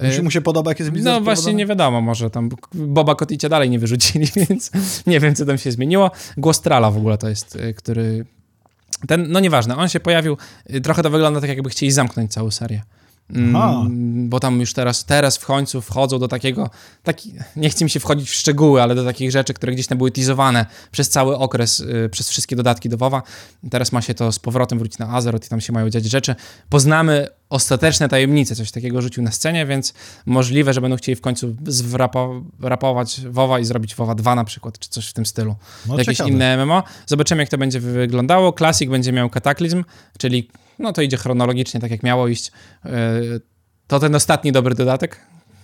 E, 0.01 0.07
Jeśli 0.07 0.23
mu 0.23 0.31
się 0.31 0.41
podoba, 0.41 0.71
jak 0.71 0.79
jest 0.79 0.91
Blizzard 0.91 1.17
no 1.17 1.25
właśnie 1.25 1.55
nie 1.55 1.67
wiadomo, 1.67 2.01
może 2.01 2.31
tam 2.31 2.49
Boba 2.75 3.15
Koticia 3.15 3.49
dalej 3.49 3.71
nie 3.71 3.79
wyrzucili, 3.79 4.29
więc 4.49 4.71
nie 5.07 5.21
wiem, 5.21 5.35
co 5.35 5.47
tam 5.47 5.59
się 5.59 5.73
zmieniło. 5.73 6.11
Głos 6.37 6.61
Trala 6.61 6.91
w 6.91 6.97
ogóle 6.97 7.19
to 7.19 7.29
jest, 7.29 7.57
y, 7.57 7.75
który... 7.75 8.27
Ten, 9.09 9.33
no 9.33 9.41
nieważne, 9.41 9.77
on 9.77 9.89
się 9.89 10.01
pojawił, 10.01 10.37
y, 10.75 10.81
trochę 10.81 11.03
to 11.03 11.11
wygląda 11.11 11.41
tak, 11.41 11.51
jakby 11.51 11.71
chcieli 11.71 11.93
zamknąć 11.93 12.33
całą 12.33 12.51
serię. 12.51 12.83
Mm, 13.35 13.57
Aha. 13.57 13.87
bo 14.29 14.41
tam 14.41 14.61
już 14.61 14.73
teraz, 14.73 15.05
teraz 15.05 15.37
w 15.37 15.47
końcu 15.47 15.81
wchodzą 15.81 16.19
do 16.19 16.29
takiego, 16.29 16.71
taki, 17.03 17.33
nie 17.57 17.71
chcę 17.71 17.85
mi 17.85 17.91
się 17.91 18.01
wchodzić 18.01 18.31
w 18.31 18.35
szczegóły, 18.35 18.83
ale 18.83 18.95
do 18.95 19.05
takich 19.05 19.31
rzeczy, 19.31 19.55
które 19.55 19.73
gdzieś 19.73 19.87
tam 19.87 19.99
były 19.99 20.11
teasowane 20.11 20.67
przez 20.91 21.09
cały 21.09 21.39
okres, 21.39 21.81
y, 21.81 22.09
przez 22.13 22.29
wszystkie 22.29 22.57
dodatki 22.57 22.89
do 22.89 22.97
WoWa. 22.97 23.23
Teraz 23.71 23.93
ma 23.93 24.03
się 24.03 24.15
to 24.15 24.33
z 24.33 24.39
powrotem 24.39 24.79
wrócić 24.79 24.99
na 24.99 25.09
Azeroth 25.09 25.47
i 25.47 25.49
tam 25.49 25.61
się 25.61 25.73
mają 25.73 25.91
dziać 25.91 26.05
rzeczy. 26.05 26.35
Poznamy 26.69 27.29
ostateczne 27.51 28.09
tajemnice, 28.09 28.57
coś 28.57 28.71
takiego 28.71 29.03
rzucił 29.03 29.23
na 29.23 29.31
scenie, 29.31 29.67
więc 29.67 29.95
możliwe, 30.27 30.73
że 30.75 30.81
będą 30.81 30.97
chcieli 30.97 31.17
w 31.17 31.21
końcu 31.21 31.57
zwrapować 31.67 33.21
WoWa 33.31 33.59
i 33.59 33.65
zrobić 33.65 33.95
WoWa 33.95 34.15
2 34.15 34.35
na 34.35 34.45
przykład, 34.45 34.79
czy 34.79 34.89
coś 34.89 35.09
w 35.09 35.13
tym 35.13 35.27
stylu. 35.27 35.57
No, 35.87 35.99
Jakieś 35.99 36.17
ciekawe. 36.17 36.31
inne 36.31 36.57
MMO. 36.67 36.83
Zobaczymy, 37.07 37.43
jak 37.43 37.49
to 37.49 37.59
będzie 37.59 37.81
wyglądało. 37.81 38.53
Classic 38.53 38.91
będzie 38.91 39.13
miał 39.13 39.31
Kataklizm, 39.31 39.85
czyli 40.19 40.49
no 40.79 40.93
to 40.93 41.03
idzie 41.03 41.17
chronologicznie, 41.17 41.81
tak 41.81 41.91
jak 41.91 42.03
miało 42.03 42.29
iść. 42.29 42.53
Yy, 42.85 42.91
To 43.87 44.01
ten 44.01 44.15
ostatni 44.15 44.53
dobry 44.53 44.75
dodatek, 44.75 45.21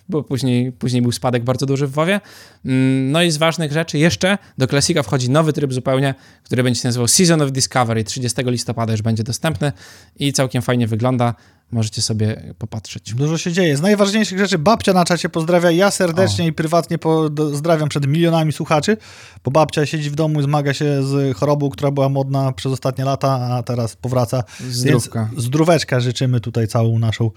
bo 0.09 0.23
później, 0.23 0.73
później 0.73 1.03
był 1.03 1.13
spadek 1.13 1.45
bardzo 1.45 1.67
duży 1.67 1.87
w 1.87 1.93
WoWie. 1.93 2.21
Mm, 2.65 3.13
no 3.13 3.23
i 3.23 3.31
z 3.31 3.37
ważnych 3.37 3.73
rzeczy 3.73 3.99
jeszcze 3.99 4.39
do 4.59 4.67
Classica 4.67 5.03
wchodzi 5.03 5.31
nowy 5.31 5.53
tryb 5.53 5.73
zupełnie, 5.73 6.15
który 6.43 6.63
będzie 6.63 6.81
się 6.81 6.89
nazywał 6.89 7.09
Season 7.09 7.43
of 7.43 7.53
Discovery. 7.53 8.05
30 8.05 8.43
listopada 8.45 8.93
już 8.93 9.03
będzie 9.03 9.23
dostępny 9.23 9.73
i 10.17 10.33
całkiem 10.33 10.63
fajnie 10.63 10.87
wygląda. 10.87 11.35
Możecie 11.73 12.03
sobie 12.03 12.55
popatrzeć. 12.59 13.15
Dużo 13.15 13.39
się 13.39 13.53
dzieje. 13.53 13.77
Z 13.77 13.81
najważniejszych 13.81 14.39
rzeczy 14.39 14.59
babcia 14.59 14.93
na 14.93 15.05
czacie 15.05 15.29
pozdrawia. 15.29 15.71
Ja 15.71 15.91
serdecznie 15.91 16.45
o. 16.45 16.49
i 16.49 16.53
prywatnie 16.53 16.99
pozdrawiam 16.99 17.89
przed 17.89 18.07
milionami 18.07 18.53
słuchaczy, 18.53 18.97
bo 19.45 19.51
babcia 19.51 19.87
siedzi 19.87 20.11
w 20.11 20.15
domu 20.15 20.41
i 20.41 20.43
zmaga 20.43 20.75
się 20.75 21.03
z 21.03 21.37
chorobą, 21.37 21.71
która 21.71 21.91
była 21.91 22.09
modna 22.09 22.53
przez 22.53 22.73
ostatnie 22.73 23.05
lata, 23.05 23.49
a 23.57 23.63
teraz 23.63 23.97
powraca. 23.97 24.45
Zdrówka. 24.71 25.29
Więc 25.33 25.45
zdróweczka 25.45 26.01
życzymy 26.01 26.41
tutaj 26.41 26.69
całą 26.69 26.99
naszą 26.99 27.27
e, 27.27 27.31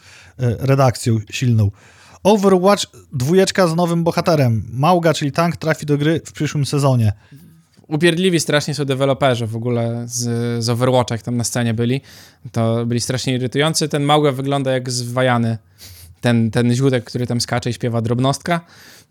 redakcją 0.60 1.20
silną. 1.32 1.72
Overwatch 2.24 2.86
dwójeczka 3.14 3.68
z 3.68 3.76
nowym 3.76 4.04
bohaterem. 4.04 4.66
Mauga, 4.72 5.14
czyli 5.14 5.32
tank, 5.32 5.58
trafi 5.58 5.86
do 5.86 5.98
gry 5.98 6.22
w 6.26 6.32
przyszłym 6.32 6.66
sezonie 6.66 7.14
upierdliwi 7.90 8.40
strasznie 8.40 8.74
są 8.74 8.86
deweloperzy 8.86 9.48
w 9.48 9.56
ogóle 9.56 10.04
z, 10.08 10.64
z 10.64 10.70
Overwatcha, 10.70 11.16
jak 11.16 11.22
tam 11.22 11.38
na 11.38 11.44
scenie 11.44 11.74
byli. 11.74 12.02
To 12.52 12.86
byli 12.86 13.00
strasznie 13.00 13.36
irytujący. 13.36 13.90
Ten 13.90 14.04
Mauga 14.04 14.32
wygląda 14.32 14.72
jak 14.72 14.90
zwajany. 14.90 15.58
Ten, 16.22 16.52
ten 16.52 16.74
źródek, 16.74 17.04
który 17.04 17.28
tam 17.28 17.42
skacze 17.42 17.70
i 17.70 17.74
śpiewa 17.74 18.02
drobnostka, 18.02 18.62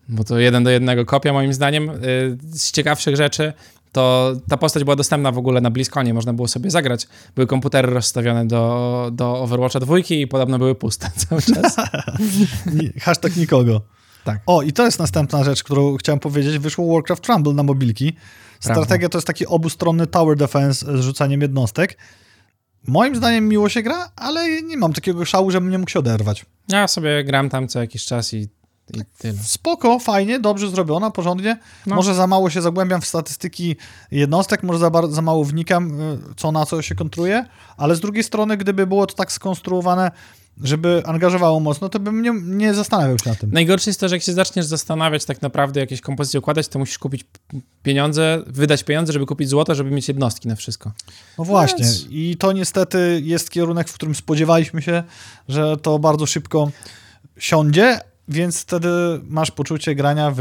bo 0.08 0.24
to 0.24 0.38
jeden 0.38 0.64
do 0.64 0.70
jednego 0.70 1.04
kopia 1.04 1.32
moim 1.32 1.54
zdaniem. 1.54 1.90
Y, 1.90 2.38
z 2.52 2.72
ciekawszych 2.72 3.16
rzeczy 3.16 3.52
to 3.92 4.32
ta 4.48 4.56
postać 4.56 4.84
była 4.84 4.96
dostępna 4.96 5.32
w 5.32 5.38
ogóle 5.38 5.60
na 5.60 5.70
Bliskonie, 5.70 6.14
można 6.14 6.32
było 6.32 6.48
sobie 6.48 6.70
zagrać. 6.70 7.08
Były 7.34 7.46
komputery 7.46 7.90
rozstawione 7.90 8.46
do, 8.46 9.10
do 9.12 9.40
Overwatcha 9.40 9.80
dwójki 9.80 10.20
i 10.20 10.26
podobno 10.26 10.58
były 10.58 10.74
puste 10.74 11.10
cały 11.28 11.42
czas. 11.42 11.76
Hashtag 13.04 13.36
nikogo. 13.36 13.80
Tak. 14.24 14.40
O, 14.46 14.62
i 14.62 14.72
to 14.72 14.84
jest 14.84 14.98
następna 14.98 15.44
rzecz, 15.44 15.62
którą 15.62 15.96
chciałem 15.96 16.20
powiedzieć. 16.20 16.58
Wyszło 16.58 16.94
Warcraft 16.94 17.26
Rumble 17.26 17.52
na 17.52 17.62
mobilki. 17.62 18.16
Strategia 18.60 19.08
to 19.08 19.18
jest 19.18 19.26
taki 19.26 19.46
obustronny 19.46 20.06
tower 20.06 20.36
defense 20.36 20.98
z 20.98 21.00
rzucaniem 21.00 21.40
jednostek. 21.40 21.98
Moim 22.86 23.16
zdaniem 23.16 23.48
miło 23.48 23.68
się 23.68 23.82
gra, 23.82 24.10
ale 24.16 24.62
nie 24.62 24.76
mam 24.76 24.92
takiego 24.92 25.24
szału, 25.24 25.50
żebym 25.50 25.70
nie 25.70 25.78
mógł 25.78 25.90
się 25.90 25.98
oderwać. 25.98 26.46
Ja 26.68 26.88
sobie 26.88 27.24
gram 27.24 27.48
tam 27.50 27.68
co 27.68 27.80
jakiś 27.80 28.04
czas 28.04 28.34
i, 28.34 28.48
i 28.94 29.00
tyle. 29.18 29.34
Spoko, 29.42 29.98
fajnie, 29.98 30.40
dobrze 30.40 30.70
zrobiona, 30.70 31.10
porządnie. 31.10 31.58
No. 31.86 31.96
Może 31.96 32.14
za 32.14 32.26
mało 32.26 32.50
się 32.50 32.62
zagłębiam 32.62 33.00
w 33.00 33.06
statystyki 33.06 33.76
jednostek, 34.10 34.62
może 34.62 34.78
za, 34.78 34.90
za 35.10 35.22
mało 35.22 35.44
wnikam, 35.44 36.00
y, 36.00 36.18
co 36.36 36.52
na 36.52 36.66
co 36.66 36.82
się 36.82 36.94
kontruje, 36.94 37.44
ale 37.76 37.96
z 37.96 38.00
drugiej 38.00 38.24
strony, 38.24 38.56
gdyby 38.56 38.86
było 38.86 39.06
to 39.06 39.14
tak 39.14 39.32
skonstruowane, 39.32 40.10
żeby 40.62 41.02
angażowało 41.06 41.60
mocno, 41.60 41.88
to 41.88 42.00
bym 42.00 42.22
nie, 42.22 42.32
nie 42.44 42.74
zastanawiał 42.74 43.18
się 43.18 43.30
na 43.30 43.36
tym. 43.36 43.50
Najgorsze 43.52 43.90
jest 43.90 44.00
to, 44.00 44.08
że 44.08 44.16
jak 44.16 44.22
się 44.22 44.32
zaczniesz 44.32 44.66
zastanawiać 44.66 45.24
tak 45.24 45.42
naprawdę 45.42 45.80
jakieś 45.80 46.00
kompozycje 46.00 46.40
układać, 46.40 46.68
to 46.68 46.78
musisz 46.78 46.98
kupić 46.98 47.24
pieniądze, 47.82 48.42
wydać 48.46 48.84
pieniądze, 48.84 49.12
żeby 49.12 49.26
kupić 49.26 49.48
złoto, 49.48 49.74
żeby 49.74 49.90
mieć 49.90 50.08
jednostki 50.08 50.48
na 50.48 50.56
wszystko. 50.56 50.92
No 51.38 51.44
właśnie 51.44 51.84
Więc... 51.84 52.06
i 52.10 52.36
to 52.38 52.52
niestety 52.52 53.20
jest 53.24 53.50
kierunek, 53.50 53.88
w 53.88 53.94
którym 53.94 54.14
spodziewaliśmy 54.14 54.82
się, 54.82 55.02
że 55.48 55.76
to 55.76 55.98
bardzo 55.98 56.26
szybko 56.26 56.70
siądzie, 57.38 58.00
więc 58.28 58.60
wtedy 58.60 58.88
masz 59.28 59.50
poczucie 59.50 59.94
grania 59.94 60.30
w 60.30 60.40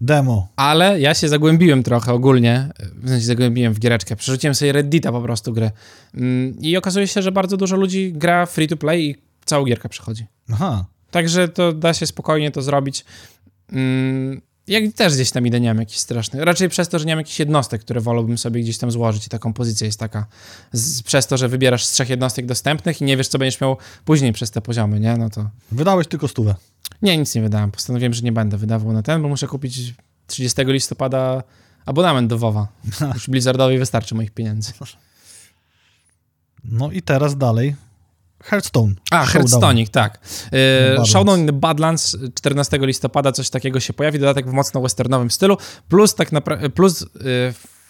demo. 0.00 0.48
Ale 0.56 1.00
ja 1.00 1.14
się 1.14 1.28
zagłębiłem 1.28 1.82
trochę 1.82 2.12
ogólnie, 2.12 2.68
w 2.94 3.08
sensie 3.08 3.26
zagłębiłem 3.26 3.74
w 3.74 3.78
giereczkę. 3.78 4.16
Przerzuciłem 4.16 4.54
sobie 4.54 4.72
Reddita 4.72 5.12
po 5.12 5.20
prostu 5.20 5.52
grę. 5.52 5.70
Mm, 6.14 6.58
I 6.60 6.76
okazuje 6.76 7.06
się, 7.06 7.22
że 7.22 7.32
bardzo 7.32 7.56
dużo 7.56 7.76
ludzi 7.76 8.12
gra 8.12 8.46
free 8.46 8.68
to 8.68 8.76
play 8.76 9.10
i 9.10 9.27
całą 9.48 9.64
gierkę 9.64 9.88
przechodzi. 9.88 10.26
Aha. 10.52 10.84
Także 11.10 11.48
to 11.48 11.72
da 11.72 11.94
się 11.94 12.06
spokojnie 12.06 12.50
to 12.50 12.62
zrobić. 12.62 13.04
Mm, 13.72 14.40
jak 14.68 14.92
też 14.94 15.14
gdzieś 15.14 15.30
tam 15.30 15.46
idę, 15.46 15.60
nie 15.60 15.68
mam 15.68 15.78
jakiś 15.78 15.98
straszny. 15.98 16.44
Raczej 16.44 16.68
przez 16.68 16.88
to, 16.88 16.98
że 16.98 17.04
nie 17.04 17.12
mam 17.12 17.20
jakichś 17.20 17.38
jednostek, 17.38 17.80
które 17.80 18.00
wolałbym 18.00 18.38
sobie 18.38 18.60
gdzieś 18.60 18.78
tam 18.78 18.90
złożyć 18.90 19.26
i 19.26 19.28
ta 19.28 19.38
kompozycja 19.38 19.84
jest 19.84 20.00
taka. 20.00 20.26
Z, 20.72 21.02
przez 21.02 21.26
to, 21.26 21.36
że 21.36 21.48
wybierasz 21.48 21.84
z 21.84 21.92
trzech 21.92 22.08
jednostek 22.08 22.46
dostępnych 22.46 23.00
i 23.00 23.04
nie 23.04 23.16
wiesz, 23.16 23.28
co 23.28 23.38
będziesz 23.38 23.60
miał 23.60 23.76
później 24.04 24.32
przez 24.32 24.50
te 24.50 24.60
poziomy, 24.60 25.00
nie? 25.00 25.16
No 25.16 25.30
to... 25.30 25.50
Wydałeś 25.72 26.06
tylko 26.06 26.28
stówę. 26.28 26.54
Nie, 27.02 27.18
nic 27.18 27.34
nie 27.34 27.42
wydałem. 27.42 27.70
Postanowiłem, 27.70 28.14
że 28.14 28.22
nie 28.22 28.32
będę 28.32 28.56
wydawał 28.56 28.92
na 28.92 29.02
ten, 29.02 29.22
bo 29.22 29.28
muszę 29.28 29.46
kupić 29.46 29.94
30 30.26 30.64
listopada 30.64 31.42
abonament 31.86 32.30
do 32.30 32.38
WoWa. 32.38 32.68
Już 33.14 33.30
Blizzardowi 33.30 33.78
wystarczy 33.78 34.14
moich 34.14 34.30
pieniędzy. 34.30 34.72
No 36.64 36.92
i 36.92 37.02
teraz 37.02 37.38
dalej 37.38 37.74
Hearthstone. 38.44 38.94
A, 39.10 39.26
Hearthstone'ik, 39.26 39.88
tak. 39.88 40.18
Yy, 40.52 41.06
Showdown 41.06 41.40
in 41.40 41.46
the 41.46 41.52
Badlands 41.52 42.16
14 42.34 42.78
listopada 42.80 43.32
coś 43.32 43.50
takiego 43.50 43.80
się 43.80 43.92
pojawi, 43.92 44.18
dodatek 44.18 44.50
w 44.50 44.52
mocno 44.52 44.80
westernowym 44.80 45.30
stylu, 45.30 45.56
plus 45.88 46.14
tak 46.14 46.32
naprawdę, 46.32 46.70
plus 46.70 47.00
yy, 47.00 47.08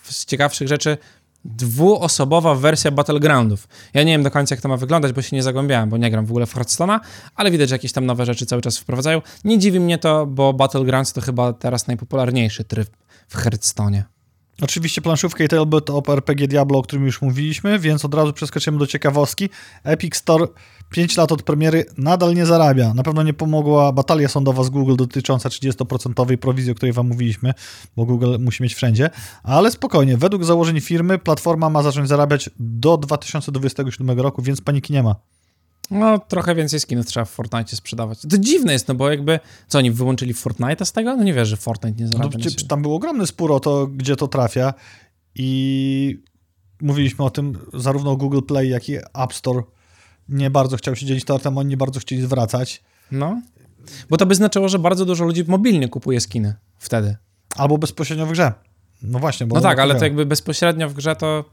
z 0.02 0.24
ciekawszych 0.24 0.68
rzeczy 0.68 0.98
dwuosobowa 1.44 2.54
wersja 2.54 2.90
Battlegroundów. 2.90 3.68
Ja 3.94 4.02
nie 4.02 4.12
wiem 4.12 4.22
do 4.22 4.30
końca, 4.30 4.54
jak 4.54 4.62
to 4.62 4.68
ma 4.68 4.76
wyglądać, 4.76 5.12
bo 5.12 5.22
się 5.22 5.36
nie 5.36 5.42
zagłębiałem, 5.42 5.90
bo 5.90 5.96
nie 5.96 6.10
gram 6.10 6.26
w 6.26 6.30
ogóle 6.30 6.46
w 6.46 6.54
Hearthstone'a, 6.54 7.00
ale 7.34 7.50
widać, 7.50 7.68
że 7.68 7.74
jakieś 7.74 7.92
tam 7.92 8.06
nowe 8.06 8.26
rzeczy 8.26 8.46
cały 8.46 8.62
czas 8.62 8.78
wprowadzają. 8.78 9.22
Nie 9.44 9.58
dziwi 9.58 9.80
mnie 9.80 9.98
to, 9.98 10.26
bo 10.26 10.52
Battlegrounds 10.52 11.12
to 11.12 11.20
chyba 11.20 11.52
teraz 11.52 11.86
najpopularniejszy 11.86 12.64
tryb 12.64 12.88
w 13.28 13.36
Hearthstone'ie. 13.36 14.02
Oczywiście 14.62 15.02
planszówkę 15.02 15.44
i 15.44 15.48
tabletop 15.48 16.08
RPG 16.08 16.48
Diablo, 16.48 16.78
o 16.78 16.82
którym 16.82 17.06
już 17.06 17.22
mówiliśmy, 17.22 17.78
więc 17.78 18.04
od 18.04 18.14
razu 18.14 18.32
przeskoczymy 18.32 18.78
do 18.78 18.86
ciekawostki. 18.86 19.50
Epic 19.84 20.16
Store 20.16 20.46
5 20.90 21.16
lat 21.16 21.32
od 21.32 21.42
premiery 21.42 21.84
nadal 21.98 22.34
nie 22.34 22.46
zarabia. 22.46 22.94
Na 22.94 23.02
pewno 23.02 23.22
nie 23.22 23.34
pomogła 23.34 23.92
batalia 23.92 24.28
sądowa 24.28 24.64
z 24.64 24.70
Google 24.70 24.96
dotycząca 24.96 25.48
30% 25.48 26.36
prowizji, 26.36 26.72
o 26.72 26.74
której 26.74 26.92
wam 26.92 27.08
mówiliśmy, 27.08 27.54
bo 27.96 28.04
Google 28.04 28.36
musi 28.38 28.62
mieć 28.62 28.74
wszędzie. 28.74 29.10
Ale 29.42 29.70
spokojnie, 29.70 30.16
według 30.16 30.44
założeń 30.44 30.80
firmy 30.80 31.18
platforma 31.18 31.70
ma 31.70 31.82
zacząć 31.82 32.08
zarabiać 32.08 32.50
do 32.58 32.96
2027 32.96 34.20
roku, 34.20 34.42
więc 34.42 34.60
paniki 34.60 34.92
nie 34.92 35.02
ma. 35.02 35.37
No, 35.90 36.18
trochę 36.18 36.54
więcej 36.54 36.80
skinów 36.80 37.06
trzeba 37.06 37.24
w 37.24 37.30
Fortnite 37.30 37.76
sprzedawać. 37.76 38.20
To 38.20 38.38
dziwne 38.38 38.72
jest, 38.72 38.88
no 38.88 38.94
bo 38.94 39.10
jakby, 39.10 39.40
co 39.68 39.78
oni 39.78 39.90
wyłączyli 39.90 40.34
Fortnite'a 40.34 40.84
z 40.84 40.92
tego? 40.92 41.16
No 41.16 41.24
nie 41.24 41.34
wiesz, 41.34 41.48
że 41.48 41.56
Fortnite 41.56 42.02
nie 42.02 42.08
zarabia. 42.08 42.38
No, 42.38 42.66
tam 42.68 42.82
był 42.82 42.94
ogromny 42.94 43.26
spór 43.26 43.52
o 43.52 43.60
to, 43.60 43.86
gdzie 43.86 44.16
to 44.16 44.28
trafia 44.28 44.74
i 45.34 46.22
mówiliśmy 46.80 47.24
o 47.24 47.30
tym, 47.30 47.58
zarówno 47.74 48.16
Google 48.16 48.40
Play, 48.42 48.68
jak 48.68 48.88
i 48.88 48.96
App 48.96 49.34
Store 49.34 49.62
nie 50.28 50.50
bardzo 50.50 50.76
chciał 50.76 50.96
się 50.96 51.06
dzielić 51.06 51.24
tortem, 51.24 51.58
oni 51.58 51.68
nie 51.68 51.76
bardzo 51.76 52.00
chcieli 52.00 52.22
zwracać. 52.22 52.82
No, 53.12 53.42
bo 54.10 54.16
to 54.16 54.26
by 54.26 54.34
znaczyło, 54.34 54.68
że 54.68 54.78
bardzo 54.78 55.04
dużo 55.04 55.24
ludzi 55.24 55.44
mobilnie 55.46 55.88
kupuje 55.88 56.20
skiny 56.20 56.54
wtedy. 56.78 57.16
Albo 57.56 57.78
bezpośrednio 57.78 58.26
w 58.26 58.30
grze. 58.32 58.52
No 59.02 59.18
właśnie. 59.18 59.46
Bo 59.46 59.56
no 59.56 59.62
tak, 59.62 59.78
ale 59.78 59.94
to 59.94 60.04
jakby 60.04 60.26
bezpośrednio 60.26 60.88
w 60.88 60.94
grze 60.94 61.16
to 61.16 61.44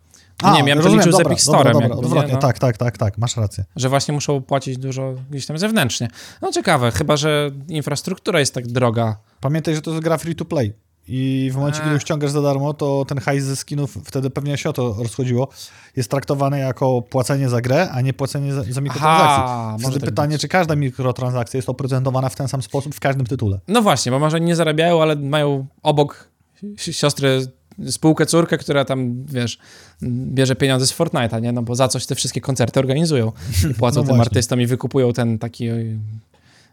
a, 0.44 0.52
nie 0.52 0.58
wiem, 0.58 0.68
ja 0.68 0.76
bym 0.76 0.84
to 0.84 0.96
liczył 0.96 1.12
z 1.12 1.20
Epic 1.20 1.42
Storem. 1.42 1.74
Dobra, 1.74 1.90
dobra, 1.90 2.06
odwrotnie, 2.06 2.34
no. 2.34 2.40
tak, 2.40 2.60
tak, 2.60 2.78
tak, 2.78 2.98
tak, 2.98 3.18
masz 3.18 3.38
rację. 3.38 3.66
Że 3.76 3.90
właśnie 3.90 4.14
muszą 4.14 4.42
płacić 4.42 4.78
dużo 4.78 5.14
gdzieś 5.30 5.46
tam 5.46 5.58
zewnętrznie. 5.58 6.08
No 6.42 6.52
ciekawe, 6.52 6.92
chyba, 6.92 7.18
że 7.18 7.52
infrastruktura 7.70 8.40
jest 8.40 8.54
tak 8.54 8.68
droga. 8.68 9.18
Pamiętaj, 9.40 9.76
że 9.76 9.82
to 9.82 9.92
jest 9.92 10.04
gra 10.04 10.18
free 10.18 10.36
to 10.36 10.46
play. 10.46 10.74
I 11.08 11.50
w 11.54 11.56
momencie, 11.56 11.82
kiedy 11.82 12.00
ściągasz 12.00 12.32
za 12.32 12.42
darmo, 12.42 12.74
to 12.74 13.06
ten 13.08 13.18
hajs 13.18 13.44
ze 13.44 13.56
skinów, 13.56 13.98
wtedy 14.06 14.30
pewnie 14.30 14.58
się 14.58 14.70
o 14.70 14.74
to 14.74 14.96
rozchodziło, 15.00 15.48
jest 15.96 16.12
traktowany 16.12 16.60
jako 16.60 17.02
płacenie 17.02 17.50
za 17.50 17.62
grę, 17.62 17.90
a 17.92 18.02
nie 18.02 18.14
płacenie 18.14 18.54
za, 18.54 18.64
za 18.64 18.82
mikrotransakcje. 18.82 19.44
Aha, 19.44 19.78
wtedy 19.80 20.00
tak 20.00 20.10
pytanie, 20.10 20.32
być. 20.32 20.42
czy 20.42 20.48
każda 20.48 20.76
mikrotransakcja 20.76 21.58
jest 21.58 21.70
oprocentowana 21.70 22.30
w 22.30 22.36
ten 22.36 22.48
sam 22.48 22.62
sposób 22.62 22.96
w 22.96 23.00
każdym 23.00 23.26
tytule. 23.26 23.60
No 23.68 23.82
właśnie, 23.82 24.12
bo 24.12 24.20
może 24.20 24.42
nie 24.42 24.56
zarabiają, 24.56 25.02
ale 25.02 25.16
mają 25.16 25.66
obok 25.84 26.30
siostry 26.78 27.48
spółkę 27.90 28.26
córkę, 28.26 28.58
która 28.58 28.86
tam, 28.86 29.26
wiesz, 29.26 29.60
bierze 30.04 30.56
pieniądze 30.56 30.88
z 30.88 30.94
Fortnite'a, 30.94 31.42
nie? 31.42 31.52
No 31.52 31.62
bo 31.62 31.76
za 31.76 31.88
coś 31.88 32.06
te 32.06 32.16
wszystkie 32.16 32.42
koncerty 32.42 32.80
organizują 32.80 33.32
płacą 33.80 34.02
no 34.02 34.08
tym 34.08 34.22
artystom 34.22 34.62
i 34.62 34.68
wykupują 34.68 35.14
ten 35.14 35.40
taki 35.40 35.70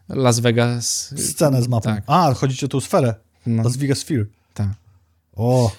Las 0.08 0.40
Vegas... 0.40 1.14
Scenę 1.16 1.62
z 1.62 1.68
mapą. 1.68 1.90
Tak. 1.90 2.04
A, 2.06 2.34
chodzi 2.34 2.64
o 2.64 2.68
tą 2.68 2.80
sferę. 2.80 3.14
No. 3.46 3.62
Las 3.62 3.76
Vegas 3.76 3.98
Sphere. 3.98 4.24
Tak. 4.54 4.68
O. 5.36 5.72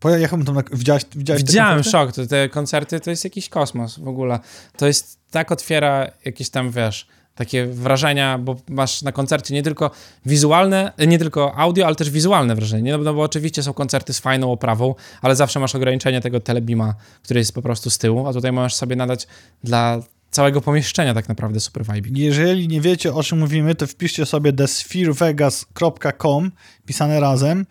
Pojechałem 0.00 0.46
tam, 0.46 0.54
na... 0.54 0.62
widziałeś, 0.72 1.02
widziałeś 1.16 1.42
Widziałem, 1.42 1.82
szok. 1.82 2.12
Te, 2.12 2.26
te 2.26 2.48
koncerty 2.48 3.00
to 3.00 3.10
jest 3.10 3.24
jakiś 3.24 3.48
kosmos 3.48 3.98
w 3.98 4.08
ogóle. 4.08 4.38
To 4.76 4.86
jest, 4.86 5.18
tak 5.30 5.52
otwiera 5.52 6.10
jakieś 6.24 6.50
tam, 6.50 6.70
wiesz 6.70 7.06
takie 7.38 7.66
wrażenia, 7.66 8.38
bo 8.38 8.56
masz 8.68 9.02
na 9.02 9.12
koncercie 9.12 9.54
nie 9.54 9.62
tylko 9.62 9.90
wizualne, 10.26 10.92
nie 11.06 11.18
tylko 11.18 11.54
audio, 11.56 11.86
ale 11.86 11.96
też 11.96 12.10
wizualne 12.10 12.54
wrażenie. 12.54 12.92
No, 12.92 12.98
no 12.98 13.14
bo 13.14 13.22
oczywiście 13.22 13.62
są 13.62 13.72
koncerty 13.72 14.12
z 14.12 14.18
fajną 14.18 14.52
oprawą, 14.52 14.94
ale 15.22 15.36
zawsze 15.36 15.60
masz 15.60 15.74
ograniczenie 15.74 16.20
tego 16.20 16.40
telebima, 16.40 16.94
który 17.22 17.40
jest 17.40 17.54
po 17.54 17.62
prostu 17.62 17.90
z 17.90 17.98
tyłu, 17.98 18.26
a 18.26 18.32
tutaj 18.32 18.52
możesz 18.52 18.74
sobie 18.74 18.96
nadać 18.96 19.26
dla 19.64 20.02
całego 20.30 20.60
pomieszczenia 20.60 21.14
tak 21.14 21.28
naprawdę 21.28 21.60
super 21.60 21.84
vibe. 21.84 22.08
Jeżeli 22.12 22.68
nie 22.68 22.80
wiecie 22.80 23.14
o 23.14 23.22
czym 23.22 23.38
mówimy, 23.38 23.74
to 23.74 23.86
wpiszcie 23.86 24.26
sobie 24.26 24.52
thespherevegas.com 24.52 26.52
pisane 26.86 27.20
razem. 27.20 27.66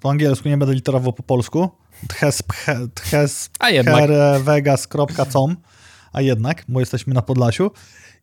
Po 0.00 0.10
angielsku 0.10 0.48
nie 0.48 0.58
będę 0.58 0.74
literował 0.74 1.12
po 1.12 1.22
polsku. 1.22 1.70
thespherevegas.com 3.10 5.56
a 6.12 6.20
jednak, 6.20 6.64
bo 6.68 6.80
jesteśmy 6.80 7.14
na 7.14 7.22
Podlasiu 7.22 7.70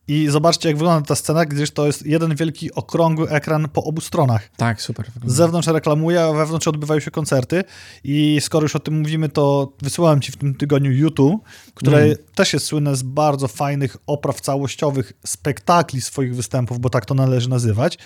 I 0.08 0.28
zobaczcie, 0.28 0.68
jak 0.68 0.78
wygląda 0.78 1.06
ta 1.06 1.14
scena, 1.14 1.44
gdyż 1.44 1.70
to 1.70 1.86
jest 1.86 2.06
jeden 2.06 2.34
wielki, 2.34 2.74
okrągły 2.74 3.28
ekran 3.30 3.68
po 3.68 3.84
obu 3.84 4.00
stronach. 4.00 4.50
Tak, 4.56 4.82
super. 4.82 5.06
Z 5.24 5.34
zewnątrz 5.34 5.68
reklamuje, 5.68 6.22
a 6.24 6.32
wewnątrz 6.32 6.68
odbywają 6.68 7.00
się 7.00 7.10
koncerty. 7.10 7.64
I 8.04 8.38
skoro 8.40 8.64
już 8.64 8.76
o 8.76 8.80
tym 8.80 8.98
mówimy, 8.98 9.28
to 9.28 9.72
wysyłałem 9.82 10.20
ci 10.20 10.32
w 10.32 10.36
tym 10.36 10.54
tygodniu 10.54 10.92
YouTube, 10.92 11.42
które 11.74 11.98
Mm. 11.98 12.16
też 12.34 12.52
jest 12.52 12.66
słynne 12.66 12.96
z 12.96 13.02
bardzo 13.02 13.48
fajnych 13.48 13.96
opraw 14.06 14.40
całościowych, 14.40 15.12
spektakli 15.26 16.00
swoich 16.00 16.36
występów, 16.36 16.80
bo 16.80 16.90
tak 16.90 17.06
to 17.06 17.14
należy 17.14 17.48
nazywać. 17.48 17.98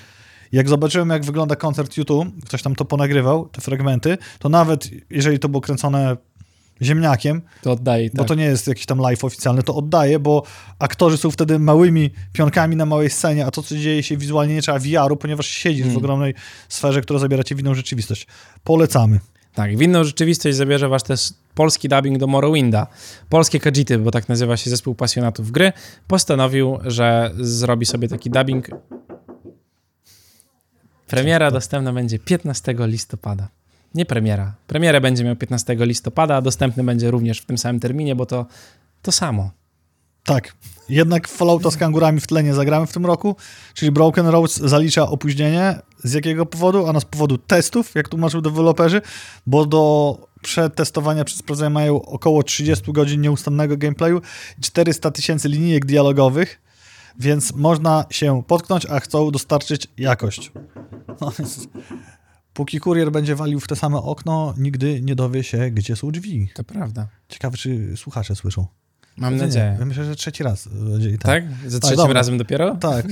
Jak 0.53 0.69
zobaczyłem, 0.69 1.11
jak 1.11 1.25
wygląda 1.25 1.57
koncert 1.57 1.97
YouTube, 1.97 2.29
ktoś 2.47 2.63
tam 2.63 2.75
to 2.75 2.85
ponagrywał, 2.85 3.49
te 3.49 3.61
fragmenty, 3.61 4.19
to 4.39 4.49
nawet 4.49 4.89
jeżeli 5.11 5.39
to 5.39 5.49
było 5.49 5.61
kręcone 5.61 6.17
ziemniakiem, 6.83 7.43
To 7.63 7.73
oddaję, 7.73 8.11
bo 8.15 8.19
tak. 8.19 8.29
to 8.29 8.35
nie 8.35 8.45
jest 8.45 8.67
jakiś 8.69 8.87
tam 8.87 8.99
live 8.99 9.25
oficjalny, 9.25 9.63
to 9.63 9.75
oddaję, 9.77 10.19
bo 10.19 10.43
aktorzy 10.79 11.17
są 11.17 11.31
wtedy 11.31 11.59
małymi 11.59 12.11
pionkami 12.33 12.77
na 12.77 12.87
małej 12.87 13.11
scenie, 13.11 13.47
a 13.47 13.51
to, 13.51 13.63
co 13.63 13.77
dzieje 13.77 14.03
się 14.03 14.17
wizualnie, 14.17 14.55
nie 14.55 14.63
trzeba 14.63 14.79
VR-u, 14.79 15.17
ponieważ 15.17 15.47
siedzisz 15.47 15.83
Mm. 15.83 15.95
w 15.95 15.99
ogromnej 15.99 16.35
sferze, 16.69 17.01
która 17.01 17.19
zabiera 17.19 17.45
cię 17.45 17.55
w 17.55 17.61
inną 17.61 17.75
rzeczywistość. 17.75 18.27
Polecamy. 18.65 19.21
Tak, 19.55 19.77
w 19.77 19.83
inną 19.83 20.05
rzeczywistość 20.05 20.57
zabierze 20.57 20.89
was 20.89 21.03
też 21.03 21.33
polski 21.55 21.89
dubbing 21.89 22.19
do 22.19 22.27
Morrowinda. 22.27 22.87
Polskie 23.29 23.61
Kajity, 23.61 23.99
bo 23.99 24.11
tak 24.11 24.29
nazywa 24.29 24.57
się 24.57 24.71
zespół 24.71 24.95
pasjonatów 24.95 25.51
gry, 25.51 25.73
postanowił, 26.07 26.79
że 26.85 27.31
zrobi 27.41 27.87
sobie 27.87 28.09
taki 28.09 28.31
dubbing. 28.31 28.69
Premiera 31.07 31.51
dostępna 31.51 31.93
będzie 31.93 32.19
15 32.19 32.75
listopada. 32.79 33.49
Nie 33.95 34.07
premiera. 34.07 34.55
Premierę 34.67 35.01
będzie 35.01 35.25
miał 35.25 35.37
15 35.37 35.77
listopada, 35.79 36.37
a 36.37 36.43
dostępny 36.43 36.85
będzie 36.85 37.11
również 37.11 37.41
w 37.41 37.47
tym 37.47 37.59
samym 37.59 37.81
terminie, 37.81 38.17
bo 38.17 38.27
to 38.27 38.47
to 39.03 39.13
samo. 39.13 39.51
Tak. 40.25 40.55
Jednak 40.89 41.29
Fallouta 41.29 41.71
z 41.71 41.77
kangurami 41.77 42.21
w 42.21 42.27
tle 42.27 42.43
nie 42.43 42.55
zagramy 42.55 42.87
w 42.87 42.93
tym 42.93 43.07
roku, 43.07 43.37
czyli 43.75 43.93
Broken 43.93 44.27
Roads 44.27 44.57
zalicza 44.57 45.09
opóźnienie. 45.09 45.79
Z 46.05 46.13
jakiego 46.13 46.47
powodu? 46.47 46.87
Ano 46.87 47.01
z 47.01 47.05
powodu 47.05 47.39
testów, 47.39 47.95
jak 47.95 48.09
tłumaczył 48.09 48.41
deweloperzy, 48.41 49.03
bo 49.47 49.67
do 49.67 50.19
przetestowania, 50.43 51.25
sprawdzenia 51.29 51.71
mają 51.71 52.03
około 52.03 52.43
30 52.43 52.93
godzin 52.93 53.21
nieustannego 53.21 53.77
gameplayu 53.77 54.21
i 54.59 54.61
400 54.61 55.11
tysięcy 55.11 55.49
linijek 55.49 55.87
dialogowych, 55.87 56.61
więc 57.19 57.55
można 57.55 58.05
się 58.11 58.43
potknąć, 58.47 58.87
a 58.87 59.01
chcą 59.01 59.31
dostarczyć 59.31 59.89
jakość. 59.99 60.53
No, 61.21 61.33
póki 62.55 62.81
kurier 62.81 63.13
będzie 63.13 63.37
walił 63.37 63.61
w 63.61 63.67
te 63.67 63.77
same 63.77 63.99
okno, 63.99 64.55
nigdy 64.59 65.01
nie 65.03 65.15
dowie 65.15 65.45
się, 65.45 65.71
gdzie 65.71 65.97
są 65.97 66.11
drzwi. 66.11 66.49
To 66.55 66.65
prawda. 66.65 67.09
Ciekawe, 67.29 67.57
czy 67.57 67.97
słuchacze 67.97 68.37
słyszą. 68.37 68.67
Mam 69.17 69.35
Nie, 69.35 69.43
nadzieję. 69.43 69.77
Ja 69.79 69.87
myślę, 69.87 70.05
że 70.05 70.17
trzeci 70.17 70.43
raz 70.43 70.69
będzie 70.69 71.11
i 71.11 71.19
tak. 71.19 71.23
Tak? 71.23 71.45
Za 71.71 71.79
Tak, 71.79 71.83
trzecim 71.83 71.97
dobra. 71.97 72.15
razem 72.15 72.39
dopiero? 72.39 72.77
Tak. 72.77 73.07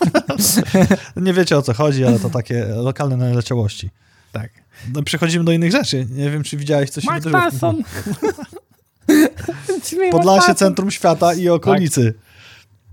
nie 1.16 1.32
wiecie 1.32 1.58
o 1.58 1.62
co 1.62 1.74
chodzi, 1.74 2.04
ale 2.04 2.18
to 2.18 2.30
takie 2.30 2.64
lokalne 2.64 3.16
naleciałości. 3.16 3.90
Tak. 4.32 4.50
No, 4.94 5.02
przechodzimy 5.02 5.44
do 5.44 5.52
innych 5.52 5.72
rzeczy. 5.72 6.06
Nie 6.10 6.30
wiem, 6.30 6.42
czy 6.42 6.56
widziałeś 6.56 6.90
coś 6.90 7.04
Mike 7.04 7.50
Tyson! 7.50 7.82
Podlasie, 10.10 10.54
centrum 10.54 10.90
świata 10.90 11.34
i 11.34 11.48
okolicy. 11.48 12.14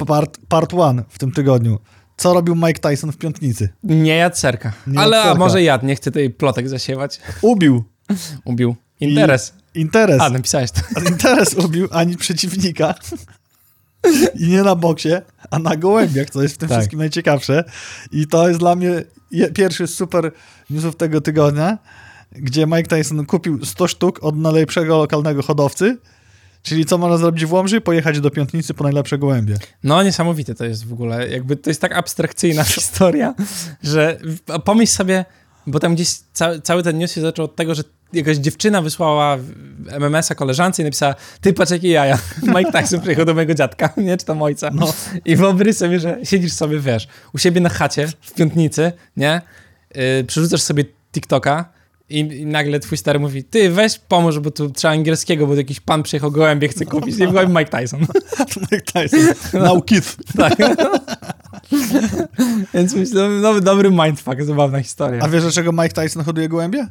Part, 0.07 0.37
part 0.47 0.73
one 0.73 1.03
w 1.09 1.19
tym 1.19 1.31
tygodniu. 1.31 1.79
Co 2.17 2.33
robił 2.33 2.55
Mike 2.55 2.79
Tyson 2.89 3.11
w 3.11 3.17
piątnicy? 3.17 3.69
Nie 3.83 4.15
jadł 4.15 4.35
serka. 4.35 4.73
Nie 4.87 4.99
Ale 4.99 5.17
jadł 5.17 5.27
a 5.27 5.31
serka. 5.31 5.39
może 5.39 5.63
jadł, 5.63 5.85
nie 5.85 5.95
chcę 5.95 6.11
tej 6.11 6.29
plotek 6.29 6.69
zasiewać. 6.69 7.19
Ubił. 7.41 7.83
Ubił. 8.45 8.75
Interes. 8.99 9.53
Interes. 9.75 10.21
A, 10.21 10.29
napisałeś 10.29 10.71
to. 10.71 10.81
Interes 11.09 11.53
ubił 11.53 11.87
ani 11.91 12.17
przeciwnika. 12.17 12.95
I 14.39 14.47
nie 14.47 14.63
na 14.63 14.75
boksie, 14.75 15.09
a 15.51 15.59
na 15.59 15.75
gołębiach, 15.75 16.29
co 16.29 16.41
jest 16.41 16.55
w 16.55 16.57
tym 16.57 16.69
Tak. 16.69 16.77
wszystkim 16.77 16.99
najciekawsze. 16.99 17.63
I 18.11 18.27
to 18.27 18.47
jest 18.47 18.59
dla 18.59 18.75
mnie 18.75 19.03
pierwszy 19.53 19.87
super 19.87 20.31
newsów 20.69 20.95
tego 20.95 21.21
tygodnia, 21.21 21.77
gdzie 22.31 22.65
Mike 22.67 22.83
Tyson 22.83 23.25
kupił 23.25 23.65
100 23.65 23.87
sztuk 23.87 24.23
od 24.23 24.37
najlepszego 24.37 24.97
lokalnego 24.97 25.43
hodowcy. 25.43 25.97
Czyli 26.67 26.85
co 26.85 26.97
można 26.97 27.17
zrobić 27.17 27.45
w 27.45 27.53
Łomży? 27.53 27.81
Pojechać 27.81 28.19
do 28.19 28.31
Piątnicy 28.31 28.73
po 28.73 28.83
najlepsze 28.83 29.17
gołębie. 29.17 29.57
No, 29.83 30.03
niesamowite 30.03 30.55
to 30.55 30.65
jest 30.65 30.87
w 30.87 30.93
ogóle. 30.93 31.29
Jakby 31.29 31.55
to 31.55 31.69
jest 31.69 31.81
tak 31.81 31.91
abstrakcyjna 31.91 32.63
historia, 32.75 33.33
że 33.83 34.17
pomyśl 34.65 34.93
sobie, 34.93 35.25
bo 35.67 35.79
tam 35.79 35.95
gdzieś 35.95 36.09
ca 36.33 36.59
cały 36.61 36.83
ten 36.83 36.97
news 36.97 37.11
się 37.11 37.21
zaczął 37.21 37.45
od 37.45 37.55
tego, 37.55 37.75
że 37.75 37.83
jakaś 38.13 38.37
dziewczyna 38.37 38.81
wysłała 38.81 39.37
MMS-a 39.87 40.35
koleżance 40.35 40.81
i 40.81 40.85
napisała, 40.85 41.15
ty 41.41 41.53
patrz 41.53 41.71
jakie 41.71 41.89
jaja. 41.89 42.19
Mike 42.57 42.71
Tyson 42.71 43.01
przyjechał 43.01 43.25
do 43.25 43.33
mojego 43.33 43.53
dziadka, 43.53 43.93
nie, 43.97 44.17
czy 44.17 44.25
tam 44.25 44.41
ojca. 44.41 44.69
No. 44.73 44.93
I 45.25 45.35
wyobraź 45.35 45.75
sobie, 45.75 45.99
że 45.99 46.19
siedzisz 46.23 46.53
sobie, 46.53 46.79
wiesz, 46.79 47.07
u 47.33 47.37
siebie 47.37 47.61
na 47.61 47.69
chacie 47.69 48.07
w 48.21 48.33
piątnicy, 48.33 48.91
nie? 49.17 49.41
Yy, 49.95 50.23
przerzucasz 50.27 50.61
sobie 50.61 50.85
TikToka 51.13 51.76
i, 52.09 52.19
i 52.19 52.45
nagle 52.45 52.79
twój 52.79 52.97
stary 52.97 53.19
mówi, 53.19 53.43
ty 53.43 53.69
weź 53.69 53.99
pomóż, 53.99 54.39
bo 54.39 54.51
tu 54.51 54.69
trzeba 54.69 54.93
angielskiego, 54.93 55.47
bo 55.47 55.53
tu 55.53 55.57
jakiś 55.57 55.79
pan 55.79 56.03
przyjechał 56.03 56.31
gołębie, 56.31 56.67
chce 56.67 56.85
kupić. 56.85 57.19
I 57.19 57.27
byłem 57.27 57.49
Mike 57.49 57.79
Tyson. 57.79 57.99
Mike 58.71 58.81
Tyson. 58.81 59.19
Now 59.53 59.85
kid. 59.85 60.15
tak. 60.37 60.55
Więc 62.73 62.93
myślę, 62.93 63.29
no, 63.29 63.61
dobry 63.61 63.91
mindfuck, 63.91 64.41
zabawna 64.43 64.83
historia. 64.83 65.21
A 65.21 65.29
wiesz, 65.29 65.41
dlaczego 65.41 65.71
Mike 65.71 65.89
Tyson 65.89 66.23
hoduje 66.23 66.49
gołębie? 66.49 66.87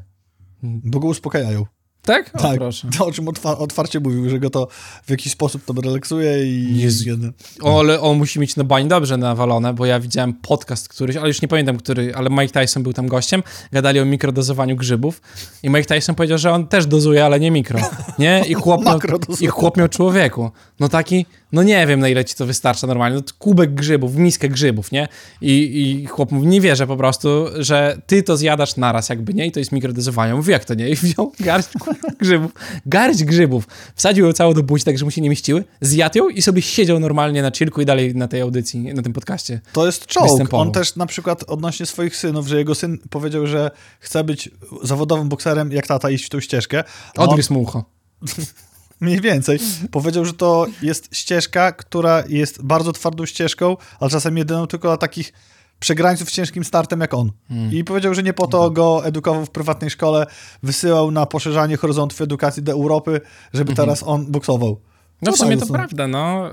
Bo 0.62 1.00
go 1.00 1.08
uspokajają. 1.08 1.66
Tak? 2.06 2.30
O, 2.34 2.38
tak, 2.38 2.58
proszę. 2.58 2.88
to 2.98 3.06
o 3.06 3.12
czym 3.12 3.24
otwa- 3.24 3.58
otwarcie 3.58 4.00
mówił, 4.00 4.30
że 4.30 4.38
go 4.38 4.50
to 4.50 4.68
w 5.06 5.10
jakiś 5.10 5.32
sposób 5.32 5.64
to 5.64 5.74
relaksuje 5.84 6.46
i... 6.46 6.80
Jeden. 7.06 7.32
O, 7.62 7.80
ale 7.80 8.00
on 8.00 8.18
musi 8.18 8.40
mieć 8.40 8.56
na 8.56 8.64
bań 8.64 8.88
dobrze 8.88 9.16
nawalone, 9.16 9.74
bo 9.74 9.86
ja 9.86 10.00
widziałem 10.00 10.34
podcast 10.34 10.88
któryś, 10.88 11.16
ale 11.16 11.28
już 11.28 11.42
nie 11.42 11.48
pamiętam 11.48 11.76
który, 11.76 12.14
ale 12.14 12.30
Mike 12.30 12.60
Tyson 12.60 12.82
był 12.82 12.92
tam 12.92 13.06
gościem, 13.08 13.42
gadali 13.72 14.00
o 14.00 14.04
mikrodozowaniu 14.04 14.76
grzybów 14.76 15.20
i 15.62 15.70
Mike 15.70 15.84
Tyson 15.84 16.14
powiedział, 16.14 16.38
że 16.38 16.52
on 16.52 16.66
też 16.66 16.86
dozuje, 16.86 17.24
ale 17.24 17.40
nie 17.40 17.50
mikro, 17.50 17.80
nie? 18.18 18.44
I 18.48 18.54
chłop 18.62 18.84
miał, 18.84 18.98
i 19.40 19.46
chłop 19.46 19.76
miał 19.76 19.88
człowieku. 19.88 20.50
No 20.80 20.88
taki, 20.88 21.26
no 21.52 21.62
nie 21.62 21.86
wiem 21.86 22.00
na 22.00 22.08
ile 22.08 22.24
ci 22.24 22.34
to 22.34 22.46
wystarcza 22.46 22.86
normalnie, 22.86 23.16
no 23.16 23.22
to 23.22 23.32
kubek 23.38 23.74
grzybów, 23.74 24.16
miskę 24.16 24.48
grzybów, 24.48 24.92
nie? 24.92 25.08
I, 25.40 25.80
I 26.02 26.06
chłop 26.06 26.32
mówi, 26.32 26.46
nie 26.46 26.60
wierzę 26.60 26.86
po 26.86 26.96
prostu, 26.96 27.46
że 27.58 27.98
ty 28.06 28.22
to 28.22 28.36
zjadasz 28.36 28.76
naraz 28.76 29.08
jakby, 29.08 29.34
nie? 29.34 29.46
I 29.46 29.52
to 29.52 29.58
jest 29.58 29.72
mikrodozowanie. 29.72 30.34
Mówi, 30.34 30.52
jak 30.52 30.64
to 30.64 30.74
nie? 30.74 30.88
I 30.88 30.94
wziął 30.96 31.32
garść 31.40 31.68
grzybów, 32.20 32.52
garść 32.86 33.24
grzybów, 33.24 33.68
wsadził 33.94 34.26
ją 34.26 34.32
całą 34.32 34.54
do 34.54 34.62
buzi, 34.62 34.84
tak 34.84 34.98
że 34.98 35.04
mu 35.04 35.10
się 35.10 35.20
nie 35.20 35.30
mieściły, 35.30 35.64
zjadł 35.80 36.18
ją 36.18 36.28
i 36.28 36.42
sobie 36.42 36.62
siedział 36.62 37.00
normalnie 37.00 37.42
na 37.42 37.50
chillku 37.50 37.80
i 37.80 37.84
dalej 37.84 38.14
na 38.14 38.28
tej 38.28 38.40
audycji, 38.40 38.94
na 38.94 39.02
tym 39.02 39.12
podcaście. 39.12 39.60
To 39.72 39.86
jest 39.86 40.06
czołg. 40.06 40.48
On 40.52 40.72
też 40.72 40.96
na 40.96 41.06
przykład 41.06 41.44
odnośnie 41.46 41.86
swoich 41.86 42.16
synów, 42.16 42.46
że 42.46 42.56
jego 42.56 42.74
syn 42.74 42.98
powiedział, 43.10 43.46
że 43.46 43.70
chce 44.00 44.24
być 44.24 44.50
zawodowym 44.82 45.28
bokserem, 45.28 45.72
jak 45.72 45.86
tata 45.86 46.10
iść 46.10 46.24
w 46.24 46.28
tą 46.28 46.40
ścieżkę. 46.40 46.84
A 47.16 47.22
on, 47.22 47.28
Odgryzł 47.28 47.52
mu 47.52 47.62
ucho. 47.62 47.84
mniej 49.00 49.20
więcej. 49.20 49.58
Powiedział, 49.90 50.24
że 50.24 50.32
to 50.32 50.66
jest 50.82 51.08
ścieżka, 51.12 51.72
która 51.72 52.24
jest 52.28 52.62
bardzo 52.62 52.92
twardą 52.92 53.26
ścieżką, 53.26 53.76
ale 54.00 54.10
czasem 54.10 54.38
jedyną 54.38 54.66
tylko 54.66 54.88
dla 54.88 54.96
takich 54.96 55.32
przegrańców 55.78 56.28
z 56.30 56.32
ciężkim 56.32 56.64
startem 56.64 57.00
jak 57.00 57.14
on. 57.14 57.32
Hmm. 57.48 57.72
I 57.72 57.84
powiedział, 57.84 58.14
że 58.14 58.22
nie 58.22 58.32
po 58.32 58.46
to 58.46 58.70
go 58.70 59.04
edukował 59.06 59.46
w 59.46 59.50
prywatnej 59.50 59.90
szkole, 59.90 60.26
wysyłał 60.62 61.10
na 61.10 61.26
poszerzanie 61.26 61.76
horyzontów 61.76 62.20
edukacji 62.20 62.62
do 62.62 62.72
Europy, 62.72 63.20
żeby 63.54 63.74
teraz 63.74 64.02
on 64.02 64.26
boksował. 64.32 64.80
No 65.22 65.32
w 65.32 65.36
sumie 65.36 65.56
to 65.56 65.66
są- 65.66 65.74
prawda, 65.74 66.08
no. 66.08 66.52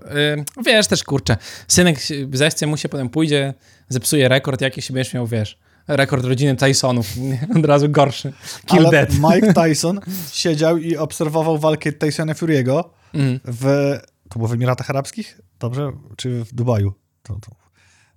Yy, 0.57 0.63
wiesz 0.65 0.87
też, 0.87 1.03
kurczę, 1.03 1.37
synek 1.67 1.99
się- 1.99 2.27
zechce 2.33 2.67
mu 2.67 2.77
się, 2.77 2.89
potem 2.89 3.09
pójdzie, 3.09 3.53
zepsuje 3.89 4.27
rekord 4.27 4.61
jakiś 4.61 4.89
i 4.89 4.93
będziesz 4.93 5.13
miał, 5.13 5.27
wiesz, 5.27 5.57
rekord 5.87 6.25
rodziny 6.25 6.55
Tysonów, 6.55 7.07
od 7.57 7.65
razu 7.65 7.89
gorszy. 7.89 8.33
Kill 8.65 8.79
Ale 8.79 8.89
dead. 8.91 9.09
Mike 9.19 9.53
Tyson 9.63 9.99
siedział 10.31 10.77
i 10.77 10.97
obserwował 10.97 11.57
walkę 11.57 11.91
Tysona 11.91 12.33
Fury'ego 12.33 12.83
Mhm. 13.13 13.39
w... 13.45 13.93
To 14.29 14.39
było 14.39 14.47
w 14.47 14.53
Emiratach 14.53 14.89
Arabskich? 14.89 15.41
Dobrze? 15.59 15.91
Czy 16.17 16.43
w 16.45 16.53
Dubaju? 16.53 16.93
To, 17.23 17.33
to. 17.33 17.51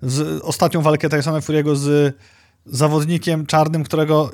Z, 0.02 0.42
ostatnią 0.42 0.82
walkę 0.82 1.08
Tysona 1.08 1.38
Fury'ego 1.40 1.76
z 1.76 2.16
zawodnikiem 2.66 3.46
czarnym, 3.46 3.84
którego 3.84 4.30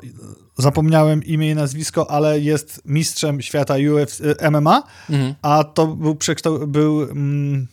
zapomniałem 0.57 1.23
imię 1.23 1.51
i 1.51 1.55
nazwisko, 1.55 2.11
ale 2.11 2.39
jest 2.39 2.81
mistrzem 2.85 3.41
świata 3.41 3.75
UFC, 3.93 4.21
MMA, 4.51 4.83
Mhm. 5.09 5.35
a 5.41 5.63
to 5.63 5.87
był, 5.87 6.15
przekształ- 6.15 6.67
był 6.67 7.01
mm, 7.03 7.67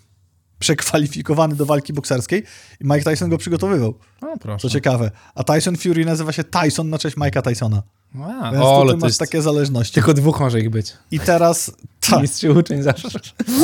przekwalifikowany 0.58 1.56
do 1.56 1.66
walki 1.66 1.92
bokserskiej 1.92 2.42
i 2.80 2.84
Mike 2.84 3.10
Tyson 3.10 3.30
go 3.30 3.38
przygotowywał. 3.38 3.94
O, 4.20 4.38
proszę. 4.40 4.62
Co 4.62 4.70
ciekawe. 4.70 5.10
A 5.34 5.44
Tyson 5.44 5.76
Fury 5.76 6.04
nazywa 6.04 6.32
się 6.32 6.44
Tyson 6.44 6.90
na 6.90 6.98
cześć 6.98 7.16
Mike'a 7.16 7.42
Tysona. 7.42 7.82
Wow. 8.14 8.52
Więc 8.52 8.56
O, 8.56 8.58
tutaj 8.58 8.80
ale 8.80 8.90
to 8.92 8.96
masz 8.96 9.08
jest... 9.08 9.20
takie 9.20 9.42
zależności. 9.42 9.94
Tylko 9.94 10.14
dwóch 10.14 10.40
może 10.40 10.60
ich 10.60 10.70
być. 10.70 10.92
I 11.10 11.20
teraz, 11.20 11.72
tak, 12.00 12.22
Mistrz 12.22 12.44
i 12.44 12.48
uczeń 12.48 12.82
zawsze. 12.82 13.08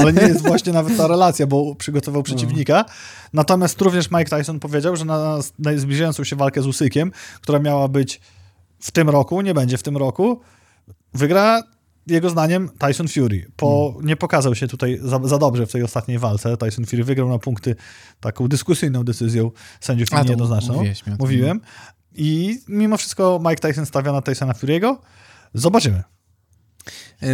ale 0.00 0.12
nie 0.12 0.22
jest 0.22 0.42
właśnie 0.42 0.72
nawet 0.72 0.96
ta 0.96 1.06
relacja, 1.06 1.46
bo 1.46 1.74
przygotował 1.74 2.22
przeciwnika. 2.22 2.84
Natomiast 3.32 3.80
również 3.80 4.10
Mike 4.10 4.38
Tyson 4.38 4.60
powiedział, 4.60 4.96
że 4.96 5.04
na, 5.04 5.38
na 5.58 5.78
zbliżającą 5.78 6.24
się 6.24 6.36
walkę 6.36 6.62
z 6.62 6.66
Usykiem, 6.66 7.12
która 7.40 7.58
miała 7.58 7.88
być 7.88 8.20
w 8.80 8.90
tym 8.90 9.10
roku, 9.10 9.40
nie 9.40 9.54
będzie 9.54 9.78
w 9.78 9.82
tym 9.82 9.96
roku, 9.96 10.40
wygra 11.14 11.62
jego 12.06 12.30
zdaniem 12.30 12.70
Tyson 12.78 13.08
Fury 13.08 13.50
po, 13.56 13.94
nie 14.02 14.16
pokazał 14.16 14.54
się 14.54 14.68
tutaj 14.68 14.98
za, 15.02 15.20
za 15.24 15.38
dobrze 15.38 15.66
w 15.66 15.72
tej 15.72 15.82
ostatniej 15.82 16.18
walce. 16.18 16.56
Tyson 16.56 16.86
Fury 16.86 17.04
wygrał 17.04 17.28
na 17.28 17.38
punkty 17.38 17.76
taką 18.20 18.48
dyskusyjną 18.48 19.04
decyzją 19.04 19.50
sędziów 19.80 20.08
A, 20.12 20.22
niejednoznaczną. 20.22 20.84
Mówiłem. 21.18 21.60
I 22.16 22.60
mimo 22.68 22.96
wszystko 22.96 23.40
Mike 23.48 23.68
Tyson 23.68 23.86
stawia 23.86 24.12
na 24.12 24.22
Tysona 24.22 24.52
Fury'ego. 24.52 24.96
Zobaczymy. 25.54 26.02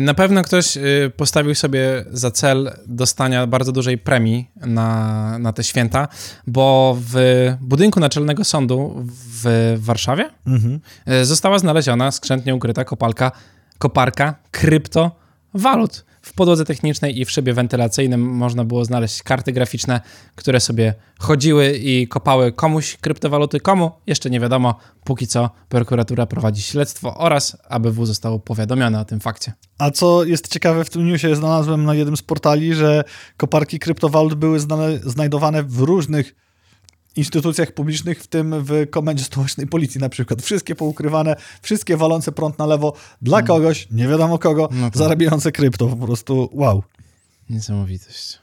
Na 0.01 0.15
pewno 0.15 0.43
ktoś 0.43 0.77
y, 0.77 1.13
postawił 1.17 1.55
sobie 1.55 2.05
za 2.11 2.31
cel 2.31 2.73
dostania 2.87 3.47
bardzo 3.47 3.73
dużej 3.73 3.99
premii 3.99 4.51
na, 4.57 5.39
na 5.39 5.53
te 5.53 5.65
święta, 5.65 6.09
bo 6.47 6.97
w 7.01 7.15
budynku 7.61 8.01
Naczelnego 8.01 8.45
Sądu 8.45 9.07
w 9.43 9.75
Warszawie 9.79 10.31
Mhm. 10.47 10.81
y, 11.23 11.25
została 11.25 11.59
znaleziona 11.59 12.11
skrzętnie 12.11 12.55
ukryta 12.55 12.85
kopalka, 12.85 13.33
koparka 13.79 14.35
kryptowalut. 14.51 16.05
W 16.23 16.33
podłodze 16.33 16.65
technicznej 16.65 17.21
i 17.21 17.25
w 17.25 17.31
szybie 17.31 17.55
wentylacyjnym 17.55 18.21
można 18.21 18.65
było 18.65 18.85
znaleźć 18.85 19.23
karty 19.23 19.53
graficzne, 19.53 20.01
które 20.35 20.61
sobie 20.61 20.95
chodziły 21.19 21.73
i 21.73 22.09
kopały 22.09 22.53
komuś 22.53 22.97
kryptowaluty, 22.97 23.61
komu 23.61 23.91
jeszcze 24.07 24.31
nie 24.31 24.41
wiadomo. 24.41 24.75
Póki 25.05 25.27
co 25.27 25.51
prokuratura 25.69 26.27
prowadzi 26.27 26.63
śledztwo 26.63 27.17
oraz 27.17 27.57
ABW 27.69 28.07
zostało 28.07 28.39
powiadomione 28.39 29.01
o 29.01 29.05
tym 29.05 29.21
fakcie. 29.21 29.53
A 29.79 29.91
co 29.91 30.25
jest 30.25 30.49
ciekawe, 30.49 30.85
w 30.85 30.91
tym 30.91 31.07
newsie 31.07 31.37
znalazłem 31.37 31.85
na 31.85 31.95
jednym 31.95 32.17
z 32.17 32.23
portali, 32.23 32.75
że 32.75 33.05
koparki 33.37 33.79
kryptowalut 33.79 34.35
były 34.35 34.61
znane, 34.61 34.99
znajdowane 34.99 35.63
w 35.63 35.81
różnych 35.81 36.35
instytucjach 37.17 37.73
publicznych, 37.73 38.23
w 38.23 38.27
tym 38.27 38.55
w 38.65 38.91
komendzie 38.91 39.25
stołecznej 39.25 39.67
policji 39.67 40.01
na 40.01 40.09
przykład. 40.09 40.43
Wszystkie 40.43 40.75
poukrywane, 40.75 41.37
wszystkie 41.63 41.97
walące 41.97 42.33
prąd 42.33 42.59
na 42.59 42.67
lewo 42.67 42.93
dla 43.23 43.43
kogoś, 43.43 43.89
nie 43.91 44.09
wiadomo 44.09 44.39
kogo, 44.39 44.69
No 44.73 44.91
tak. 44.91 44.97
zarabiające 44.99 45.53
krypto. 45.53 45.87
Po 45.89 46.07
prostu 46.07 46.49
wow. 46.53 46.83
Niesamowitość. 47.51 48.39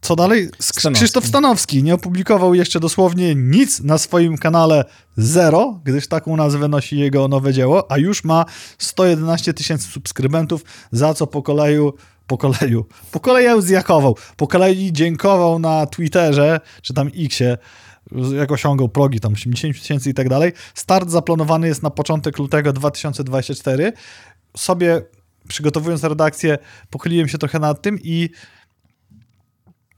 Co 0.00 0.16
dalej? 0.16 0.48
Sk- 0.48 0.56
Stanowski. 0.80 0.92
Krzysztof 1.04 1.26
Stanowski 1.26 1.82
nie 1.82 1.94
opublikował 1.94 2.54
jeszcze 2.54 2.80
dosłownie 2.80 3.34
nic 3.34 3.80
na 3.80 3.98
swoim 3.98 4.38
kanale 4.38 4.84
Zero, 5.16 5.80
gdyż 5.84 6.08
taką 6.08 6.36
nazwę 6.36 6.68
nosi 6.68 6.98
jego 6.98 7.28
nowe 7.28 7.52
dzieło, 7.52 7.92
a 7.92 7.98
już 7.98 8.24
ma 8.24 8.44
111 8.78 9.54
tysięcy 9.54 9.88
subskrybentów, 9.88 10.64
za 10.92 11.14
co 11.14 11.26
po 11.26 11.42
koleju 11.42 11.94
po 12.26 12.38
koleju, 12.38 12.86
po 13.10 13.20
koleju 13.20 13.60
zjakował, 13.60 14.16
po 14.36 14.46
kolei 14.46 14.92
dziękował 14.92 15.58
na 15.58 15.86
Twitterze, 15.86 16.60
czy 16.82 16.94
tam 16.94 17.10
Xie, 17.18 17.58
jak 18.36 18.52
osiągał 18.52 18.88
progi, 18.88 19.20
tam 19.20 19.32
80 19.32 19.80
tysięcy 19.80 20.10
i 20.10 20.14
tak 20.14 20.28
dalej. 20.28 20.52
Start 20.74 21.10
zaplanowany 21.10 21.66
jest 21.66 21.82
na 21.82 21.90
początek 21.90 22.38
lutego 22.38 22.72
2024. 22.72 23.92
Sobie 24.56 25.02
przygotowując 25.48 26.04
redakcję, 26.04 26.58
pochyliłem 26.90 27.28
się 27.28 27.38
trochę 27.38 27.58
nad 27.58 27.82
tym 27.82 27.98
i 28.02 28.30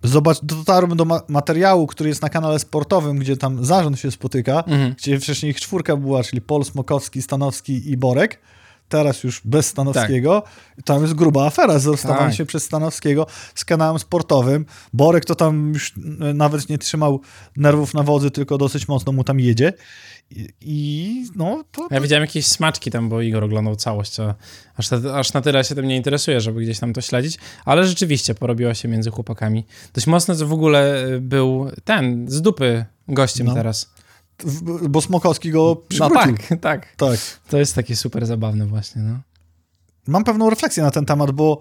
Zobacz, 0.02 0.38
dotarłem 0.42 0.96
do 0.96 1.04
ma- 1.04 1.22
materiału, 1.28 1.86
który 1.86 2.08
jest 2.08 2.22
na 2.22 2.28
kanale 2.28 2.58
sportowym, 2.58 3.18
gdzie 3.18 3.36
tam 3.36 3.64
zarząd 3.64 3.98
się 4.00 4.10
spotyka, 4.10 4.56
Mhm. 4.66 4.94
gdzie 4.98 5.20
wcześniej 5.20 5.50
ich 5.50 5.60
czwórka 5.60 5.96
była, 5.96 6.22
czyli 6.24 6.42
Pol, 6.42 6.64
Smokowski, 6.64 7.22
Stanowski 7.22 7.90
i 7.90 7.96
Borek. 7.96 8.40
Teraz 8.88 9.24
już 9.24 9.40
bez 9.44 9.66
Stanowskiego. 9.66 10.42
Tam 10.84 11.02
jest 11.02 11.14
gruba 11.14 11.46
afera 11.46 11.78
z 11.78 11.86
rozstawaniem 11.86 12.28
Tak. 12.28 12.34
się 12.36 12.46
przez 12.46 12.64
Stanowskiego 12.64 13.26
z 13.54 13.64
kanałem 13.64 13.98
sportowym. 13.98 14.66
Borek 14.92 15.24
to 15.24 15.34
tam 15.34 15.72
już 15.74 15.92
e, 16.20 16.34
nawet 16.34 16.68
nie 16.68 16.78
trzymał 16.78 17.20
nerwów 17.56 17.94
na 17.94 18.02
wodzy, 18.02 18.30
tylko 18.30 18.58
dosyć 18.58 18.88
mocno 18.88 19.12
mu 19.12 19.24
tam 19.24 19.40
jedzie. 19.40 19.72
I, 20.30 20.48
i 20.60 21.24
no 21.36 21.64
to... 21.72 21.88
Ja 21.90 22.00
widziałem 22.00 22.20
jakieś 22.22 22.46
smaczki 22.46 22.90
tam, 22.90 23.08
bo 23.08 23.20
Igor 23.20 23.44
oglądał 23.44 23.76
całość, 23.76 24.16
aż, 24.76 24.90
na- 24.90 25.14
aż 25.14 25.32
na 25.32 25.40
tyle 25.40 25.64
się 25.64 25.74
tym 25.74 25.88
nie 25.88 25.96
interesuje, 25.96 26.40
żeby 26.40 26.60
gdzieś 26.60 26.78
tam 26.78 26.92
to 26.92 27.00
śledzić, 27.00 27.38
ale 27.64 27.86
rzeczywiście 27.86 28.34
porobiła 28.34 28.74
się 28.74 28.88
między 28.88 29.10
chłopakami. 29.10 29.64
Dość 29.94 30.06
mocno 30.06 30.34
to 30.36 30.46
w 30.46 30.52
ogóle 30.52 31.06
y, 31.06 31.20
był 31.20 31.70
ten, 31.84 32.26
z 32.30 32.42
dupy 32.42 32.84
gościem 33.08 33.46
No. 33.46 33.54
teraz. 33.54 33.90
Bo 34.88 35.00
Smokowski 35.00 35.50
go 35.50 35.64
No 35.68 35.76
przywrócił. 35.88 36.36
tak, 36.36 36.60
tak. 36.60 36.96
tak. 36.96 37.20
To 37.48 37.58
jest 37.58 37.74
takie 37.74 37.96
super 37.96 38.26
zabawne 38.26 38.66
właśnie, 38.66 39.02
no. 39.02 39.18
mam 40.06 40.24
pewną 40.24 40.50
refleksję 40.50 40.82
na 40.82 40.90
ten 40.90 41.04
temat, 41.04 41.30
bo 41.30 41.60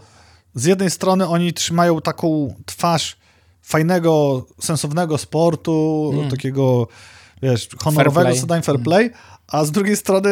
z 0.55 0.65
jednej 0.65 0.91
strony 0.91 1.27
oni 1.27 1.53
trzymają 1.53 2.01
taką 2.01 2.55
twarz 2.65 3.17
fajnego, 3.61 4.45
sensownego 4.61 5.17
sportu, 5.17 6.11
Mm. 6.13 6.29
takiego, 6.31 6.87
wiesz, 7.41 7.69
honorowego, 7.83 8.27
play. 8.29 8.39
co 8.41 8.47
dań 8.47 8.61
fair 8.61 8.79
play, 8.79 9.11
a 9.47 9.65
z 9.65 9.71
drugiej 9.71 9.97
strony 9.97 10.29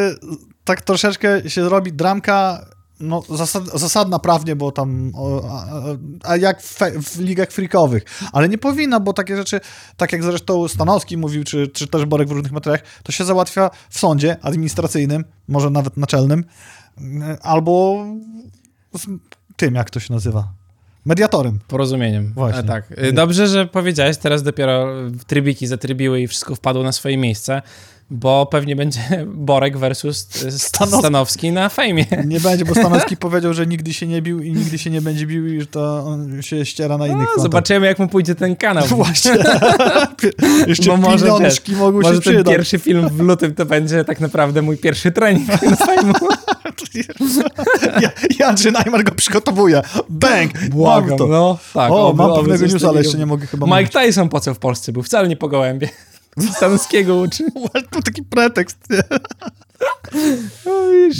tak 0.64 0.80
troszeczkę 0.80 1.50
się 1.50 1.68
robi 1.68 1.92
dramka 1.92 2.66
no, 3.00 3.22
zasad, 3.30 3.64
zasadna 3.74 4.18
prawnie, 4.18 4.56
bo 4.56 4.72
tam, 4.72 5.12
a, 5.48 6.30
a- 6.30 6.36
jak 6.36 6.62
w, 6.62 6.78
w 7.02 7.20
ligach 7.20 7.50
freakowych, 7.52 8.04
ale 8.32 8.48
nie 8.48 8.58
powinna, 8.58 9.00
bo 9.00 9.12
takie 9.12 9.36
rzeczy, 9.36 9.60
tak 9.96 10.12
jak 10.12 10.22
zresztą 10.22 10.68
Stanowski 10.68 11.16
mówił, 11.16 11.44
czy, 11.44 11.68
czy 11.68 11.86
też 11.86 12.04
Borek 12.04 12.28
w 12.28 12.32
różnych 12.32 12.52
materiałach, 12.52 12.82
to 13.02 13.12
się 13.12 13.24
załatwia 13.24 13.70
w 13.90 13.98
sądzie 13.98 14.36
administracyjnym, 14.42 15.24
może 15.48 15.70
nawet 15.70 15.96
naczelnym, 15.96 16.44
albo 17.42 18.04
z 18.98 19.06
tym, 19.56 19.74
jak 19.74 19.90
to 19.90 20.00
się 20.00 20.14
nazywa, 20.14 20.48
mediatorem. 21.04 21.58
Porozumieniem. 21.68 22.32
Właśnie. 22.34 22.60
E, 22.60 22.64
tak. 22.64 22.84
E, 22.96 23.12
Dobrze, 23.12 23.48
że 23.48 23.66
powiedziałeś, 23.66 24.16
teraz 24.16 24.42
dopiero 24.42 24.86
trybiki 25.26 25.66
zatrybiły 25.66 26.20
i 26.20 26.26
wszystko 26.28 26.54
wpadło 26.54 26.82
na 26.82 26.92
swoje 26.92 27.16
miejsce, 27.16 27.62
bo 28.10 28.46
pewnie 28.46 28.76
będzie 28.76 29.00
Borek 29.26 29.78
versus 29.78 30.28
Stanowski. 30.58 30.98
Stanowski 30.98 31.52
na 31.52 31.68
fejmie. 31.68 32.06
Nie 32.26 32.40
będzie, 32.40 32.64
bo 32.64 32.74
Stanowski 32.74 33.16
powiedział, 33.26 33.54
że 33.54 33.66
nigdy 33.66 33.94
się 33.94 34.06
nie 34.06 34.22
bił 34.22 34.40
i 34.40 34.52
nigdy 34.52 34.78
się 34.78 34.90
nie 34.90 35.00
będzie 35.00 35.26
bił 35.26 35.46
i 35.54 35.60
że 35.60 35.66
to 35.66 36.04
on 36.06 36.42
się 36.42 36.66
ściera 36.66 36.98
na 36.98 37.06
innych 37.06 37.28
No, 37.36 37.42
zobaczymy, 37.42 37.86
jak 37.86 37.98
mu 37.98 38.08
pójdzie 38.08 38.34
ten 38.34 38.56
kanał. 38.56 38.86
Właśnie. 38.86 39.32
Jeszcze 40.66 40.90
Bo 40.90 40.96
może, 40.96 41.26
pieniążki 41.26 41.72
mogą 41.72 42.00
Może 42.00 42.14
się 42.14 42.20
ten 42.20 42.32
przydać. 42.34 42.54
pierwszy 42.54 42.78
film 42.78 43.08
w 43.08 43.20
lutym 43.20 43.54
to 43.54 43.66
będzie 43.66 44.04
tak 44.04 44.20
naprawdę 44.20 44.62
mój 44.62 44.76
pierwszy 44.78 45.12
trening 45.12 45.48
na 45.48 45.76
fejmu. 45.76 46.14
Ja, 48.38 48.46
Andrzej 48.46 48.72
Najmar 48.72 49.04
go 49.04 49.12
przygotowuje. 49.14 49.82
Bang! 50.08 50.68
Błagam, 50.70 51.08
mam 51.08 51.18
to. 51.18 51.26
no. 51.26 51.58
Tak, 51.74 51.92
o, 51.92 52.12
mam 52.16 52.34
pewnego 52.34 52.66
newsa, 52.66 52.88
ale 52.88 53.02
jeszcze 53.02 53.18
nie 53.18 53.26
mogę 53.26 53.46
chyba 53.46 53.66
Mike 53.66 53.76
mówić. 53.76 53.92
Tyson 53.92 54.28
po 54.28 54.40
co 54.40 54.54
w 54.54 54.58
Polsce 54.58 54.92
był? 54.92 55.02
Wcale 55.02 55.28
nie 55.28 55.36
po 55.36 55.48
gołębie. 55.48 55.88
Stanowskiego 56.56 57.16
uczy. 57.16 57.44
To 57.90 58.02
taki 58.02 58.22
pretekst. 58.22 58.78
nie? 58.90 59.02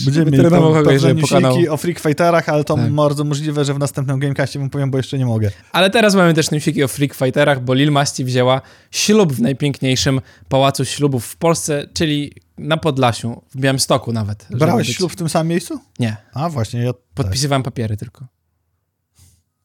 Będziemy 0.04 0.30
trenował 0.30 0.72
kogoś, 0.72 1.00
żeby 1.00 1.20
pokonał. 1.20 1.56
o 1.70 1.76
Freak 1.76 1.98
Fighterach, 1.98 2.48
ale 2.48 2.64
to 2.64 2.74
Tak. 2.76 2.92
bardzo 2.92 3.24
możliwe, 3.24 3.64
że 3.64 3.74
w 3.74 3.78
następnym 3.78 4.18
Gamecastie 4.18 4.58
wam 4.58 4.70
powiem, 4.70 4.90
bo 4.90 4.96
jeszcze 4.96 5.18
nie 5.18 5.26
mogę. 5.26 5.50
Ale 5.72 5.90
teraz 5.90 6.14
mamy 6.14 6.34
też 6.34 6.50
newsiki 6.50 6.84
o 6.84 6.88
Freak 6.88 7.14
Fighterach, 7.14 7.64
bo 7.64 7.74
Lil 7.74 7.90
Masti 7.92 8.24
wzięła 8.24 8.60
ślub 8.90 9.32
w 9.32 9.40
najpiękniejszym 9.40 10.20
pałacu 10.48 10.84
ślubów 10.84 11.26
w 11.26 11.36
Polsce, 11.36 11.86
czyli 11.94 12.32
na 12.58 12.76
Podlasiu, 12.76 13.42
w 13.54 13.56
Białymstoku 13.56 14.12
nawet. 14.12 14.46
Brałeś 14.50 14.86
być- 14.88 14.96
ślub 14.96 15.12
w 15.12 15.16
tym 15.16 15.28
samym 15.28 15.48
miejscu? 15.48 15.80
Nie, 15.98 16.16
A 16.34 16.48
właśnie, 16.48 16.80
ja... 16.82 16.92
podpisywałem 17.14 17.62
papiery 17.62 17.96
tylko. 17.96 18.26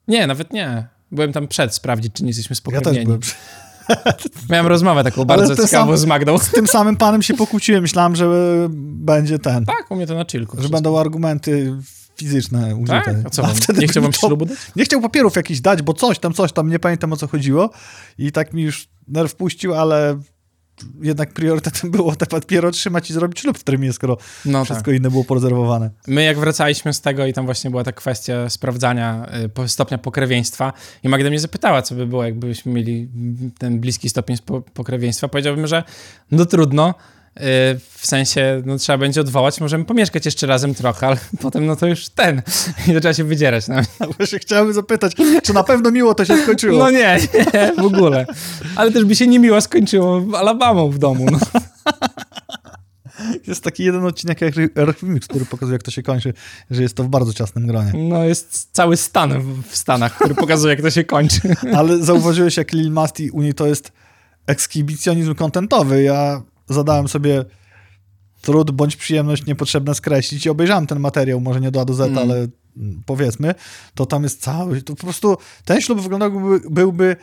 Nie, 0.08 0.28
nawet 0.28 0.54
nie. 0.54 0.88
Byłem 1.12 1.34
tam 1.34 1.47
przed 1.47 1.76
sprawdzić, 1.76 2.14
czy 2.14 2.24
nie 2.24 2.30
jesteśmy 2.30 2.56
Tak. 2.56 2.74
Ja 2.74 2.82
też 2.82 3.06
byłem. 3.06 3.20
Miałem 4.50 4.68
rozmowę 4.68 5.04
taką 5.04 5.26
bardzo 5.26 5.56
ciekawą 5.56 5.92
sam- 5.92 5.98
z 5.98 6.06
Magdą. 6.06 6.38
Z 6.38 6.52
tym 6.52 6.68
samym 6.68 6.96
panem 6.96 7.22
się 7.22 7.34
pokłóciłem. 7.34 7.82
Myślałem, 7.82 8.16
że 8.16 8.28
będzie 8.80 9.40
ten. 9.40 9.66
Tak, 9.66 9.92
u 9.92 9.96
mnie 9.96 10.08
to 10.08 10.16
na 10.16 10.26
chillku. 10.26 10.52
Że 10.52 10.58
wszystko. 10.58 10.78
będą 10.78 11.00
argumenty 11.00 11.74
fizyczne 12.18 12.76
użyte. 12.76 13.02
Tak? 13.06 13.16
A 13.26 13.30
co 13.30 13.42
wam? 13.42 13.56
wtedy 13.56 13.82
Nie 13.82 13.88
chciał 13.88 14.04
wam 14.04 14.12
to- 14.12 14.28
ślubu 14.28 14.46
dać? 14.46 14.58
Nie 14.76 14.84
chciał 14.86 15.02
papierów 15.02 15.36
jakichś 15.36 15.60
dać, 15.60 15.82
bo 15.82 15.94
coś 15.94 16.20
tam, 16.20 16.34
coś 16.34 16.52
tam, 16.52 16.70
nie 16.70 16.80
pamiętam 16.80 17.14
o 17.14 17.18
co 17.18 17.28
chodziło. 17.28 17.70
I 18.18 18.32
tak 18.32 18.54
mi 18.54 18.64
już 18.64 18.88
nerw 19.08 19.36
puścił, 19.36 19.74
ale 19.76 20.20
jednak 21.02 21.34
priorytetem 21.34 21.92
było 21.98 22.16
te 22.16 22.26
papiery 22.26 22.68
otrzymać 22.68 23.10
i 23.10 23.14
zrobić 23.14 23.40
ślub 23.40 23.58
w 23.58 23.64
terminie, 23.64 23.94
skoro 23.94 24.18
No 24.46 24.60
tak. 24.60 24.66
wszystko 24.66 24.92
inne 24.92 25.10
było 25.12 25.24
porezerwowane. 25.24 25.90
My 26.08 26.24
jak 26.24 26.40
wracaliśmy 26.40 26.94
z 26.94 27.02
tego 27.02 27.26
i 27.26 27.34
tam 27.34 27.46
właśnie 27.46 27.70
była 27.70 27.84
ta 27.84 27.92
kwestia 27.92 28.50
sprawdzania 28.50 29.26
y, 29.66 29.70
stopnia 29.70 29.98
pokrewieństwa 29.98 30.74
i 31.04 31.10
Magda 31.10 31.30
mnie 31.30 31.40
zapytała, 31.40 31.82
co 31.82 31.96
by 31.96 32.08
było, 32.08 32.24
jakbyśmy 32.24 32.72
mieli 32.72 33.10
ten 33.58 33.80
bliski 33.80 34.10
stopień 34.10 34.38
pokrewieństwa. 34.74 35.28
Powiedziałbym, 35.28 35.68
że 35.68 35.84
no 36.32 36.46
trudno, 36.46 36.94
w 37.98 38.06
sensie 38.08 38.62
no, 38.66 38.78
trzeba 38.78 38.98
będzie 38.98 39.22
odwołać, 39.22 39.62
możemy 39.62 39.86
pomieszkać 39.86 40.26
jeszcze 40.26 40.48
razem 40.48 40.76
trochę, 40.76 41.08
ale 41.08 41.18
potem 41.42 41.66
no 41.66 41.76
to 41.76 41.88
już 41.88 42.10
ten 42.10 42.42
i 42.88 42.94
zaczęła 42.94 43.14
się 43.14 43.24
wydzierać 43.24 43.68
na 43.68 43.76
mnie. 43.76 43.86
Właśnie 44.18 44.40
chciałem 44.40 44.74
zapytać, 44.74 45.14
czy 45.44 45.54
na 45.54 45.64
pewno 45.64 45.92
miło 45.92 46.16
to 46.16 46.26
się 46.26 46.38
skończyło. 46.44 46.80
No 46.80 46.92
nie, 46.92 47.20
nie, 47.54 47.74
w 47.78 47.86
ogóle. 47.86 48.26
Ale 48.76 48.92
też 48.92 49.06
by 49.06 49.16
się 49.16 49.28
niemiło 49.28 49.62
skończyło 49.62 50.22
Alabamą 50.38 50.90
w 50.90 50.98
domu. 50.98 51.26
No. 51.32 51.40
Jest 53.48 53.64
taki 53.64 53.84
jeden 53.84 54.06
odcinek 54.06 54.42
jak 54.42 54.54
Remix, 54.76 55.28
który 55.28 55.46
pokazuje, 55.46 55.74
jak 55.74 55.84
to 55.84 55.92
się 55.92 56.04
kończy, 56.04 56.34
że 56.72 56.82
jest 56.82 56.96
to 56.96 57.04
w 57.04 57.08
bardzo 57.08 57.34
ciasnym 57.34 57.68
gronie. 57.68 57.92
no 57.96 58.24
jest 58.24 58.70
cały 58.72 58.98
stan 58.98 59.42
w- 59.64 59.76
Stanach, 59.76 60.16
który 60.16 60.36
pokazuje, 60.36 60.74
jak 60.74 60.82
to 60.84 60.90
się 60.92 61.04
kończy. 61.04 61.42
Ale 61.76 61.98
zauważyłeś, 62.04 62.58
jak 62.58 62.74
Lil 62.74 62.92
Masti 62.92 63.30
u 63.32 63.42
niej 63.42 63.54
to 63.54 63.68
jest 63.68 63.92
ekshibicjonizm 64.48 65.36
kontentowy. 65.36 66.04
Ja 66.04 66.42
zadałem 66.70 67.08
sobie 67.08 67.46
trud 68.42 68.72
bądź 68.72 68.96
przyjemność 68.96 69.46
niepotrzebne 69.46 69.96
skreślić 69.96 70.46
i 70.46 70.50
obejrzałem 70.50 70.88
ten 70.88 71.00
materiał, 71.00 71.40
może 71.42 71.62
nie 71.62 71.72
do 71.72 71.82
A 71.82 71.86
do 71.86 71.94
Z, 71.94 72.00
Mm. 72.02 72.18
ale 72.18 72.48
powiedzmy, 73.06 73.56
to 73.96 74.06
tam 74.06 74.24
jest 74.24 74.42
cały, 74.42 74.82
to 74.82 74.96
po 74.96 75.02
prostu 75.04 75.38
ten 75.66 75.82
ślub 75.82 76.02
wyglądałby, 76.02 76.60
byłby 76.70 77.16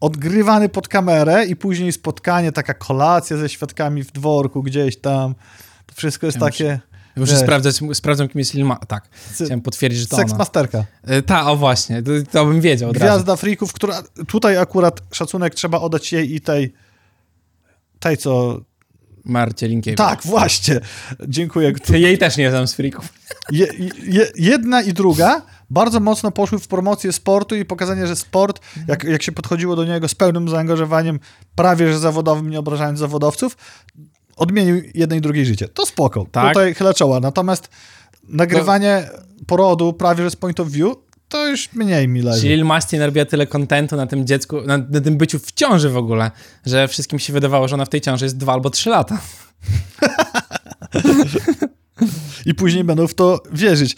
odgrywany 0.00 0.68
pod 0.68 0.88
kamerę 0.88 1.46
i 1.46 1.56
później 1.56 1.92
spotkanie, 1.92 2.52
taka 2.52 2.74
kolacja 2.74 3.36
ze 3.36 3.48
świadkami 3.48 4.02
w 4.04 4.12
dworku 4.12 4.62
gdzieś 4.62 4.96
tam. 4.96 5.34
To 5.86 5.94
wszystko 5.94 6.26
jest 6.26 6.36
Ja 6.38 6.44
takie... 6.44 6.80
Muszę 7.16 7.32
Wiesz. 7.32 7.42
sprawdzać, 7.42 7.80
sprawdzam, 7.92 8.28
kim 8.28 8.38
jest 8.38 8.54
Lil. 8.54 8.66
Tak, 8.88 9.08
chciałem 9.34 9.60
potwierdzić, 9.60 10.00
że 10.00 10.06
to 10.06 10.16
Seks 10.16 10.32
masterka. 10.34 10.84
Y, 11.10 11.22
Ta, 11.22 11.50
o 11.50 11.56
właśnie, 11.56 12.02
to, 12.02 12.10
to 12.32 12.46
bym 12.46 12.60
wiedział 12.60 12.90
od 12.90 12.96
razu. 12.96 13.06
Gwiazda 13.14 13.36
freaków, 13.36 13.72
która 13.72 14.02
tutaj 14.28 14.56
akurat 14.58 15.00
szacunek 15.12 15.54
trzeba 15.54 15.80
oddać 15.80 16.12
jej 16.12 16.34
i 16.34 16.40
tej 16.40 16.72
tej, 18.00 18.16
co... 18.16 18.60
Marcie 19.24 19.68
Linkiewicz. 19.68 19.98
Tak, 19.98 20.22
właśnie. 20.22 20.80
Dziękuję. 21.28 21.72
Ty 21.72 21.98
jej 21.98 22.18
też 22.18 22.36
nie 22.36 22.50
znam 22.50 22.68
z 22.68 22.74
freaków. 22.74 23.12
Je, 23.52 23.66
je, 24.06 24.26
jedna 24.36 24.82
i 24.82 24.92
druga 24.92 25.42
bardzo 25.70 26.00
mocno 26.00 26.30
poszły 26.30 26.58
w 26.58 26.68
promocję 26.68 27.12
sportu 27.12 27.56
i 27.56 27.64
pokazanie, 27.64 28.06
że 28.06 28.16
sport, 28.16 28.60
jak, 28.88 29.04
jak 29.04 29.22
się 29.22 29.32
podchodziło 29.32 29.76
do 29.76 29.84
niego 29.84 30.08
z 30.08 30.14
pełnym 30.14 30.48
zaangażowaniem, 30.48 31.20
prawie 31.54 31.92
że 31.92 31.98
zawodowym, 31.98 32.50
nie 32.50 32.58
obrażając 32.58 32.98
zawodowców, 32.98 33.56
odmienił 34.36 34.82
jednej 34.94 35.18
i 35.18 35.22
drugiej 35.22 35.46
życie. 35.46 35.68
To 35.68 35.86
spoko. 35.86 36.26
Tak. 36.32 36.48
Tutaj 36.48 36.74
chylę 36.74 36.94
czoła. 36.94 37.20
Natomiast 37.20 37.68
nagrywanie 38.28 39.08
porodu 39.46 39.92
prawie 39.92 40.24
że 40.24 40.30
z 40.30 40.36
point 40.36 40.60
of 40.60 40.68
view, 40.68 40.94
to 41.28 41.46
już 41.48 41.72
mniej 41.72 42.08
mi 42.08 42.22
leży. 42.22 42.40
Czyli 42.40 42.54
Lil 42.54 42.64
Masti 42.64 42.98
narobiła 42.98 43.24
tyle 43.24 43.46
kontentu 43.46 43.96
na 43.96 44.06
tym 44.06 44.26
dziecku, 44.26 44.60
na, 44.60 44.78
na 44.78 45.00
tym 45.00 45.16
byciu 45.16 45.38
w 45.38 45.52
ciąży 45.52 45.90
w 45.90 45.96
ogóle, 45.96 46.30
że 46.66 46.88
wszystkim 46.88 47.18
się 47.18 47.32
wydawało, 47.32 47.68
że 47.68 47.74
ona 47.74 47.84
w 47.84 47.88
tej 47.88 48.00
ciąży 48.00 48.24
jest 48.24 48.36
dwa 48.36 48.52
albo 48.52 48.70
trzy 48.70 48.90
lata. 48.90 49.20
I 52.46 52.54
później 52.54 52.84
będą 52.84 53.06
w 53.06 53.14
to 53.14 53.42
wierzyć. 53.52 53.96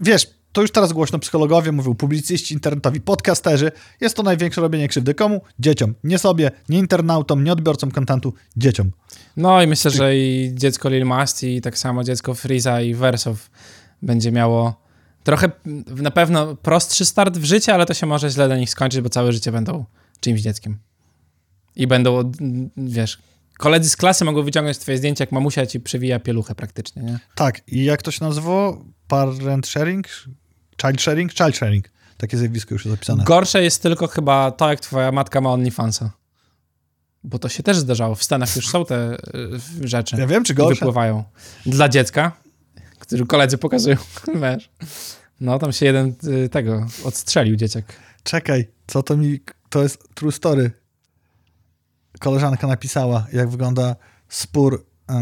Wiesz, 0.00 0.26
to 0.52 0.62
już 0.62 0.70
teraz 0.70 0.92
głośno 0.92 1.18
psychologowie 1.18 1.72
mówią, 1.72 1.94
publicyści 1.94 2.54
internetowi, 2.54 3.00
podcasterzy. 3.00 3.72
Jest 4.00 4.16
to 4.16 4.22
największe 4.22 4.60
robienie 4.60 4.88
krzywdy 4.88 5.14
komu? 5.14 5.40
Dzieciom. 5.58 5.94
Nie 6.04 6.18
sobie, 6.18 6.50
nie 6.68 6.78
internautom, 6.78 7.44
nie 7.44 7.52
odbiorcom 7.52 7.90
kontentu, 7.90 8.34
dzieciom. 8.56 8.90
No 9.36 9.62
i 9.62 9.66
myślę, 9.66 9.90
że 9.90 10.16
i 10.16 10.50
dziecko 10.54 10.88
Lil 10.88 11.04
Masti 11.06 11.56
i 11.56 11.60
tak 11.60 11.78
samo 11.78 12.04
dziecko 12.04 12.34
Freeza 12.34 12.80
i 12.80 12.94
Wersow 12.94 13.50
będzie 14.02 14.32
miało 14.32 14.83
trochę 15.24 15.50
na 15.86 16.10
pewno 16.10 16.56
prostszy 16.56 17.04
start 17.04 17.38
w 17.38 17.44
życiu, 17.44 17.72
ale 17.72 17.86
to 17.86 17.94
się 17.94 18.06
może 18.06 18.30
źle 18.30 18.46
dla 18.46 18.56
nich 18.56 18.70
skończyć, 18.70 19.00
bo 19.00 19.08
całe 19.08 19.32
życie 19.32 19.52
będą 19.52 19.84
czyimś 20.20 20.40
dzieckiem. 20.40 20.78
I 21.76 21.86
będą, 21.86 22.32
wiesz, 22.76 23.18
koledzy 23.58 23.88
z 23.90 23.96
klasy 23.96 24.24
mogą 24.24 24.42
wyciągnąć 24.42 24.78
twoje 24.78 24.98
zdjęcie, 24.98 25.22
jak 25.22 25.32
mamusia 25.32 25.66
ci 25.66 25.80
przewija 25.80 26.20
pieluchę 26.20 26.54
praktycznie, 26.54 27.02
nie? 27.02 27.18
Tak, 27.34 27.60
i 27.68 27.84
jak 27.84 28.02
to 28.02 28.10
się 28.10 28.24
nazywało? 28.24 28.84
Parent 29.08 29.66
sharing? 29.66 30.08
Child 30.82 31.02
sharing? 31.02 31.32
Child 31.34 31.56
sharing. 31.56 31.90
Takie 32.16 32.36
zjawisko 32.36 32.74
już 32.74 32.84
jest 32.84 32.96
zapisane. 32.96 33.24
Gorsze 33.24 33.62
jest 33.62 33.82
tylko 33.82 34.06
chyba 34.06 34.50
to, 34.50 34.70
jak 34.70 34.80
twoja 34.80 35.12
matka 35.12 35.40
ma 35.40 35.50
OnlyFansa. 35.52 36.10
Bo 37.24 37.38
to 37.38 37.48
się 37.48 37.62
też 37.62 37.76
zdarzało. 37.76 38.14
W 38.14 38.24
Stanach 38.24 38.56
już 38.56 38.68
są 38.68 38.84
te 38.84 39.16
y, 39.82 39.88
rzeczy. 39.88 40.16
Ja 40.18 40.26
wiem, 40.26 40.44
czy 40.44 40.54
gorsze. 40.54 40.74
wypływają. 40.74 41.24
Dla 41.66 41.88
dziecka, 41.88 42.32
który 43.06 43.26
koledzy 43.26 43.58
pokazują, 43.58 43.96
wiesz. 44.42 44.70
No, 45.40 45.58
tam 45.58 45.72
się 45.72 45.86
jeden 45.86 46.14
y, 46.24 46.48
tego 46.48 46.86
odstrzelił 47.04 47.56
dzieciak. 47.56 47.84
Czekaj, 48.22 48.68
co 48.86 49.02
to 49.02 49.16
mi... 49.16 49.40
To 49.68 49.82
jest 49.82 50.14
true 50.14 50.32
story. 50.32 50.70
Koleżanka 52.20 52.66
napisała, 52.66 53.26
jak 53.32 53.48
wygląda 53.48 53.96
spór 54.28 54.86
y, 55.10 55.14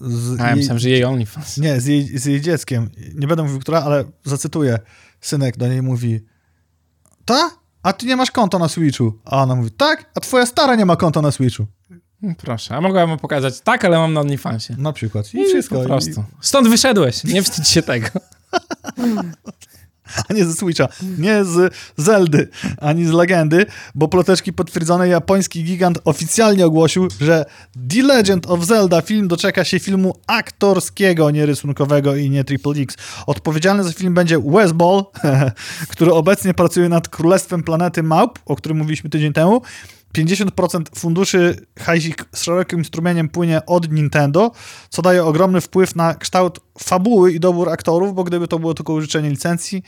z 0.00 0.40
A 0.40 0.42
ja 0.42 0.48
jej... 0.48 0.56
myślałem, 0.56 0.78
że 0.78 0.90
jej 0.90 1.04
OnlyFans. 1.04 1.58
Nie, 1.58 1.80
z 1.80 1.86
jej, 1.86 2.18
z 2.18 2.24
jej 2.24 2.40
dzieckiem. 2.40 2.90
Nie 3.14 3.26
będę 3.26 3.42
mówił, 3.42 3.60
która, 3.60 3.82
ale 3.82 4.04
zacytuję. 4.24 4.78
Synek 5.20 5.56
do 5.56 5.68
niej 5.68 5.82
mówi, 5.82 6.20
ta? 7.24 7.50
A 7.82 7.92
ty 7.92 8.06
nie 8.06 8.16
masz 8.16 8.30
konta 8.30 8.58
na 8.58 8.68
Switchu. 8.68 9.12
A 9.24 9.42
ona 9.42 9.54
mówi, 9.54 9.70
tak? 9.70 10.10
A 10.14 10.20
twoja 10.20 10.46
stara 10.46 10.74
nie 10.74 10.86
ma 10.86 10.96
konta 10.96 11.22
na 11.22 11.30
Switchu. 11.30 11.66
No, 12.22 12.34
Proszę, 12.38 12.76
a 12.76 12.80
mogłem 12.80 13.08
mu 13.08 13.16
pokazać, 13.16 13.60
tak, 13.60 13.84
ale 13.84 13.98
mam 13.98 14.12
na 14.12 14.20
OnlyFansie. 14.20 14.74
Na 14.78 14.92
przykład. 14.92 15.34
I 15.34 15.44
wszystko. 15.44 15.78
Po 15.78 15.84
prostu. 15.84 16.24
Stąd 16.40 16.68
wyszedłeś, 16.68 17.24
nie 17.24 17.42
wstydź 17.42 17.68
się 17.68 17.82
tego. 17.82 18.08
A 20.28 20.32
nie 20.34 20.44
ze 20.44 20.54
Switcha, 20.54 20.88
nie 21.18 21.44
z 21.44 21.74
Zeldy, 21.96 22.48
ani 22.78 23.04
z 23.04 23.10
Legendy, 23.10 23.66
bo 23.94 24.08
ploteczki 24.08 24.52
potwierdzone 24.52 25.08
japoński 25.08 25.64
gigant 25.64 25.98
oficjalnie 26.04 26.66
ogłosił, 26.66 27.08
że 27.20 27.44
The 27.88 28.02
Legend 28.02 28.46
of 28.46 28.64
Zelda 28.64 29.00
film 29.00 29.28
doczeka 29.28 29.64
się 29.64 29.78
filmu 29.78 30.16
aktorskiego, 30.26 31.30
nie 31.30 31.46
rysunkowego 31.46 32.16
i 32.16 32.30
nie 32.30 32.44
Triple 32.44 32.82
X. 32.82 32.96
Odpowiedzialny 33.26 33.84
za 33.84 33.92
film 33.92 34.14
będzie 34.14 34.38
Wes 34.38 34.72
Ball, 34.72 35.04
który 35.92 36.12
obecnie 36.12 36.54
pracuje 36.54 36.88
nad 36.88 37.08
Królestwem 37.08 37.62
Planety 37.62 38.02
Małp, 38.02 38.38
o 38.46 38.56
którym 38.56 38.78
mówiliśmy 38.78 39.10
tydzień 39.10 39.32
temu. 39.32 39.62
50% 40.16 40.82
funduszy 40.94 41.56
hajsik 41.78 42.24
z 42.34 42.42
szerokim 42.42 42.84
strumieniem 42.84 43.28
płynie 43.28 43.66
od 43.66 43.92
Nintendo, 43.92 44.50
co 44.90 45.02
daje 45.02 45.24
ogromny 45.24 45.60
wpływ 45.60 45.96
na 45.96 46.14
kształt 46.14 46.60
fabuły 46.78 47.32
i 47.32 47.40
dobór 47.40 47.68
aktorów, 47.68 48.14
bo 48.14 48.24
gdyby 48.24 48.48
to 48.48 48.58
było 48.58 48.74
tylko 48.74 48.92
użyczenie 48.92 49.30
licencji, 49.30 49.82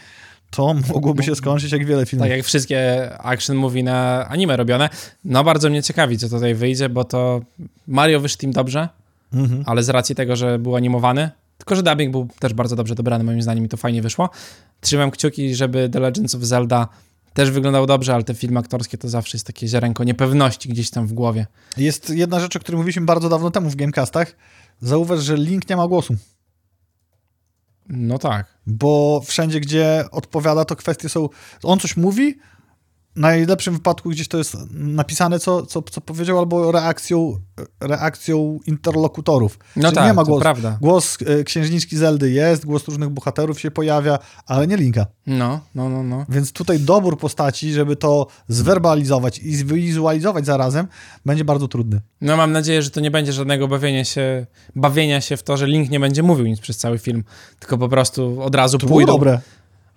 to 0.51 0.75
mogłoby 0.95 1.23
się 1.23 1.35
skończyć 1.35 1.73
jak 1.73 1.87
wiele 1.87 2.07
filmów. 2.07 2.29
Tak 2.29 2.37
jak 2.37 2.47
wszystkie 2.47 3.11
action 3.19 3.57
movie 3.57 3.83
na 3.83 4.29
anime 4.29 4.57
robione. 4.57 4.89
No 5.25 5.45
bardzo 5.45 5.71
mnie 5.71 5.83
ciekawi, 5.83 6.19
co 6.19 6.29
tutaj 6.29 6.55
wyjdzie, 6.55 6.89
bo 6.89 7.05
to 7.05 7.41
Mario 7.89 8.21
wyszedł 8.21 8.45
im 8.47 8.53
dobrze, 8.53 8.89
Mhm. 9.33 9.63
ale 9.67 9.83
z 9.83 9.89
racji 9.89 10.15
tego, 10.15 10.37
że 10.37 10.59
był 10.59 10.77
animowany, 10.77 11.31
tylko 11.59 11.77
że 11.77 11.83
dubbing 11.83 12.11
był 12.13 12.29
też 12.39 12.55
bardzo 12.55 12.77
dobrze 12.77 12.95
dobrany, 12.95 13.25
moim 13.25 13.43
zdaniem, 13.43 13.65
i 13.65 13.69
to 13.69 13.77
fajnie 13.77 14.03
wyszło. 14.03 14.31
Trzymam 14.81 15.11
kciuki, 15.11 15.55
żeby 15.55 15.89
The 15.89 16.01
Legends 16.01 16.35
of 16.35 16.43
Zelda 16.43 16.89
też 17.35 17.51
wyglądał 17.51 17.87
dobrze, 17.87 18.15
ale 18.15 18.25
te 18.25 18.35
filmy 18.35 18.59
aktorskie 18.61 18.99
to 18.99 19.09
zawsze 19.09 19.37
jest 19.37 19.47
takie 19.47 19.69
ziarenko 19.69 20.05
niepewności 20.05 20.69
gdzieś 20.69 20.91
tam 20.91 21.07
w 21.07 21.13
głowie. 21.13 21.47
Jest 21.77 22.11
jedna 22.11 22.41
rzecz, 22.41 22.57
o 22.57 22.61
której 22.61 22.77
mówiliśmy 22.77 23.07
bardzo 23.07 23.29
dawno 23.29 23.51
temu 23.51 23.71
w 23.71 23.77
Gamecastach. 23.77 24.37
Zauważ, 24.81 25.21
że 25.21 25.37
Link 25.37 25.69
nie 25.69 25.77
ma 25.77 25.89
głosu, 25.89 26.17
No 27.89 28.19
tak. 28.19 28.47
bo 28.67 29.23
wszędzie, 29.27 29.61
gdzie 29.61 30.05
odpowiada, 30.11 30.65
to 30.65 30.77
kwestie 30.77 31.09
są... 31.09 31.29
On 31.63 31.79
coś 31.81 31.97
mówi, 31.97 32.39
najlepszym 33.17 33.75
wypadku 33.75 34.11
gdzieś 34.11 34.29
to 34.29 34.39
jest 34.39 34.57
napisane, 34.71 35.39
co, 35.39 35.67
co, 35.67 35.83
co 35.83 36.01
powiedział, 36.01 36.39
albo 36.39 36.73
reakcją, 36.73 37.39
reakcją 37.81 38.59
interlokutorów. 38.67 39.59
No 39.77 39.83
Czyli 39.83 39.95
tak, 39.95 40.07
nie 40.07 40.13
ma 40.13 40.25
głosu. 40.25 40.41
prawda. 40.43 40.79
Głos 40.81 41.19
e, 41.27 41.45
księżniczki 41.45 41.97
Zeldy 41.97 42.31
jest, 42.31 42.67
głos 42.67 42.89
różnych 42.89 43.09
bohaterów 43.11 43.61
się 43.61 43.71
pojawia, 43.71 44.19
ale 44.47 44.67
nie 44.67 44.77
Linka. 44.77 45.07
No, 45.27 45.61
no, 45.75 45.89
no, 45.89 46.03
no. 46.03 46.25
Więc 46.29 46.53
tutaj 46.53 46.81
dobór 46.81 47.19
postaci, 47.19 47.73
żeby 47.73 47.97
to 47.97 48.27
zwerbalizować 48.49 49.39
i 49.39 49.57
zwizualizować 49.57 50.47
zarazem, 50.47 50.87
będzie 51.27 51.45
bardzo 51.45 51.69
trudny. 51.69 52.01
No 52.21 52.37
mam 52.37 52.53
nadzieję, 52.53 52.83
że 52.83 52.91
to 52.91 53.01
nie 53.01 53.11
będzie 53.11 53.33
żadnego 53.33 53.69
bawienia 53.69 54.05
się, 54.05 54.47
bawienia 54.77 55.21
się 55.21 55.37
w 55.37 55.43
to, 55.43 55.57
że 55.57 55.67
Link 55.67 55.91
nie 55.91 56.01
będzie 56.01 56.23
mówił 56.23 56.47
nic 56.47 56.61
przez 56.61 56.77
cały 56.77 56.99
film, 56.99 57.25
tylko 57.59 57.79
po 57.79 57.89
prostu 57.89 58.43
od 58.43 58.55
razu 58.55 58.79
To 58.79 58.87
było 58.87 58.97
pójdą. 58.97 59.13
dobre. 59.13 59.41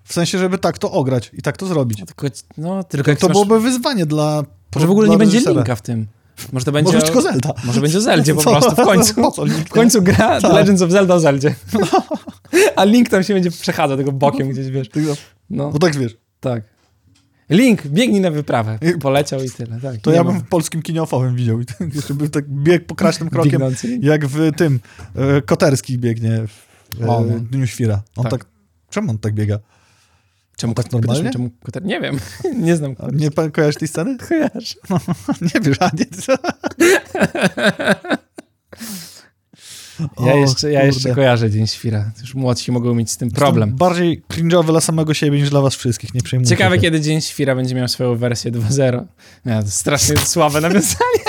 W 0.07 0.13
sensie, 0.13 0.37
żeby 0.37 0.57
tak 0.57 0.77
to 0.77 0.91
ograć 0.91 1.31
i 1.33 1.41
tak 1.41 1.57
to 1.57 1.65
zrobić. 1.65 2.03
Tylko, 2.05 2.27
no, 2.57 2.83
tylko 2.83 3.11
jak 3.11 3.19
To 3.19 3.27
masz, 3.27 3.33
byłoby 3.33 3.59
wyzwanie 3.59 4.05
dla. 4.05 4.43
Może 4.75 4.87
w 4.87 4.91
ogóle 4.91 5.09
nie 5.09 5.17
będzie. 5.17 5.39
Linka 5.39 5.75
w 5.75 5.81
tym. 5.81 6.07
Może 6.53 6.65
to 6.65 6.71
będzie... 6.71 6.93
Może 6.93 7.05
tylko 7.05 7.21
Zelda. 7.21 7.53
Może 7.63 7.81
będzie 7.81 7.97
o 7.97 8.01
Zeldzie 8.01 8.35
po 8.35 8.41
prostu 8.51 8.71
w 8.71 8.75
końcu. 8.75 9.31
W 9.65 9.69
końcu 9.69 10.01
gra 10.01 10.41
Tak. 10.41 10.53
Legends 10.53 10.81
of 10.81 10.91
Zelda 10.91 11.15
o 11.15 11.19
Zeldzie. 11.19 11.55
A 12.75 12.83
Link 12.83 13.09
tam 13.09 13.23
się 13.23 13.33
będzie 13.33 13.51
przechadzał 13.51 13.97
tego 13.97 14.11
bokiem 14.11 14.49
gdzieś, 14.49 14.69
wiesz. 14.69 14.89
No, 15.49 15.71
Bo 15.71 15.79
tak 15.79 15.95
wiesz. 15.95 16.17
tak. 16.39 16.63
Link, 17.49 17.87
biegnij 17.87 18.21
na 18.21 18.31
wyprawę. 18.31 18.79
Poleciał 19.01 19.43
i 19.43 19.49
tyle, 19.49 19.79
tak. 19.81 19.97
To 20.01 20.11
ja 20.11 20.23
bym 20.23 20.39
w 20.39 20.47
polskim 20.47 20.81
kiniofowym 20.81 21.35
widział. 21.35 21.59
Jeszcze 21.95 22.13
by 22.13 22.29
tak 22.29 22.49
biegł 22.49 22.85
pokracznym 22.85 23.29
krokiem, 23.29 23.51
Biegnący 23.51 23.99
jak 24.01 24.27
w 24.27 24.51
tym 24.55 24.79
e, 25.15 25.41
Koterski 25.41 25.97
biegnie 25.97 26.47
w 26.47 27.03
e, 27.03 27.07
O, 27.07 27.21
no. 27.21 27.39
Dniu 27.39 27.67
Świra. 27.67 28.01
On 28.15 28.23
tak. 28.23 28.31
Tak. 28.31 28.45
Czemu 28.89 29.11
on 29.11 29.17
tak 29.17 29.33
biega? 29.33 29.59
Czemu 30.57 30.73
tak 30.73 30.91
normalnie? 30.91 31.31
Czemu, 31.31 31.49
koter- 31.65 31.85
nie 31.85 32.01
wiem, 32.01 32.19
nie 32.65 32.75
znam. 32.75 32.95
A 32.99 33.07
Nie 33.13 33.31
pan 33.31 33.51
kojarzysz 33.51 33.75
tej 33.75 33.87
sceny? 33.87 34.17
Kojarzę. 34.17 34.75
nie 35.53 35.61
wiesz, 35.61 35.77
a 35.79 35.89
nie. 35.97 36.05
Ja, 40.25 40.33
O, 40.33 40.37
jeszcze, 40.37 40.71
ja 40.71 40.83
jeszcze 40.83 41.15
kojarzę 41.15 41.51
Dzień 41.51 41.67
Świra. 41.67 42.11
Już 42.21 42.35
młodsi 42.35 42.71
mogą 42.71 42.95
mieć 42.95 43.11
z 43.11 43.17
tym 43.17 43.25
Jestem 43.27 43.39
problem. 43.41 43.75
Bardziej 43.75 44.21
cringe'owy 44.29 44.65
dla 44.65 44.81
samego 44.81 45.13
siebie 45.13 45.37
niż 45.39 45.49
dla 45.49 45.61
was 45.61 45.75
wszystkich, 45.75 46.13
nie 46.13 46.21
przejmujcie 46.21 46.49
Ciekawe, 46.49 46.75
się. 46.75 46.81
kiedy 46.81 47.01
Dzień 47.01 47.21
Świra 47.21 47.55
będzie 47.55 47.75
miał 47.75 47.87
swoją 47.87 48.15
wersję 48.15 48.51
2.0. 48.51 49.05
Nie, 49.45 49.63
to 49.63 49.69
strasznie 49.71 50.17
słabe 50.17 50.61
nawiązanie. 50.61 51.23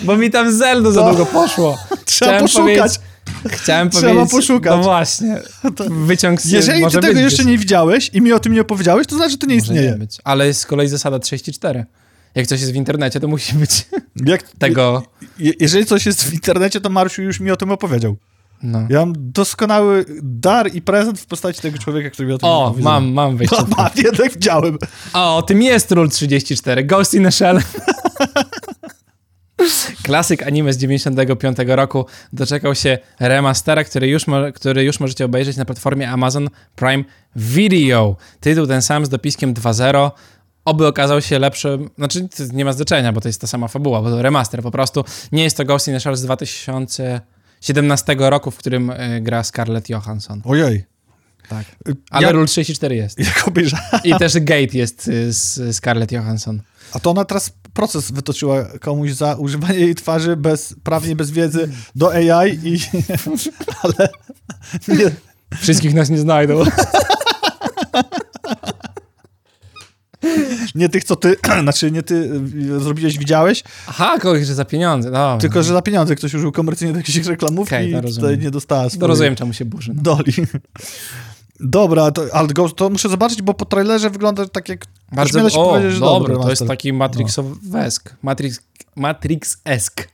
Bo 0.04 0.16
mi 0.16 0.30
tam 0.30 0.52
Zelda 0.52 0.90
za 0.90 1.08
długo 1.08 1.26
poszło. 1.26 1.78
Trzeba 2.04 2.30
Chciałem 2.30 2.42
poszukać. 2.42 3.00
Chciałem 3.52 3.90
Trzeba 3.90 4.06
powiedzieć... 4.12 4.30
poszukać. 4.30 4.72
No 4.76 4.82
właśnie. 4.82 5.40
Wyciąg 6.06 6.42
z 6.42 6.44
Jeżeli 6.50 6.80
może 6.80 7.00
ty 7.00 7.06
tego 7.06 7.20
jeszcze 7.20 7.36
gdzieś. 7.42 7.46
nie 7.52 7.58
widziałeś 7.58 8.10
i 8.12 8.20
mi 8.20 8.32
o 8.32 8.40
tym 8.40 8.52
nie 8.52 8.60
opowiedziałeś, 8.60 9.06
to 9.06 9.16
znaczy, 9.16 9.30
że 9.30 9.38
to 9.38 9.46
nie 9.46 9.54
Może 9.56 9.64
istnieje. 9.72 9.92
być. 9.96 10.18
Ale 10.24 10.46
jest 10.46 10.60
z 10.60 10.66
kolei 10.66 10.88
zasada 10.88 11.18
34. 11.18 11.84
Jak 12.34 12.46
coś 12.46 12.60
jest 12.60 12.72
w 12.72 12.76
internecie, 12.76 13.20
to 13.20 13.28
musi 13.28 13.54
być 13.54 13.86
Jak, 14.26 14.42
tego... 14.58 15.02
je, 15.38 15.52
jeżeli 15.60 15.86
coś 15.86 16.06
jest 16.06 16.24
w 16.24 16.32
internecie, 16.34 16.80
to 16.80 16.90
Marszu 16.90 17.22
już 17.22 17.40
mi 17.40 17.50
o 17.50 17.56
tym 17.56 17.70
opowiedział. 17.70 18.16
No. 18.62 18.86
Ja 18.90 18.98
mam 19.00 19.12
doskonały 19.16 20.04
dar 20.22 20.74
i 20.74 20.82
prezent 20.82 21.20
w 21.20 21.26
postaci 21.26 21.60
tego 21.60 21.78
człowieka, 21.78 22.10
który 22.10 22.28
mi 22.28 22.34
o 22.34 22.38
tym 22.38 22.48
O, 22.48 22.68
mówi. 22.70 22.82
mam, 22.82 23.12
mam 23.12 23.36
wejście. 23.36 23.56
No, 23.60 23.66
mam, 23.76 23.90
jednak 23.96 24.32
widziałem. 24.32 24.78
O, 25.12 25.42
tym 25.42 25.62
jest 25.62 25.92
Rule 25.92 26.08
34. 26.08 26.84
Ghost 26.84 27.14
in 27.14 27.26
a 27.26 27.30
Shell. 27.30 27.60
Klasyk 30.02 30.42
anime 30.42 30.72
z 30.72 30.76
95 30.78 31.56
roku 31.66 32.06
doczekał 32.32 32.74
się 32.74 32.98
remastera, 33.20 33.84
który 33.84 34.08
już, 34.08 34.26
mo- 34.26 34.52
który 34.54 34.84
już 34.84 35.00
możecie 35.00 35.24
obejrzeć 35.24 35.56
na 35.56 35.64
platformie 35.64 36.10
Amazon 36.10 36.48
Prime 36.76 37.04
Video. 37.36 38.16
Tytuł 38.40 38.66
ten 38.66 38.82
sam 38.82 39.06
z 39.06 39.08
dopiskiem 39.08 39.54
2.0. 39.54 40.10
Oby 40.64 40.86
okazał 40.86 41.22
się 41.22 41.38
lepszym, 41.38 41.90
znaczy 41.98 42.28
nie 42.52 42.64
ma 42.64 42.72
znaczenia, 42.72 43.12
bo 43.12 43.20
to 43.20 43.28
jest 43.28 43.40
ta 43.40 43.46
sama 43.46 43.68
fabuła, 43.68 44.02
bo 44.02 44.10
to 44.10 44.22
remaster 44.22 44.62
po 44.62 44.70
prostu. 44.70 45.04
Nie 45.32 45.42
jest 45.44 45.56
to 45.56 45.64
Ghost 45.64 45.88
in 45.88 45.94
a 45.94 46.00
Shell 46.00 46.16
z 46.16 46.22
2017 46.22 48.16
roku, 48.18 48.50
w 48.50 48.56
którym 48.56 48.90
y, 48.90 49.20
gra 49.20 49.44
Scarlett 49.44 49.88
Johansson. 49.88 50.42
Ojej. 50.44 50.84
Tak. 51.48 51.64
Ale 52.10 52.26
Ja- 52.26 52.32
Rule 52.32 52.46
34 52.46 52.96
jest. 52.96 53.18
Jak 53.26 53.48
obejrzałem. 53.48 53.84
I 54.04 54.14
też 54.18 54.34
Gate 54.40 54.78
jest 54.78 55.08
y, 55.08 55.32
z 55.32 55.76
Scarlett 55.76 56.12
Johansson. 56.12 56.62
A 56.96 57.00
to 57.00 57.10
ona 57.10 57.24
teraz 57.24 57.52
proces 57.72 58.10
wytoczyła 58.10 58.64
komuś 58.64 59.12
za 59.12 59.34
używanie 59.34 59.78
jej 59.78 59.94
twarzy 59.94 60.36
bez, 60.36 60.74
prawnie 60.82 61.16
bez 61.16 61.30
wiedzy 61.30 61.70
do 61.94 62.12
AI 62.12 62.58
i... 62.64 62.78
Ale... 63.82 64.08
Nie, 64.88 65.10
Wszystkich 65.58 65.94
nas 65.94 66.10
nie 66.10 66.18
znajdą. 66.18 66.64
nie 70.74 70.88
tych, 70.88 71.04
co 71.04 71.16
ty... 71.16 71.36
Znaczy, 71.62 71.90
nie 71.90 72.02
ty 72.02 72.14
y, 72.14 72.80
zrobiłeś, 72.80 73.18
widziałeś, 73.18 73.64
Aha, 73.86 74.18
kogoś, 74.18 74.46
że 74.46 74.54
za 74.54 74.64
pieniądze. 74.64 75.10
No, 75.10 75.38
tylko, 75.38 75.62
że 75.62 75.72
za 75.72 75.82
pieniądze 75.82 76.16
ktoś 76.16 76.34
użył 76.34 76.52
komercyjnie 76.52 76.92
do 76.92 76.98
jakiejś 76.98 77.26
reklamówki 77.26 77.74
to 77.92 78.08
i 78.08 78.14
tutaj 78.14 78.38
nie 78.38 78.50
dostała 78.50 78.90
swojej 78.90 79.08
rozumiem, 79.08 79.36
czemu 79.36 79.52
się 79.52 79.64
burzy. 79.64 79.92
No. 79.94 80.02
doli. 80.02 80.32
Dobra, 81.60 82.10
to, 82.10 82.22
ale 82.32 82.48
go, 82.48 82.68
to 82.68 82.90
muszę 82.90 83.08
zobaczyć, 83.08 83.42
bo 83.42 83.54
po 83.54 83.64
trailerze 83.64 84.10
wygląda 84.10 84.48
tak 84.48 84.68
jak... 84.68 84.84
Bardzo 85.12 85.46
o, 85.60 85.68
powiedzieć, 85.68 85.92
że 85.92 86.00
dobry, 86.00 86.34
dobry 86.34 86.44
to 86.44 86.50
jest 86.50 86.62
master. 86.62 86.68
taki 86.68 86.92
Matrixowesk. 86.92 88.14
Matrix, 88.22 88.60
Matrix-esk 88.96 90.08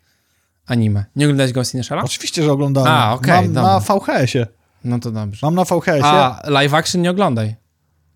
anime. 0.67 1.05
Nie 1.17 1.27
oglądałeś 1.27 1.53
Ghost 1.53 1.75
in 1.75 1.83
the 1.83 1.89
Shell'a? 1.89 2.05
Oczywiście, 2.05 2.43
że 2.43 2.53
oglądałem. 2.53 2.93
A, 2.93 3.15
okej, 3.15 3.35
Mam 3.35 3.53
na 3.53 3.81
dobra. 3.81 3.99
VHS-ie. 3.99 4.47
No 4.85 4.99
to 4.99 5.11
dobrze. 5.11 5.47
Mam 5.47 5.55
na 5.55 5.65
VHS-ie. 5.65 6.05
A, 6.05 6.43
live 6.51 6.75
action 6.75 7.03
nie 7.03 7.11
oglądaj. 7.11 7.57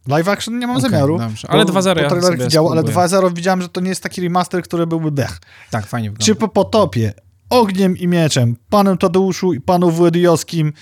Live 0.09 0.29
action 0.29 0.59
nie 0.59 0.66
mam 0.66 0.77
Okej, 0.77 0.91
zamiaru. 0.91 1.18
dobrze. 1.18 1.49
Ale 1.51 1.64
bo 1.64 1.72
2.0 1.72 2.09
po 2.09 2.16
ja 2.16 2.22
sobie 2.22 2.45
widział, 2.45 2.72
ale 2.72 2.81
spróbuję. 2.81 3.07
2.0 3.07 3.35
widziałem, 3.35 3.62
że 3.62 3.68
to 3.68 3.81
nie 3.81 3.89
jest 3.89 4.03
taki 4.03 4.20
remaster, 4.20 4.62
który 4.62 4.87
byłby 4.87 5.11
dech. 5.11 5.41
Tak, 5.70 5.87
fajnie 5.87 6.11
wygląda. 6.11 6.24
Czy 6.27 6.35
po 6.35 6.49
potopie, 6.49 7.12
ogniem 7.51 7.97
i 7.97 8.09
mieczem, 8.09 8.57
panem 8.70 8.99
Tadeuszu 8.99 9.53
i 9.53 9.61
panu 9.61 9.91
Włodyjowskim, 9.91 10.72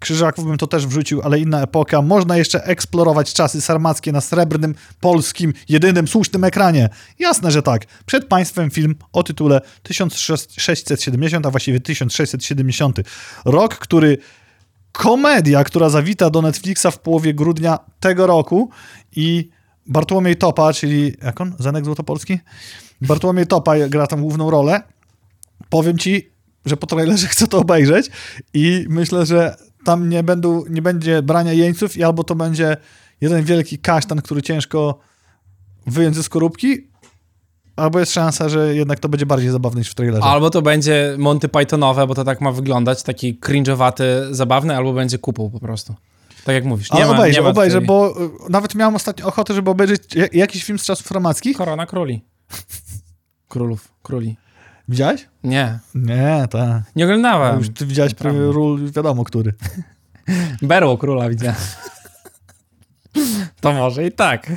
Krzyżaków 0.00 0.44
bym 0.44 0.58
to 0.58 0.66
też 0.66 0.86
wrzucił, 0.86 1.22
ale 1.22 1.38
inna 1.38 1.62
epoka, 1.62 2.02
można 2.02 2.36
jeszcze 2.36 2.64
eksplorować 2.64 3.32
czasy 3.32 3.60
sarmackie 3.60 4.12
na 4.12 4.20
srebrnym, 4.20 4.74
polskim, 5.00 5.52
jedynym 5.68 6.08
słusznym 6.08 6.44
ekranie. 6.44 6.88
Jasne, 7.18 7.50
że 7.50 7.62
tak. 7.62 7.86
Przed 8.06 8.28
państwem 8.28 8.70
film 8.70 8.94
o 9.12 9.22
tytule 9.22 9.60
1670, 9.82 11.46
a 11.46 11.50
właściwie 11.50 11.80
1670. 11.80 13.00
Rok, 13.44 13.74
który 13.74 14.18
komedia, 14.92 15.64
która 15.64 15.88
zawita 15.88 16.30
do 16.30 16.42
Netflixa 16.42 16.86
w 16.92 16.98
połowie 16.98 17.34
grudnia 17.34 17.78
tego 18.00 18.26
roku 18.26 18.70
i 19.16 19.48
Bartłomiej 19.86 20.36
Topa, 20.36 20.72
czyli 20.72 21.16
jak 21.22 21.40
on? 21.40 21.54
Zenek 21.58 21.84
Złotopolski? 21.84 22.38
Bartłomiej 23.00 23.46
Topa 23.46 23.88
gra 23.88 24.06
tam 24.06 24.20
główną 24.20 24.50
rolę. 24.50 24.82
Powiem 25.68 25.98
ci, 25.98 26.30
że 26.66 26.76
po 26.76 26.86
trailerze 26.86 27.26
chcę 27.26 27.46
to 27.46 27.58
obejrzeć 27.58 28.10
i 28.54 28.86
myślę, 28.88 29.26
że 29.26 29.56
tam 29.84 30.08
nie, 30.08 30.22
będą, 30.22 30.64
nie 30.70 30.82
będzie 30.82 31.22
brania 31.22 31.52
jeńców 31.52 31.96
i 31.96 32.04
albo 32.04 32.24
to 32.24 32.34
będzie 32.34 32.76
jeden 33.20 33.44
wielki 33.44 33.78
kasztan, 33.78 34.22
który 34.22 34.42
ciężko 34.42 34.98
wyjąć 35.86 36.16
ze 36.16 36.22
skorupki, 36.22 36.90
albo 37.76 38.00
jest 38.00 38.12
szansa, 38.12 38.48
że 38.48 38.74
jednak 38.74 39.00
to 39.00 39.08
będzie 39.08 39.26
bardziej 39.26 39.50
zabawne 39.50 39.78
niż 39.78 39.90
w 39.90 39.94
trailerze. 39.94 40.24
Albo 40.24 40.50
to 40.50 40.62
będzie 40.62 41.14
Monty 41.18 41.48
Pythonowe, 41.48 42.06
bo 42.06 42.14
to 42.14 42.24
tak 42.24 42.40
ma 42.40 42.52
wyglądać, 42.52 43.02
taki 43.02 43.38
cringe'owaty, 43.38 44.04
zabawny, 44.30 44.76
albo 44.76 44.92
będzie 44.92 45.18
kupą 45.18 45.50
po 45.50 45.60
prostu. 45.60 45.94
Tak 46.44 46.54
jak 46.54 46.64
mówisz. 46.64 46.92
Nie 46.92 47.04
Ale 47.04 47.12
ma, 47.12 47.18
obejrzę, 47.18 47.38
nie 47.38 47.44
ma 47.44 47.50
obejrzę, 47.50 47.80
tutaj... 47.80 47.86
bo 47.86 48.24
y, 48.24 48.50
nawet 48.50 48.74
miałem 48.74 48.94
ostatnio 48.94 49.26
ochotę, 49.26 49.54
żeby 49.54 49.70
obejrzeć 49.70 50.14
ja- 50.14 50.26
jakiś 50.32 50.64
film 50.64 50.78
z 50.78 50.84
czasów 50.84 51.10
romackich. 51.10 51.56
Korona 51.56 51.86
króli. 51.86 52.20
Królów, 53.48 53.88
króli. 54.02 54.36
Widziałeś? 54.90 55.28
Nie, 55.44 55.78
Nie, 55.94 56.46
tak. 56.50 56.82
nie 56.96 57.04
oglądałem. 57.04 57.58
Już 57.58 57.68
ty 57.68 57.86
widziałeś 57.86 58.14
prawie 58.14 58.38
ról, 58.38 58.90
wiadomo 58.90 59.24
który. 59.24 59.54
Berło 60.62 60.98
króla 60.98 61.28
widziałem. 61.28 61.56
To 63.60 63.72
może 63.72 64.06
i 64.06 64.12
tak. 64.12 64.52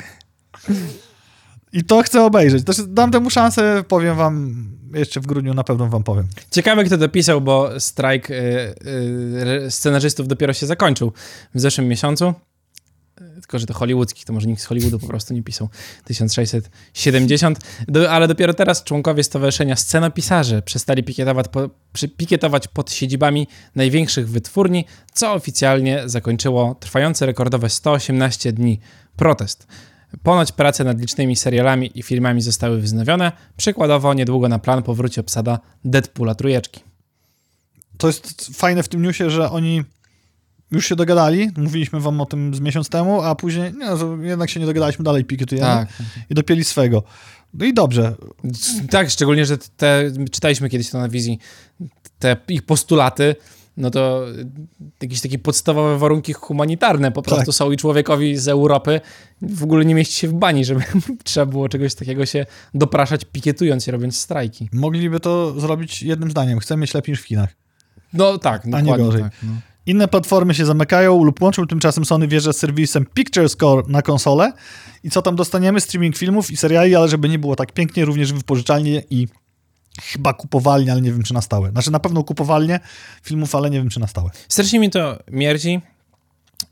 I 1.74 1.84
to 1.84 2.02
chcę 2.02 2.24
obejrzeć. 2.24 2.64
Też 2.64 2.78
dam 2.88 3.12
temu 3.12 3.30
szansę, 3.30 3.84
powiem 3.88 4.16
wam, 4.16 4.66
jeszcze 4.94 5.20
w 5.20 5.26
grudniu 5.26 5.54
na 5.54 5.64
pewno 5.64 5.88
wam 5.88 6.04
powiem. 6.04 6.28
Ciekawe, 6.52 6.84
kto 6.84 6.98
dopisał, 6.98 7.42
bo 7.42 7.80
strajk 7.80 8.30
y, 8.30 8.36
y, 9.66 9.72
scenarzystów 9.72 10.28
dopiero 10.28 10.54
się 10.54 10.66
zakończył 10.66 11.14
w 11.56 11.60
zeszłym 11.60 11.88
miesiącu. 11.88 12.34
Tylko, 13.44 13.60
że 13.60 13.66
to 13.66 13.74
hollywoodzki, 13.74 14.26
to 14.26 14.34
może 14.34 14.48
nikt 14.48 14.62
z 14.62 14.66
Hollywoodu 14.66 15.00
po 15.00 15.08
prostu 15.08 15.34
nie 15.34 15.44
pisał. 15.44 15.70
1670. 16.06 17.60
Do, 17.88 18.12
ale 18.12 18.28
dopiero 18.28 18.54
teraz 18.54 18.84
członkowie 18.84 19.24
Stowarzyszenia 19.24 19.76
Scenopisarzy 19.76 20.62
przestali 20.62 21.04
pikietować, 21.04 21.48
po, 21.48 21.70
przy, 21.94 22.08
pikietować 22.08 22.68
pod 22.68 22.92
siedzibami 22.92 23.48
największych 23.76 24.30
wytwórni, 24.30 24.86
co 25.14 25.34
oficjalnie 25.34 26.02
zakończyło 26.06 26.76
trwający 26.80 27.26
rekordowe 27.26 27.70
118 27.70 28.54
dni 28.54 28.80
protest. 29.16 29.68
Ponoć 30.24 30.52
prace 30.52 30.84
nad 30.84 31.00
licznymi 31.00 31.36
serialami 31.36 32.00
i 32.00 32.04
filmami 32.04 32.42
zostały 32.42 32.82
wznowione. 32.82 33.32
Przykładowo 33.58 34.14
niedługo 34.14 34.50
na 34.50 34.60
plan 34.60 34.84
powróci 34.84 35.20
obsada 35.20 35.60
Deadpoola 35.86 36.36
trójeczki. 36.36 36.82
To 37.98 38.08
jest 38.08 38.58
fajne 38.58 38.84
w 38.84 38.88
tym 38.88 39.02
newsie, 39.02 39.30
że 39.30 39.52
oni 39.52 39.84
już 40.74 40.88
się 40.90 40.96
dogadali, 40.96 41.50
mówiliśmy 41.58 42.00
wam 42.00 42.22
o 42.22 42.26
tym 42.26 42.56
z 42.56 42.60
miesiąc 42.60 42.90
temu, 42.90 43.22
a 43.22 43.36
później 43.36 43.74
nie, 43.74 43.86
no, 43.86 44.24
jednak 44.24 44.50
się 44.50 44.60
nie 44.60 44.66
dogadaliśmy, 44.66 45.04
dalej 45.04 45.26
pikietujemy 45.26 45.68
Tak. 45.68 45.88
i 46.30 46.34
dopięli 46.34 46.64
swego. 46.64 47.04
No 47.54 47.66
i 47.66 47.74
dobrze. 47.74 48.16
Tak, 48.90 49.10
szczególnie, 49.10 49.46
że 49.46 49.58
te, 49.58 50.12
czytaliśmy 50.32 50.70
kiedyś 50.70 50.90
to 50.90 51.00
na 51.00 51.10
wizji, 51.10 51.40
te 52.20 52.38
ich 52.48 52.62
postulaty, 52.62 53.36
no 53.78 53.90
to 53.92 54.26
jakieś 55.02 55.22
takie 55.22 55.40
podstawowe 55.40 55.98
warunki 55.98 56.34
humanitarne 56.34 57.12
po 57.12 57.22
prostu 57.22 57.46
Tak. 57.46 57.56
są 57.56 57.72
i 57.72 57.78
człowiekowi 57.78 58.38
z 58.38 58.48
Europy 58.48 59.02
w 59.42 59.64
ogóle 59.64 59.86
nie 59.86 59.96
mieści 59.96 60.14
się 60.16 60.28
w 60.28 60.34
bani, 60.34 60.66
żeby 60.66 60.82
trzeba 61.24 61.46
było 61.46 61.70
czegoś 61.70 61.96
takiego 61.96 62.26
się 62.26 62.46
dopraszać, 62.74 63.26
pikietując 63.26 63.84
się, 63.84 63.92
robiąc 63.92 64.18
strajki. 64.20 64.70
Mogliby 64.74 65.20
to 65.20 65.60
zrobić 65.60 66.04
jednym 66.04 66.32
zdaniem. 66.32 66.60
Chcemy 66.60 66.82
mieć 66.82 66.94
lepiej 66.94 67.14
niż 67.14 67.22
w 67.22 67.26
Chinach. 67.26 67.50
No 68.14 68.38
tak, 68.38 68.66
nie 68.66 68.72
dokładnie 68.72 69.06
gorzej. 69.06 69.22
tak. 69.22 69.32
No. 69.44 69.52
Inne 69.86 70.08
platformy 70.08 70.54
się 70.54 70.66
zamykają 70.66 71.24
lub 71.24 71.42
łączą, 71.42 71.68
tymczasem 71.68 72.06
Sony 72.06 72.28
wjeżdża 72.28 72.54
z 72.54 72.58
serwisem 72.58 73.06
Picture 73.14 73.50
Score 73.50 73.84
na 73.88 74.02
konsolę. 74.02 74.54
I 75.04 75.10
co 75.10 75.22
tam 75.22 75.36
dostaniemy? 75.36 75.82
Streaming 75.82 76.18
filmów 76.18 76.52
i 76.52 76.58
seriali, 76.58 76.96
ale 76.96 77.10
żeby 77.10 77.30
nie 77.30 77.40
było 77.40 77.56
tak 77.56 77.72
pięknie, 77.72 78.06
również 78.06 78.34
wypożyczalnie 78.34 79.04
i 79.10 79.28
chyba 80.02 80.34
kupowalnie, 80.34 80.92
ale 80.92 81.02
nie 81.02 81.12
wiem 81.12 81.24
czy 81.24 81.34
na 81.34 81.42
stałe. 81.42 81.72
Znaczy 81.72 81.92
na 81.92 82.00
pewno 82.00 82.24
kupowalnie 82.24 82.80
filmów, 83.24 83.56
ale 83.56 83.70
nie 83.70 83.78
wiem 83.78 83.90
czy 83.90 84.00
na 84.00 84.08
stałe. 84.08 84.30
Strasznie 84.48 84.80
mi 84.80 84.90
to 84.90 85.20
mierdzi 85.32 85.82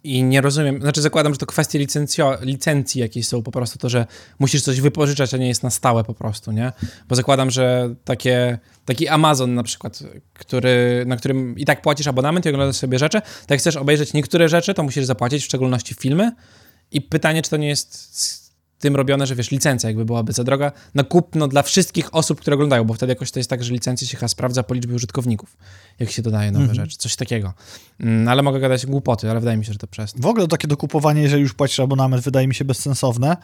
i 0.04 0.24
nie 0.24 0.42
rozumiem, 0.42 0.82
znaczy 0.82 1.02
zakładam, 1.02 1.34
że 1.34 1.38
to 1.38 1.46
kwestie 1.46 1.80
licencjo, 1.80 2.38
licencji 2.42 3.02
jakieś 3.02 3.28
są 3.28 3.44
po 3.44 3.52
prostu 3.52 3.80
to, 3.80 3.90
że 3.90 4.06
musisz 4.40 4.62
coś 4.62 4.82
wypożyczać, 4.82 5.34
a 5.34 5.38
nie 5.38 5.48
jest 5.48 5.64
na 5.64 5.70
stałe 5.70 6.04
po 6.04 6.14
prostu, 6.14 6.52
nie? 6.52 6.72
Bo 7.08 7.16
zakładam, 7.16 7.52
że 7.52 7.96
takie, 8.06 8.60
taki 8.86 9.08
Amazon 9.08 9.56
na 9.56 9.64
przykład, 9.64 10.00
który, 10.34 11.04
na 11.08 11.18
którym 11.18 11.60
i 11.60 11.66
tak 11.66 11.82
płacisz 11.82 12.08
abonament 12.08 12.46
i 12.46 12.50
oglądasz 12.50 12.76
sobie 12.76 13.00
rzeczy, 13.00 13.22
to 13.22 13.54
jak 13.54 13.60
chcesz 13.60 13.76
obejrzeć 13.76 14.14
niektóre 14.14 14.50
rzeczy, 14.50 14.74
to 14.74 14.84
musisz 14.84 15.06
zapłacić, 15.06 15.42
w 15.44 15.46
szczególności 15.46 15.96
filmy 15.96 16.32
i 16.92 17.02
pytanie, 17.02 17.42
czy 17.42 17.50
to 17.50 17.58
nie 17.58 17.68
jest 17.68 18.41
tym 18.82 18.96
robione, 18.96 19.28
że 19.28 19.36
wiesz, 19.36 19.52
licencja 19.52 19.90
jakby 19.90 20.06
byłaby 20.06 20.34
za 20.34 20.44
droga 20.44 20.72
na 20.96 21.04
kupno 21.04 21.48
dla 21.48 21.64
wszystkich 21.64 22.16
osób, 22.16 22.42
które 22.42 22.54
oglądają, 22.54 22.84
bo 22.84 22.94
wtedy 22.94 23.12
jakoś 23.12 23.32
to 23.32 23.40
jest 23.40 23.50
tak, 23.50 23.64
że 23.64 23.74
licencję 23.74 24.08
się 24.08 24.18
chyba 24.18 24.28
sprawdza 24.28 24.64
po 24.64 24.74
liczbie 24.74 24.96
użytkowników, 24.96 25.58
jak 26.00 26.12
się 26.12 26.22
dodaje 26.22 26.52
nowe 26.52 26.76
rzeczy, 26.76 26.98
coś 26.98 27.16
takiego. 27.16 27.54
Mm, 28.00 28.28
ale 28.28 28.44
mogę 28.44 28.60
gadać 28.60 28.86
głupoty, 28.86 29.32
ale 29.32 29.40
wydaje 29.40 29.58
mi 29.58 29.66
się, 29.66 29.74
że 29.74 29.80
to 29.80 29.88
przez. 29.88 30.14
W 30.18 30.26
ogóle 30.26 30.48
takie 30.48 30.68
dokupowanie, 30.68 31.22
jeżeli 31.22 31.42
już 31.42 31.54
płacisz 31.54 31.80
abonament, 31.80 32.24
wydaje 32.24 32.48
mi 32.48 32.56
się 32.56 32.66
bezsensowne. 32.66 33.38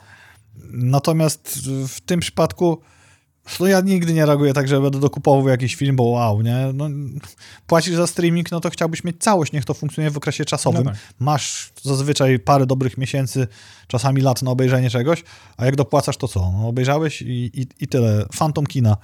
Natomiast 0.71 1.59
w 1.87 2.01
tym 2.01 2.19
przypadku 2.19 2.81
no 3.59 3.67
ja 3.67 3.81
nigdy 3.81 4.13
nie 4.13 4.25
reaguję 4.25 4.53
tak, 4.53 4.67
że 4.67 4.81
będę 4.81 4.99
dokupował 4.99 5.47
jakiś 5.47 5.75
film, 5.75 5.95
bo 5.95 6.03
wow, 6.03 6.41
nie? 6.41 6.55
No, 6.73 6.89
płacisz 7.67 7.95
za 7.95 8.07
streaming, 8.07 8.51
no 8.51 8.59
to 8.59 8.69
chciałbyś 8.69 9.03
mieć 9.03 9.15
całość, 9.19 9.51
niech 9.53 9.65
to 9.65 9.73
funkcjonuje 9.73 10.11
w 10.11 10.17
okresie 10.17 10.45
czasowym. 10.45 10.83
No 10.83 10.91
tak. 10.91 10.99
Masz 11.19 11.71
zazwyczaj 11.81 12.39
parę 12.39 12.65
dobrych 12.65 12.97
miesięcy, 12.97 13.47
czasami 13.87 14.21
lat 14.21 14.41
na 14.41 14.51
obejrzenie 14.51 14.89
czegoś, 14.89 15.23
a 15.57 15.65
jak 15.65 15.75
dopłacasz, 15.75 16.17
to 16.17 16.27
co? 16.27 16.51
No, 16.51 16.67
obejrzałeś 16.67 17.21
i, 17.21 17.51
i, 17.53 17.67
i 17.79 17.87
tyle. 17.87 18.25
Phantom 18.37 18.65
kina. 18.65 18.97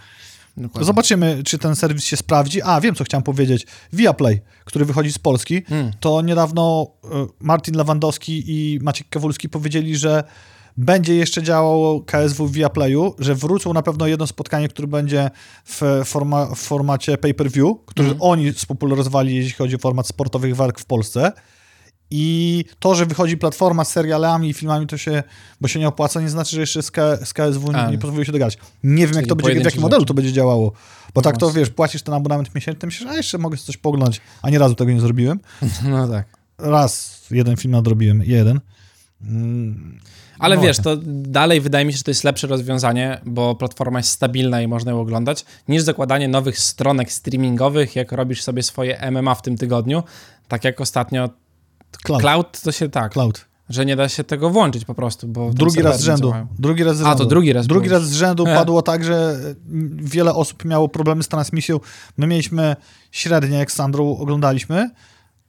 Dokładnie. 0.58 0.86
Zobaczymy, 0.86 1.44
czy 1.46 1.58
ten 1.58 1.76
serwis 1.76 2.04
się 2.06 2.18
sprawdzi. 2.18 2.62
A, 2.62 2.82
wiem, 2.82 2.96
co 2.96 3.04
chciałem 3.04 3.24
powiedzieć. 3.24 3.68
Viaplay, 3.94 4.42
który 4.66 4.86
wychodzi 4.86 5.12
z 5.12 5.20
Polski, 5.20 5.64
Mm. 5.70 5.92
to 6.00 6.22
niedawno 6.22 6.88
e, 7.04 7.08
Martin 7.40 7.78
Lewandowski 7.78 8.44
i 8.48 8.80
Maciek 8.82 9.10
Kawulski 9.10 9.50
powiedzieli, 9.50 9.98
że 9.98 10.24
będzie 10.78 11.16
jeszcze 11.16 11.44
działało 11.44 12.02
KSW 12.02 12.48
w 12.48 12.52
Viaplayu, 12.52 13.16
że 13.20 13.36
wrócą 13.36 13.74
na 13.74 13.82
pewno 13.82 14.08
jedno 14.08 14.28
spotkanie, 14.28 14.68
które 14.68 14.88
będzie 14.88 15.32
w, 15.66 15.82
forma, 16.06 16.46
w 16.46 16.60
formacie 16.60 17.18
pay-per-view, 17.18 17.78
który 17.86 18.10
Mhm. 18.10 18.22
oni 18.32 18.54
spopularyzowali, 18.54 19.36
jeśli 19.36 19.52
chodzi 19.54 19.76
o 19.76 19.80
format 19.80 20.08
sportowych 20.08 20.56
walk 20.56 20.80
w 20.80 20.86
Polsce. 20.86 21.32
I 22.16 22.66
to, 22.80 22.96
że 22.96 23.06
wychodzi 23.06 23.38
platforma 23.38 23.86
z 23.86 23.92
serialami 23.92 24.50
i 24.50 24.54
filmami, 24.54 24.88
to 24.88 24.98
się, 24.98 25.24
bo 25.62 25.68
się 25.68 25.80
nie 25.80 25.88
opłaca, 25.88 26.22
nie 26.22 26.30
znaczy, 26.30 26.52
że 26.56 26.60
jeszcze 26.62 26.84
z, 26.84 26.92
K, 26.92 27.18
z 27.26 27.34
KSW 27.34 27.72
nie, 27.72 27.92
nie 27.92 27.98
pozwoliło 27.98 28.26
się 28.26 28.32
dogadać. 28.32 28.58
Nie 28.84 29.08
wiem, 29.08 29.16
jak 29.16 29.28
to 29.28 29.36
będzie, 29.36 29.62
w 29.62 29.66
jakim 29.66 29.82
modelu 29.82 30.06
to 30.06 30.14
będzie 30.14 30.34
działało. 30.34 30.72
Bo 31.14 31.22
tak 31.22 31.38
to, 31.38 31.52
wiesz, 31.52 31.70
płacisz 31.70 32.02
ten 32.02 32.14
abonament 32.14 32.56
miesięczny, 32.56 32.86
myślisz, 32.86 33.10
a 33.10 33.16
jeszcze 33.16 33.38
mogę 33.38 33.58
coś 33.58 33.78
poglądać, 33.78 34.22
a 34.42 34.50
nie 34.50 34.60
razu 34.60 34.76
tego 34.76 34.92
nie 34.92 35.02
zrobiłem. 35.02 35.40
No 35.90 36.08
tak. 36.08 36.26
Raz 36.58 37.22
jeden 37.32 37.58
film 37.58 37.72
nadrobiłem, 37.72 38.24
jeden. 38.26 38.60
Mm, 39.28 40.00
Ale 40.40 40.56
no 40.56 40.62
wiesz, 40.62 40.78
to 40.78 40.98
dalej 41.06 41.62
wydaje 41.62 41.86
mi 41.86 41.92
się, 41.94 41.98
że 41.98 42.04
to 42.04 42.12
jest 42.12 42.24
lepsze 42.24 42.48
rozwiązanie, 42.48 43.22
bo 43.26 43.56
platforma 43.56 44.00
jest 44.00 44.10
stabilna 44.10 44.62
i 44.62 44.68
można 44.68 44.92
ją 44.92 45.00
oglądać, 45.02 45.46
niż 45.68 45.82
zakładanie 45.84 46.28
nowych 46.28 46.60
stronek 46.60 47.12
streamingowych, 47.12 47.96
jak 47.96 48.12
robisz 48.12 48.44
sobie 48.44 48.64
swoje 48.64 49.12
MMA 49.12 49.36
w 49.36 49.42
tym 49.42 49.58
tygodniu. 49.58 50.04
Tak 50.48 50.64
jak 50.64 50.82
ostatnio 50.82 51.30
Cloud. 52.04 52.22
Cloud, 52.22 52.62
to 52.62 52.72
się 52.72 52.90
tak, 52.90 53.12
Cloud. 53.12 53.46
że 53.70 53.86
nie 53.86 53.96
da 53.96 54.10
się 54.10 54.24
tego 54.24 54.50
włączyć 54.50 54.86
po 54.86 54.94
prostu, 54.96 55.28
bo 55.28 55.50
Drugi 55.54 55.82
raz 55.82 56.00
z 56.00 56.04
rzędu. 56.04 56.22
działają. 56.28 56.48
Drugi 56.60 56.84
raz 56.84 56.98
z 56.98 57.02
A, 57.02 57.04
rzędu. 57.04 57.24
to 57.24 57.30
drugi 57.30 57.54
raz 57.54 57.68
Drugi 57.68 57.90
raz 57.90 58.04
z 58.10 58.14
rzędu 58.14 58.44
E. 58.48 58.56
padło 58.56 58.82
tak, 58.82 59.04
że 59.04 59.40
wiele 59.96 60.34
osób 60.34 60.66
miało 60.66 60.90
problemy 60.90 61.24
z 61.24 61.28
transmisją. 61.28 61.80
My 62.18 62.28
mieliśmy 62.28 62.76
średnie, 63.12 63.58
jak 63.58 63.72
z 63.72 63.76
Sandrą 63.76 64.18
oglądaliśmy. 64.18 64.90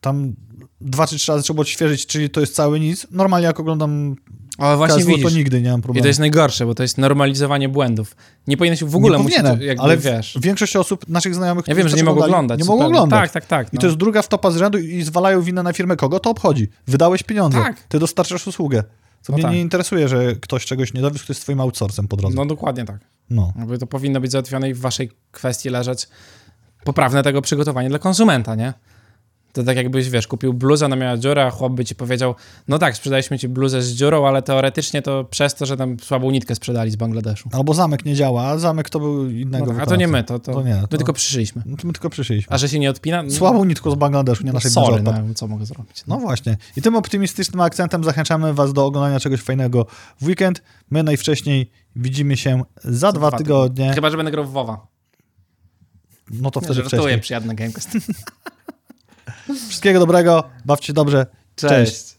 Tam 0.00 0.34
dwa 0.80 1.06
czy 1.06 1.16
trzy 1.16 1.32
razy 1.32 1.44
trzeba 1.44 1.54
było 1.54 1.62
odświeżyć, 1.62 2.06
czyli 2.06 2.30
to 2.30 2.40
jest 2.40 2.54
cały 2.54 2.80
nic. 2.80 3.06
Normalnie 3.10 3.46
jak 3.46 3.60
oglądam 3.60 4.16
Ale 4.58 4.76
właśnie 4.76 4.96
KSW, 4.96 5.08
widzisz, 5.10 5.24
to 5.24 5.30
nigdy 5.30 5.62
nie 5.62 5.70
mam 5.70 5.80
i 5.80 5.82
problemu. 5.82 6.02
to 6.02 6.08
jest 6.08 6.20
najgorsze, 6.20 6.66
bo 6.66 6.74
to 6.74 6.82
jest 6.82 6.98
normalizowanie 6.98 7.68
błędów. 7.68 8.16
Nie 8.46 8.56
powinieneś 8.56 8.84
w 8.84 8.96
ogóle 8.96 9.18
nie 9.18 9.24
musieć, 9.24 9.38
powinienem, 9.38 9.66
jakby, 9.66 9.82
ale 9.82 9.96
wiesz... 9.96 10.38
większość 10.40 10.76
osób, 10.76 11.08
naszych 11.08 11.34
znajomych, 11.34 11.68
Ja 11.68 11.74
wiem, 11.74 11.88
że 11.88 11.96
nie 11.96 12.04
mogą 12.04 12.24
oglądać. 12.24 12.58
Nie 12.58 12.64
mogą 12.64 12.86
oglądać. 12.86 13.20
Tak, 13.20 13.32
tak, 13.32 13.46
tak. 13.46 13.66
I 13.72 13.76
no. 13.76 13.80
to 13.80 13.86
jest 13.86 13.98
druga 13.98 14.22
wtopa 14.22 14.50
z 14.50 14.56
rzędu 14.56 14.78
i 14.78 15.02
zwalają 15.02 15.42
winę 15.42 15.62
na 15.62 15.72
firmę. 15.72 15.96
Kogo 15.96 16.20
to 16.20 16.30
obchodzi? 16.30 16.68
Wydałeś 16.86 17.22
pieniądze. 17.22 17.58
Tak. 17.58 17.80
Ty 17.88 17.98
dostarczasz 17.98 18.46
usługę. 18.46 18.82
To 18.82 19.32
No 19.32 19.34
mnie 19.34 19.42
tak. 19.42 19.52
nie 19.52 19.60
interesuje, 19.60 20.08
że 20.08 20.36
ktoś 20.36 20.66
czegoś 20.66 20.94
nie 20.94 21.00
dowiózł, 21.00 21.24
ktoś 21.24 21.36
jest 21.36 21.40
twoim 21.42 21.60
outsourcem 21.60 22.08
po 22.08 22.16
drodze. 22.16 22.36
No 22.36 22.46
dokładnie 22.46 22.84
tak. 22.84 22.98
No. 23.30 23.52
Jakby 23.58 23.78
to 23.78 23.86
powinno 23.86 24.20
być 24.20 24.30
załatwione 24.30 24.70
i 24.70 24.74
w 24.74 24.80
waszej 24.80 25.10
kwestii 25.30 25.70
leżeć 25.70 26.08
poprawne 26.84 27.22
tego 27.22 27.42
przygotowanie 27.42 27.88
dla 27.88 27.98
konsumenta, 27.98 28.54
nie? 28.54 28.72
To 29.54 29.62
tak 29.62 29.76
jakbyś, 29.76 30.10
wiesz, 30.10 30.26
kupił 30.26 30.54
bluzę, 30.54 30.86
ona 30.86 30.96
miała 30.96 31.16
dziurę, 31.16 31.46
a 31.46 31.50
chłop 31.50 31.72
by 31.72 31.84
ci 31.84 31.94
powiedział, 31.94 32.34
no 32.68 32.78
tak, 32.78 32.96
sprzedaliśmy 32.96 33.38
ci 33.38 33.48
bluzę 33.48 33.82
z 33.82 33.92
dziurą, 33.92 34.26
ale 34.26 34.42
teoretycznie 34.42 35.02
to 35.02 35.24
przez 35.24 35.54
to, 35.54 35.66
że 35.66 35.76
tam 35.76 36.00
słabą 36.00 36.30
nitkę 36.30 36.54
sprzedali 36.54 36.90
z 36.90 36.96
Bangladeszu. 36.96 37.48
Albo 37.52 37.74
zamek 37.74 38.04
nie 38.04 38.14
działa, 38.14 38.44
a 38.44 38.58
zamek 38.58 38.90
to 38.90 39.00
był 39.00 39.30
innego 39.30 39.66
No 39.66 39.72
tak, 39.72 39.82
a 39.82 39.86
to 39.86 39.96
nie 39.96 40.08
my, 40.08 40.24
to, 40.24 40.38
to, 40.38 40.52
To 40.52 40.62
nie, 40.62 40.74
my 40.74 40.88
to- 40.88 40.96
tylko 40.96 41.12
przyszliśmy. 41.12 41.62
No 41.66 41.76
my 41.84 41.92
tylko 41.92 42.10
przyszliśmy. 42.10 42.54
A 42.54 42.58
że 42.58 42.68
się 42.68 42.78
nie 42.78 42.90
odpina? 42.90 43.22
No, 43.22 43.30
Słabą 43.30 43.64
nitką 43.64 43.90
z 43.90 43.94
Bangladeszu, 43.94 44.44
nie 44.44 44.52
naszej 44.52 44.70
Sorry, 44.70 45.02
no, 45.02 45.14
co 45.34 45.46
mogę 45.46 45.66
zrobić? 45.66 46.02
No 46.06 46.18
właśnie. 46.18 46.56
I 46.76 46.82
tym 46.82 46.96
optymistycznym 46.96 47.60
akcentem 47.60 48.04
zachęcamy 48.04 48.54
was 48.54 48.72
do 48.72 48.84
oglądania 48.86 49.20
czegoś 49.20 49.40
fajnego 49.40 49.86
w 50.20 50.26
weekend. 50.26 50.62
My 50.90 51.02
najwcześniej 51.02 51.70
widzimy 51.96 52.36
się 52.36 52.62
za, 52.84 53.12
dwa, 53.12 53.30
tygodnie. 53.30 53.92
Chyba, 53.94 54.10
że 54.10 54.16
będę 54.16 54.32
grał 54.32 54.44
w 54.44 54.50
WoWa. 54.52 54.86
No 56.30 56.50
to 56.50 56.60
wtedy 56.60 56.74
żartuję, 56.74 57.00
wcześniej. 57.02 57.20
przyjadny 57.20 57.54
Gamecast. 57.54 57.96
Wszystkiego 59.68 60.00
dobrego, 60.00 60.44
bawcie 60.64 60.92
dobrze. 60.92 61.26
Cześć. 61.56 62.13